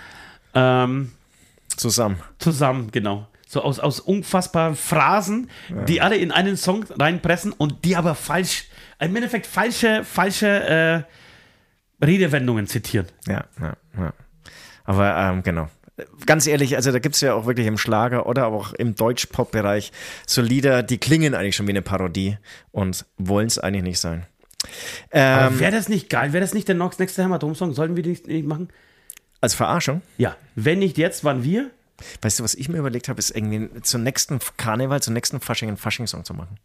[0.55, 1.11] ähm,
[1.77, 2.21] Zusammen.
[2.39, 3.27] zusammen, genau.
[3.51, 5.49] So aus, aus unfassbaren Phrasen,
[5.87, 8.67] die alle in einen Song reinpressen und die aber falsch,
[9.01, 11.07] im Endeffekt falsche, falsche
[11.99, 13.07] äh, Redewendungen zitieren.
[13.27, 14.13] Ja, ja, ja.
[14.85, 15.69] Aber ähm, genau.
[16.27, 18.95] Ganz ehrlich, also da gibt es ja auch wirklich im Schlager oder aber auch im
[18.95, 19.93] Deutsch-Pop-Bereich
[20.27, 22.37] so Lieder, die klingen eigentlich schon wie eine Parodie
[22.71, 24.27] und wollen es eigentlich nicht sein.
[25.11, 26.35] Ähm, wäre das nicht geil?
[26.35, 27.73] Wäre das nicht der Nox nächste Hämatom-Song?
[27.73, 28.69] Sollten wir die nicht, nicht machen?
[29.41, 30.03] als Verarschung.
[30.17, 30.37] Ja.
[30.55, 31.71] Wenn nicht jetzt, wann wir?
[32.23, 35.69] Weißt du, was ich mir überlegt habe, ist irgendwie zum nächsten Karneval, zum nächsten Fasching
[35.69, 36.59] einen Fasching-Song zu machen.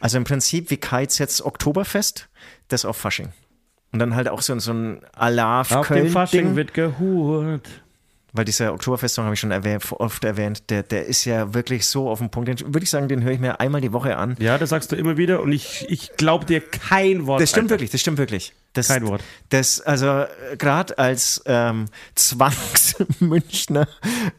[0.00, 2.28] Also im Prinzip wie Kites jetzt Oktoberfest,
[2.68, 3.32] das auf Fasching.
[3.92, 7.81] Und dann halt auch so, so ein Alarv Auf dem Fasching wird gehurt.
[8.32, 12.08] Weil dieser Oktoberfest-Song habe ich schon erwähnt, oft erwähnt, der, der ist ja wirklich so
[12.08, 12.48] auf den Punkt.
[12.48, 14.36] Den würde ich sagen, den höre ich mir einmal die Woche an.
[14.38, 17.42] Ja, das sagst du immer wieder und ich, ich glaube dir kein Wort.
[17.42, 17.74] Das stimmt Alter.
[17.74, 18.54] wirklich, das stimmt wirklich.
[18.72, 19.22] Das, Kein Wort.
[19.50, 20.24] Das, also
[20.56, 23.86] gerade als ähm, Zwangsmünchner,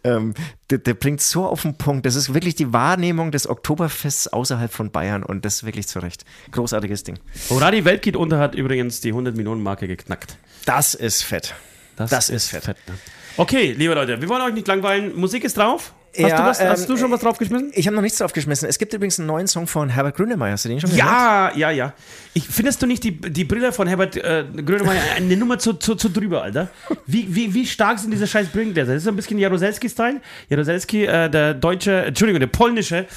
[0.04, 0.34] ähm,
[0.72, 2.08] der, der bringt so auf den Punkt.
[2.08, 6.26] Das ist wirklich die Wahrnehmung des Oktoberfests außerhalb von Bayern und das wirklich zu Recht.
[6.50, 7.20] Großartiges Ding.
[7.50, 10.38] Hurra, die Welt geht unter hat übrigens die 100 Millionen Marke geknackt.
[10.66, 11.54] Das ist fett.
[11.96, 12.66] Das ist fett.
[12.88, 12.96] ne?
[13.38, 15.16] Okay, liebe Leute, wir wollen euch nicht langweilen.
[15.16, 15.94] Musik ist drauf.
[16.16, 17.72] Hast, Ja, du, was, hast ähm, du schon was draufgeschmissen?
[17.74, 18.70] Ich habe noch nichts draufgeschmissen.
[18.70, 20.52] Es gibt übrigens einen neuen Song von Herbert Grönemeyer.
[20.54, 21.08] Hast du den schon gehört?
[21.08, 21.94] Ja, ja, ja.
[22.36, 25.96] Ich, findest du nicht die, die Brille von Herbert äh, Grönemeyer eine Nummer zu, zu,
[25.96, 26.70] zu drüber, Alter?
[27.08, 28.94] Wie, wie, wie stark sind diese scheiß Brillengläser?
[28.94, 30.22] Das ist so ein bisschen Jaroselski-Style.
[30.50, 33.08] Jaroselski, äh, der deutsche, Entschuldigung, der polnische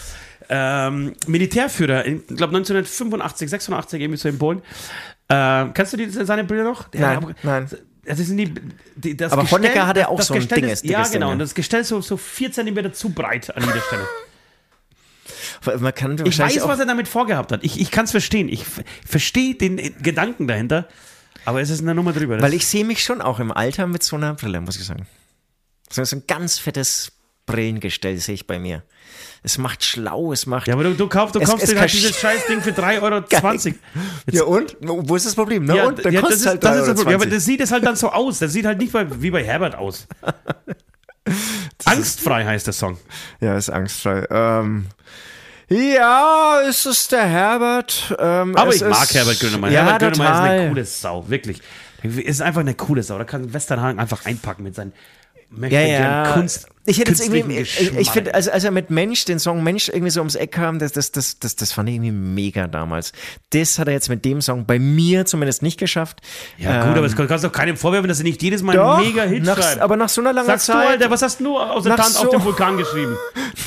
[0.49, 4.63] ähm, Militärführer, ich glaube 1985, 86, irgendwie so in Polen.
[5.29, 6.89] Ähm, kennst du die, seine Brille noch?
[6.89, 7.67] Der Nein, hat- nein.
[8.07, 8.55] Das sind die,
[8.97, 11.03] die das Aber Gestell- Honecker hat ja auch das so ein Gestell dickes- ist, Ja,
[11.09, 11.27] genau.
[11.27, 14.07] Ding, Und das Gestell ist so, so vier Zentimeter zu breit an jeder Stelle.
[15.81, 17.65] Man kann Ich weiß, was er damit vorgehabt hat.
[17.65, 18.49] Ich, ich kann es verstehen.
[18.49, 18.65] Ich
[19.07, 20.87] verstehe den äh, Gedanken dahinter.
[21.45, 22.41] Aber es ist eine Nummer drüber.
[22.41, 25.07] Weil ich sehe mich schon auch im Alter mit so einer Brille, muss ich sagen.
[25.91, 27.13] So ein ganz fettes
[27.47, 28.83] Brillengestell sehe ich bei mir.
[29.43, 30.67] Es macht schlau, es macht.
[30.67, 33.03] ja, aber du, du kaufst, du Es- kaufst es dir halt dieses Scheißding für 3,20
[33.03, 33.75] Euro.
[34.33, 34.77] Ja, und?
[34.81, 35.65] Wo ist das Problem?
[35.65, 35.77] Ne?
[35.77, 36.05] Ja, und?
[36.05, 37.15] Dann ja, das kostet ist, halt das ist 3,20 das Problem.
[37.17, 37.35] Aber Euro.
[37.35, 38.39] das sieht es halt dann so aus.
[38.41, 40.07] Das sieht halt nicht bei, wie bei Herbert aus.
[41.85, 42.99] Angstfrei heißt der Song.
[43.41, 44.27] Ja, ist angstfrei.
[44.31, 44.87] Ähm,
[45.69, 48.15] ja, es ist der Herbert.
[48.19, 49.73] Ähm, Aber ich mag Herbert Grönemeyer.
[49.73, 50.69] Ja, Herbert Grönemeyer ist eine total.
[50.69, 51.61] coole Sau, wirklich.
[52.03, 53.19] Ist einfach eine coole Sau.
[53.19, 54.93] Da kann Westernhagen einfach einpacken mit seinen
[55.69, 56.33] Ja, ja.
[56.33, 56.69] Kunst.
[56.87, 58.15] Ich hätte jetzt irgendwie, ich, ich Geschmack.
[58.15, 60.93] finde, also, als er mit Mensch, den Song Mensch irgendwie so ums Eck kam, das,
[60.93, 63.13] das, das, das, das fand ich irgendwie mega damals.
[63.51, 66.21] Das hat er jetzt mit dem Song bei mir zumindest nicht geschafft.
[66.59, 68.97] Ja, gut, aber es kannst doch keinem vorwerfen, dass er nicht jedes Mal Ähm, Doch,
[68.99, 69.81] einen Mega-Hit nach, schreibt.
[69.81, 70.89] aber nach so einer langen Sagst du, Zeit.
[70.89, 73.17] Alter, was hast du aus der Nach Tanz auf so- dem Vulkan geschrieben?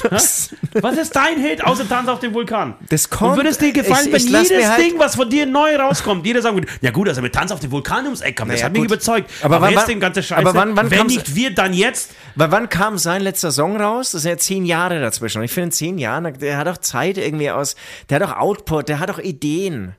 [0.11, 2.75] Was ist dein Hit außer Tanz auf dem Vulkan?
[2.89, 5.15] Das kommt- Und würde es dir gefallen, ich- wenn ich lass jedes halt- Ding, was
[5.15, 8.05] von dir neu rauskommt, jeder sagen würde, ja gut, also mit Tanz auf dem Vulkan
[8.05, 8.91] ums Eck kam, das Naja, hat mich gut.
[8.91, 9.29] überzeugt.
[9.41, 12.11] Aber wann- jetzt wann- den ganze Scheiße, aber wann- wann wenn nicht wir, dann jetzt.
[12.35, 14.11] Weil wann kam sein letzter Song raus?
[14.11, 15.39] Das sind ja zehn Jahre dazwischen.
[15.39, 17.75] Und ich finde, in zehn Jahren, der hat auch Zeit irgendwie aus,
[18.07, 19.95] der hat auch Output, der hat auch Ideen.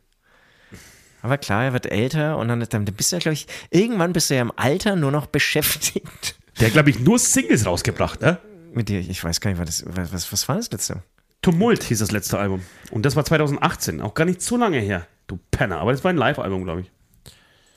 [1.20, 4.30] Aber klar, er wird älter und dann, dann bist du ja, glaube ich, irgendwann bist
[4.30, 6.36] du ja im Alter nur noch beschäftigt.
[6.60, 8.38] Der glaube ich, nur Singles rausgebracht, ne?
[8.72, 11.02] Mit dir, ich weiß gar nicht, was, was, was war das letzte?
[11.42, 12.62] Tumult hieß das letzte Album.
[12.92, 15.06] Und das war 2018, auch gar nicht so lange her.
[15.26, 16.92] Du Penner, aber das war ein Live-Album, glaube ich.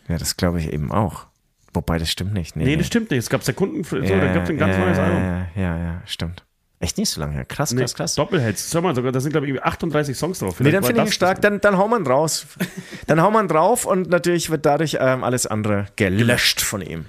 [0.08, 1.26] Ja, das glaube ich eben auch.
[1.74, 2.56] Wobei, das stimmt nicht.
[2.56, 3.20] Nee, das stimmt nicht.
[3.20, 5.22] Es gab Sekunden, so, ja, da gab es ein ganz ja, neues Album.
[5.24, 6.44] Ja, ja, ja, stimmt.
[6.80, 7.46] Echt nicht so lange her.
[7.46, 8.16] Krass, Nee, krass, krass.
[8.16, 8.70] Doppelheads.
[8.72, 10.60] Schau mal, sogar, da sind, glaube ich, irgendwie 38 Songs drauf.
[10.60, 11.42] Nee, Vielleicht dann war finde ich stark.
[11.42, 12.46] Dann, dann wir ihn raus.
[13.08, 17.06] Dann wir ihn drauf und natürlich wird dadurch ähm, alles andere gelöscht von ihm.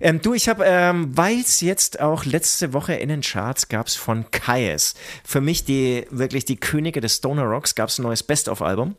[0.00, 3.86] Ähm, du, ich habe, ähm, weil es jetzt auch letzte Woche in den Charts gab
[3.86, 4.94] es von Kaius.
[5.22, 8.96] Für mich die wirklich die Könige des Stoner Rocks gab es ein neues Best-of-Album.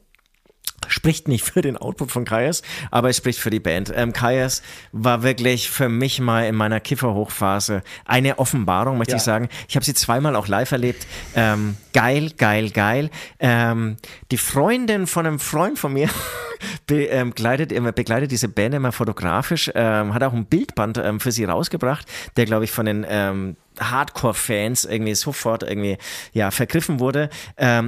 [0.89, 2.61] Spricht nicht für den Output von Kaius,
[2.91, 3.91] aber es spricht für die Band.
[3.95, 4.61] Ähm, Kaius
[4.91, 9.17] war wirklich für mich mal in meiner Kifferhochphase eine Offenbarung, möchte Ja.
[9.17, 9.49] ich sagen.
[9.67, 11.05] Ich habe sie zweimal auch live erlebt.
[11.35, 13.09] Ähm, geil, geil, geil.
[13.39, 13.97] Ähm,
[14.31, 16.09] die Freundin von einem Freund von mir
[16.87, 21.19] be ähm, begleitet, immer- begleitet diese Band immer fotografisch, ähm, hat auch ein Bildband ähm,
[21.19, 22.05] für sie rausgebracht,
[22.35, 25.97] der, glaube ich, von den ähm, Hardcore-Fans irgendwie sofort irgendwie
[26.33, 27.29] ja vergriffen wurde.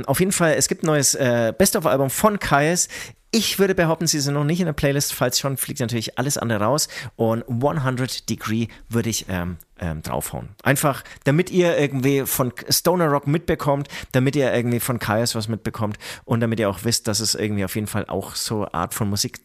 [0.08, 2.88] Auf jeden Fall, es gibt ein neues äh, Best-of-Album von Kaius.
[3.32, 5.14] Ich würde behaupten, sie sind noch nicht in der Playlist.
[5.14, 6.88] Falls schon, fliegt natürlich alles andere raus.
[7.18, 10.50] Und 100 Degree würde ich ähm, ähm, draufhauen.
[10.64, 15.98] Einfach, damit ihr irgendwie von Stoner Rock mitbekommt, damit ihr irgendwie von Kaius was mitbekommt
[16.26, 19.10] und damit ihr auch wisst, dass es irgendwie auf jeden Fall auch so Art von
[19.10, 19.40] Musik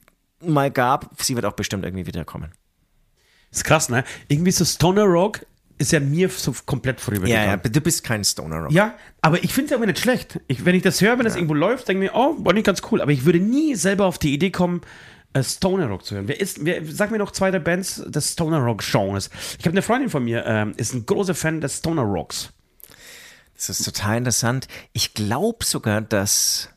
[0.45, 1.11] mal gab.
[1.21, 2.53] Sie wird auch bestimmt irgendwie wiederkommen.
[3.51, 4.05] Ist krass, ne?
[4.29, 5.45] Irgendwie so Stoner Rock
[5.79, 7.61] ist ja mir so komplett Ja, vorübergegangen.
[7.65, 8.71] ja, du bist kein Stoner Rock.
[8.73, 10.39] Ja, aber ich finde es aber nicht schlecht.
[10.47, 12.67] Ich, wenn ich das höre, wenn das irgendwo läuft, denke ich mir, oh, war nicht
[12.67, 13.01] ganz cool.
[13.01, 14.83] Aber ich würde nie selber auf die Idee kommen,
[15.43, 16.29] Stoner Rock zu hören.
[16.29, 19.31] Wer ist, wer, sag mir noch zwei der Bands des Stoner Rock Genres.
[19.59, 22.51] Ich habe eine Freundin von mir, ähm, ist ein großer Fan des Stoner Rocks.
[23.55, 24.67] Das ist total interessant.
[24.93, 26.71] Ich glaube sogar, dass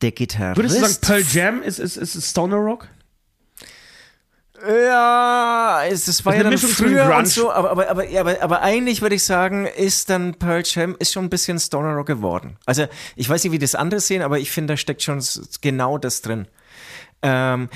[0.00, 0.56] der Gitarrist.
[0.56, 2.88] Würdest du sagen, Pearl Jam ist, ist, ist Stoner Rock?
[4.66, 8.42] Ja, es, es war Ist ja dann Mischung früher und so, aber, aber, aber, aber,
[8.42, 12.06] aber eigentlich würde ich sagen, ist dann Pearl Jam ist schon ein bisschen Stoner Rock
[12.06, 12.56] geworden.
[12.66, 15.22] Also ich weiß nicht, wie das andere sehen, aber ich finde, da steckt schon
[15.60, 16.46] genau das drin.
[17.22, 17.68] Ähm,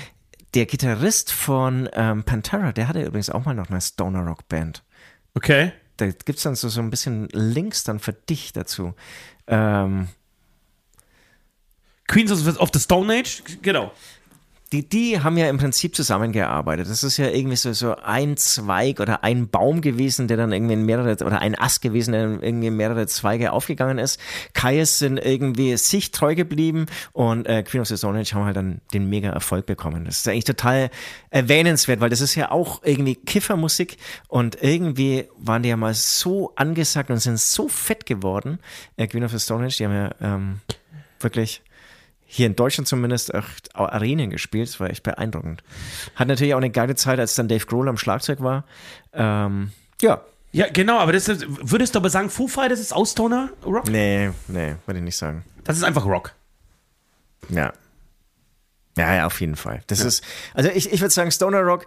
[0.53, 4.83] der Gitarrist von ähm, Pantera, der hatte übrigens auch mal noch eine Stoner Rock Band.
[5.33, 5.73] Okay.
[5.97, 8.93] Da gibt es dann so, so ein bisschen Links dann für dich dazu.
[9.47, 10.09] Ähm,
[12.07, 13.43] Queens of, of the Stone Age?
[13.61, 13.91] Genau.
[14.75, 16.89] Die, die haben ja im Prinzip zusammengearbeitet.
[16.89, 20.73] Das ist ja irgendwie so, so ein Zweig oder ein Baum gewesen, der dann irgendwie
[20.73, 24.19] in mehrere, oder ein Ast gewesen, der dann irgendwie in mehrere Zweige aufgegangen ist.
[24.53, 28.57] Kaius sind irgendwie sich treu geblieben und äh, Queen of the Stone Age haben halt
[28.57, 30.03] dann den mega Erfolg bekommen.
[30.03, 30.89] Das ist eigentlich total
[31.29, 33.95] erwähnenswert, weil das ist ja auch irgendwie Kiffermusik
[34.27, 38.59] und irgendwie waren die ja mal so angesagt und sind so fett geworden.
[38.97, 40.59] Äh, Queen of the Stone Age, die haben ja ähm,
[41.21, 41.61] wirklich
[42.25, 44.67] hier in Deutschland zumindest auch Arenen gespielt.
[44.67, 45.63] Das war echt beeindruckend.
[46.15, 48.65] Hat natürlich auch eine geile Zeit, als dann Dave Grohl am Schlagzeug war.
[49.13, 49.71] Ähm,
[50.01, 50.21] ja.
[50.51, 53.89] Ja, genau, aber das ist, würdest du aber sagen, Foo Fighters ist auch Stoner Rock?
[53.89, 55.43] Nee, nee, würde ich nicht sagen.
[55.65, 56.33] Das ist einfach Rock.
[57.49, 57.73] Ja.
[58.97, 59.83] Ja, ja, auf jeden Fall.
[59.87, 60.23] Das ist,
[60.53, 61.85] also ich, ich würde sagen, Stoner Rock,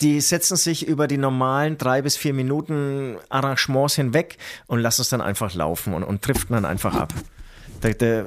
[0.00, 5.08] die setzen sich über die normalen drei bis vier Minuten Arrangements hinweg und lassen es
[5.08, 7.14] dann einfach laufen und, und driften dann einfach ab.
[7.80, 8.24] Da, da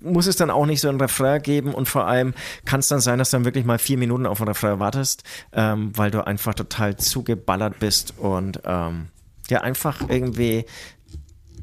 [0.00, 3.00] muss es dann auch nicht so ein Refrain geben und vor allem kann es dann
[3.00, 6.26] sein, dass du dann wirklich mal vier Minuten auf ein Refrain wartest, ähm, weil du
[6.26, 9.08] einfach total zugeballert bist und ähm,
[9.50, 10.66] ja einfach irgendwie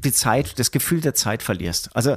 [0.04, 1.94] die Zeit, das Gefühl der Zeit verlierst.
[1.94, 2.16] Also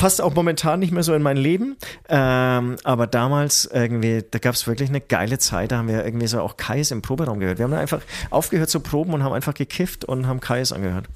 [0.00, 1.76] passt auch momentan nicht mehr so in mein Leben.
[2.08, 5.72] Ähm, aber damals irgendwie, da gab es wirklich eine geile Zeit.
[5.72, 7.58] Da haben wir irgendwie so auch Kais im Proberaum gehört.
[7.58, 8.00] Wir haben dann einfach
[8.30, 11.06] aufgehört zu proben und haben einfach gekifft und haben Kais angehört.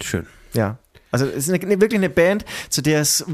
[0.00, 0.26] Schön.
[0.54, 0.78] Ja.
[1.12, 3.24] Also es ist eine, eine, wirklich eine Band, zu der es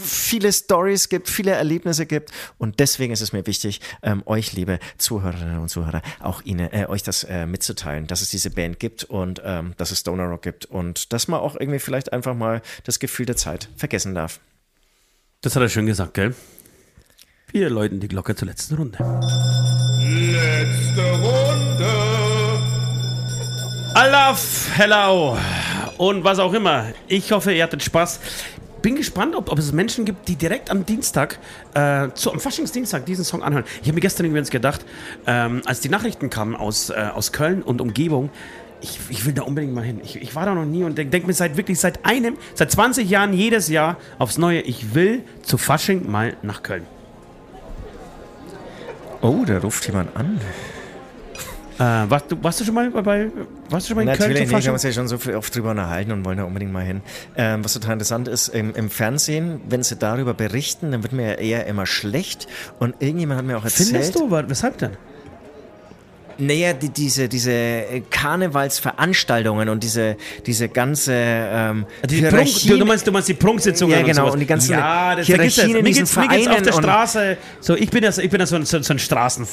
[0.00, 4.78] viele Stories gibt, viele Erlebnisse gibt und deswegen ist es mir wichtig, ähm, euch liebe
[4.96, 9.02] Zuhörerinnen und Zuhörer, auch Ihnen, äh, euch das äh, mitzuteilen, dass es diese Band gibt
[9.04, 12.62] und ähm, dass es Stoner Rock gibt und dass man auch irgendwie vielleicht einfach mal
[12.84, 14.38] das Gefühl der Zeit vergessen darf.
[15.40, 16.34] Das hat er schön gesagt, gell?
[17.50, 18.98] Wir läuten die Glocke zur letzten Runde.
[20.00, 21.90] Letzte Runde.
[23.94, 25.36] Alaf, hello
[25.98, 26.86] und was auch immer.
[27.08, 28.20] Ich hoffe, ihr hattet Spaß.
[28.82, 31.38] Bin gespannt, ob, ob es Menschen gibt, die direkt am Dienstag,
[31.74, 33.64] äh, zu, am Faschingsdienstag diesen Song anhören.
[33.80, 34.84] Ich habe mir gestern übrigens gedacht,
[35.26, 38.30] ähm, als die Nachrichten kamen aus, äh, aus Köln und Umgebung,
[38.82, 40.00] ich, ich, will da unbedingt mal hin.
[40.04, 42.70] Ich, ich war da noch nie und denke denk mir seit wirklich seit einem, seit
[42.70, 46.86] 20 Jahren jedes Jahr aufs Neue, ich will zu Fasching mal nach Köln.
[49.22, 50.40] Oh, da ruft jemand an.
[51.78, 53.30] Äh, warst, du, warst du schon mal bei,
[53.68, 54.48] warst du schon mal in Natürlich, Köln?
[54.48, 56.72] nee, wir haben uns ja schon so viel oft drüber unterhalten und wollen da unbedingt
[56.72, 57.02] mal hin.
[57.36, 61.32] Ähm, was total interessant ist, im, im, Fernsehen, wenn sie darüber berichten, dann wird mir
[61.32, 62.46] ja eher immer schlecht.
[62.78, 63.90] Und irgendjemand hat mir auch erzählt.
[63.90, 64.30] Findest du?
[64.30, 64.96] Weshalb denn?
[66.38, 70.16] Naja, die, diese, diese Karnevalsveranstaltungen und diese,
[70.46, 74.40] diese ganze ähm, die Prunk, du, meinst, du meinst die Prunksitzungen ja, genau, und, und
[74.40, 77.36] die ganzen ja, das Hierarchien in diesen geht's, mir geht's auf der Vereinen Straße.
[77.60, 79.46] So, ich bin ja, so- ich bin ja so ein, so, so ein Straßen.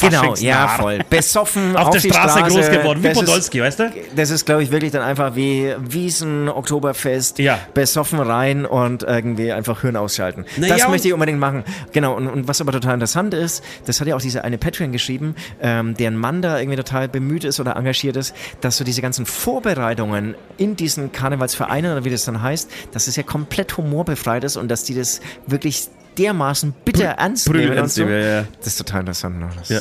[0.00, 0.98] Genau, ja, voll.
[1.08, 3.92] Besoffen Auf, der die Straße, groß geworden, wie Das ist- Podolski, weißt du?
[4.14, 7.58] Das ist, glaube ich, wirklich dann einfach wie Wiesen, Oktoberfest, Ja.
[7.74, 10.44] besoffen rein und irgendwie einfach Hirn ausschalten.
[10.56, 11.64] Na das ja, möchte ich unbedingt machen.
[11.92, 14.92] Genau, und, und was aber total interessant ist, das hat ja auch diese eine Patreon
[14.92, 19.02] geschrieben, ähm, deren Mann da irgendwie total bemüht ist oder engagiert ist, dass so diese
[19.02, 24.44] ganzen Vorbereitungen in diesen Karnevalsvereinen oder wie das dann heißt, dass es ja komplett humorbefreit
[24.44, 25.88] ist und dass die das wirklich
[26.18, 28.04] dermaßen bitter ernst brüll nehmen und so.
[28.04, 28.44] ja.
[28.58, 29.38] Das ist total interessant.
[29.38, 29.48] Ne?
[29.58, 29.80] Das Ja.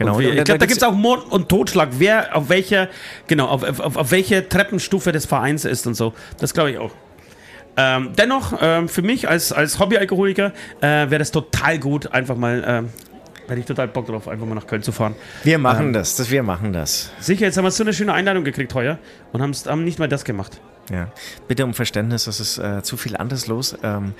[0.00, 0.16] Genau.
[0.16, 2.88] Und ich glaube, da gibt es auch Mord und Totschlag, wer auf welcher,
[3.26, 6.14] genau, auf, auf, auf welche Treppenstufe des Vereins ist und so.
[6.38, 6.92] Das glaube ich auch.
[7.76, 12.64] Ähm, dennoch, ähm, für mich als, als Hobbyalkoholiker äh, wäre das total gut, einfach mal,
[12.66, 12.88] ähm,
[13.46, 15.14] hätte ich total Bock drauf, einfach mal nach Köln zu fahren.
[15.44, 17.10] Wir machen Ähm, das, das, wir machen das.
[17.20, 18.98] Sicher, jetzt haben wir so eine schöne Einladung gekriegt heuer
[19.32, 20.60] und haben nicht mal das gemacht.
[20.90, 21.12] Ja.
[21.46, 23.76] Bitte um Verständnis, es ist äh, zu viel anderes los.
[23.82, 24.12] Ähm,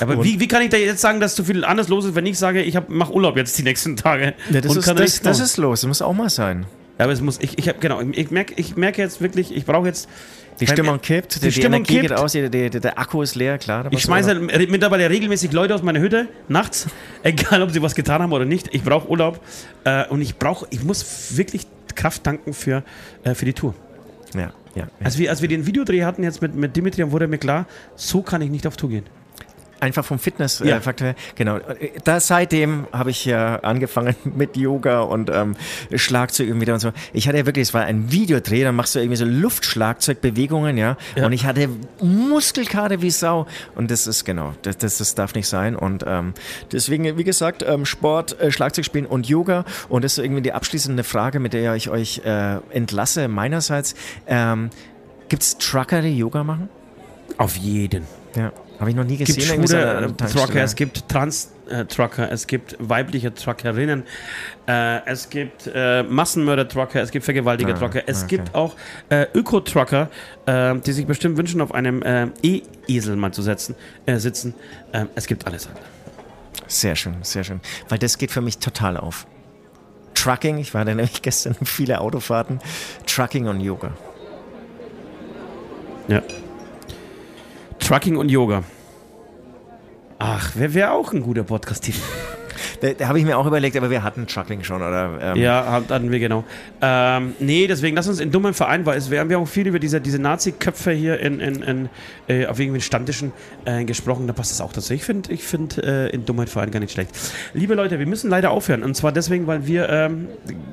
[0.00, 2.26] Aber wie, wie kann ich da jetzt sagen, dass zu viel anders los ist, wenn
[2.26, 4.34] ich sage, ich mache Urlaub jetzt die nächsten Tage?
[4.50, 5.44] ja, das, und ist, kann das, das machen?
[5.46, 6.66] ist los, das muss auch mal sein.
[6.98, 9.64] Ja, aber es muss, ich, ich habe, genau, ich merke ich merke jetzt wirklich, ich
[9.64, 10.08] brauche jetzt.
[10.58, 12.08] Die beim- Stimmung kippt, die, die, Stimmung Energie kippt.
[12.08, 13.86] geht aus, die, die, der Akku ist leer, klar.
[13.92, 16.88] Ich schmeiße noch- mittlerweile regelmäßig Leute aus meiner Hütte nachts,
[17.22, 18.74] egal ob sie was getan haben oder nicht.
[18.74, 19.40] Ich brauche Urlaub
[19.84, 22.82] äh, und ich brauche, ich muss wirklich Kraft tanken für,
[23.22, 23.72] äh, für die Tour.
[24.34, 24.88] Ja, ja.
[25.02, 28.22] Als wir, als wir den Videodreh hatten jetzt mit, mit Dimitri, wurde mir klar, so
[28.22, 29.04] kann ich nicht auf Tour gehen.
[29.80, 30.22] Einfach vom Ja.
[30.22, 31.14] Fitnessfaktor her.
[31.36, 31.58] Genau.
[32.04, 35.54] Da seitdem habe ich ja angefangen mit Yoga und ähm,
[35.94, 36.92] Schlagzeug irgendwie wieder und so.
[37.12, 40.96] Ich hatte ja wirklich, es war ein Videodreh, dann machst du irgendwie so Luftschlagzeugbewegungen, ja.
[41.16, 41.26] Ja.
[41.26, 41.68] Und ich hatte
[42.00, 43.46] Muskelkater wie Sau.
[43.74, 45.76] Und das ist genau, das, das, das darf nicht sein.
[45.76, 46.34] Und ähm,
[46.72, 49.64] deswegen, wie gesagt, ähm, Sport, äh, Schlagzeug spielen und Yoga.
[49.88, 53.94] Und das ist irgendwie die abschließende Frage, mit der ich euch äh, entlasse meinerseits.
[54.26, 54.70] Ähm,
[55.28, 56.68] Gibt es Trucker, die Yoga machen?
[57.36, 58.04] Auf jeden.
[58.34, 58.52] Ja.
[58.80, 59.36] Habe ich noch nie Es gesehen.
[59.36, 60.46] gibt irgendwie so schwule äh.
[60.46, 64.04] Trucker, es gibt Trans-Trucker, es gibt weibliche Truckerinnen,
[64.68, 68.36] äh, es gibt äh, Massenmörder-Trucker, es gibt Vergewaltiger-Trucker, Ah, es okay.
[68.36, 68.76] gibt auch
[69.08, 70.10] äh, Öko-Trucker,
[70.46, 73.74] äh, die sich bestimmt wünschen, auf einem äh, E-Esel mal zu setzen,
[74.06, 74.54] äh, sitzen.
[74.92, 75.68] Äh, es gibt alles.
[76.68, 77.60] Sehr schön, sehr schön.
[77.88, 79.26] Weil das geht für mich total auf.
[80.14, 82.60] Trucking, ich war da nämlich gestern viele Autofahrten.
[83.06, 83.92] Trucking und Yoga.
[86.08, 86.22] Ja.
[87.88, 88.64] Trucking und Yoga.
[90.18, 92.00] Ach, wer wäre auch ein guter Podcast-Titel?
[92.80, 95.18] Da, da habe ich mir auch überlegt, aber wir hatten Trucking schon, oder?
[95.20, 96.44] Ähm, Ja, hat- hatten wir genau.
[96.80, 99.66] Ähm, nee, deswegen lass uns in dummen Verein, weil es, wir haben ja auch viel
[99.66, 101.88] über diese, diese Nazi-Köpfe hier in, in, in,
[102.28, 103.32] äh, auf irgendwelchen Stammtischen
[103.64, 104.26] äh, gesprochen.
[104.28, 104.92] Da passt das auch dazu.
[104.92, 107.10] Ich finde ich find, äh, in dummen Verein gar nicht schlecht.
[107.52, 108.82] Liebe Leute, wir müssen leider aufhören.
[108.84, 110.28] Und zwar deswegen, weil wir ähm,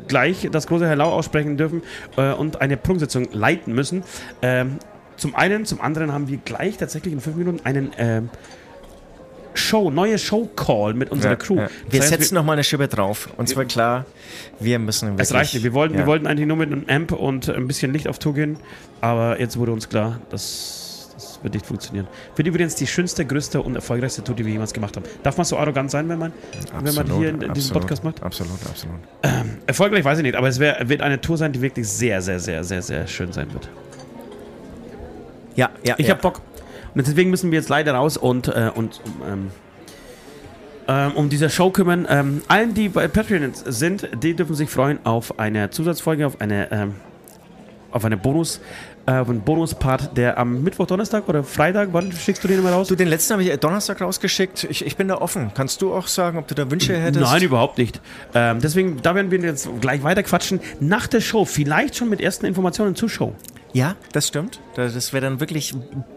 [0.07, 1.81] gleich das große Hello aussprechen dürfen
[2.17, 4.03] äh, und eine Prunksitzung leiten müssen.
[4.43, 4.77] Ähm,
[5.17, 8.29] zum einen, zum anderen haben wir gleich tatsächlich in fünf Minuten einen ähm,
[9.53, 11.55] Show, neue Show-Call mit unserer ja, Crew.
[11.55, 11.69] ja.
[11.89, 13.29] Wir Das heißt, setzen noch mal eine Schippe drauf.
[13.37, 14.05] Und zwar klar,
[14.59, 15.29] wir müssen wirklich...
[15.29, 15.63] Es reicht nicht.
[15.63, 16.01] Wir wollten, ja.
[16.01, 18.57] wir wollten eigentlich nur mit einem Amp und ein bisschen Licht auf Tour gehen,
[19.01, 22.07] aber jetzt wurde uns klar, dass das wird nicht funktionieren.
[22.35, 25.05] Wird übrigens die schönste, größte und erfolgreichste Tour, die wir jemals gemacht haben.
[25.23, 26.33] Darf man so arrogant sein, wenn man,
[26.81, 28.21] wenn man hier in, in diesen Podcast macht?
[28.21, 28.97] Absolut, absolut.
[29.23, 32.21] Ähm, erfolgreich weiß ich nicht, aber es wär, wird eine Tour sein, die wirklich sehr,
[32.21, 33.69] sehr, sehr, sehr, sehr schön sein wird.
[35.55, 35.95] Ja, ja.
[35.97, 36.13] Ich ja.
[36.13, 36.41] hab Bock.
[36.93, 39.51] Und deswegen müssen wir jetzt leider raus und, äh, und ähm,
[40.87, 42.07] ähm, um diese Show kümmern.
[42.09, 46.71] Ähm, allen, die bei Patreon sind, die dürfen sich freuen auf eine Zusatzfolge, auf eine,
[46.71, 46.95] ähm,
[47.91, 48.61] auf eine Bonus,
[49.05, 52.71] äh, auf einen Bonuspart, der am Mittwoch, Donnerstag oder Freitag, wann schickst du den immer
[52.71, 52.87] raus?
[52.87, 54.65] Du, den letzten habe ich Donnerstag rausgeschickt.
[54.69, 55.51] Ich, ich bin da offen.
[55.53, 57.25] Kannst du auch sagen, ob du da Wünsche hättest?
[57.25, 58.01] Nein, überhaupt nicht.
[58.33, 60.59] Ähm, deswegen, da werden wir jetzt gleich weiter quatschen.
[60.79, 63.33] Nach der Show, vielleicht schon mit ersten Informationen zur Show.
[63.75, 64.61] Ja, das stimmt.
[64.75, 65.73] Das wäre dann wirklich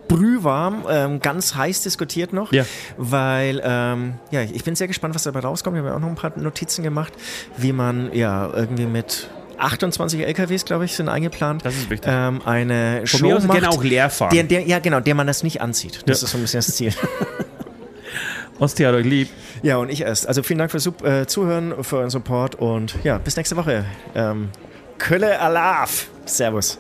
[0.06, 2.52] brühwarm, ähm, ganz heiß diskutiert noch.
[2.52, 2.64] Ja.
[2.97, 5.74] Weil, ähm, ja, ich bin sehr gespannt, was dabei rauskommt.
[5.74, 7.12] Wir haben ja auch noch ein paar Notizen gemacht,
[7.56, 9.28] wie man ja irgendwie mit
[9.59, 11.64] 28 LKWs, glaube ich, sind eingeplant.
[11.64, 12.09] Das ist wichtig.
[12.09, 14.30] Ähm, eine Von Show mir aus macht, gerne auch leer fahren.
[14.32, 16.02] Der, der, ja, genau, der man das nicht anzieht.
[16.06, 16.26] Das Ja.
[16.26, 16.93] ist so ein bisschen das Ziel.
[18.60, 19.28] Osti hat euch lieb.
[19.64, 20.28] ja, und ich erst.
[20.28, 23.85] Also vielen Dank fürs äh, Zuhören, für euren Support und ja, bis nächste Woche.
[24.14, 24.51] Ähm,
[24.98, 26.06] Kölle Alaf.
[26.24, 26.78] Servus.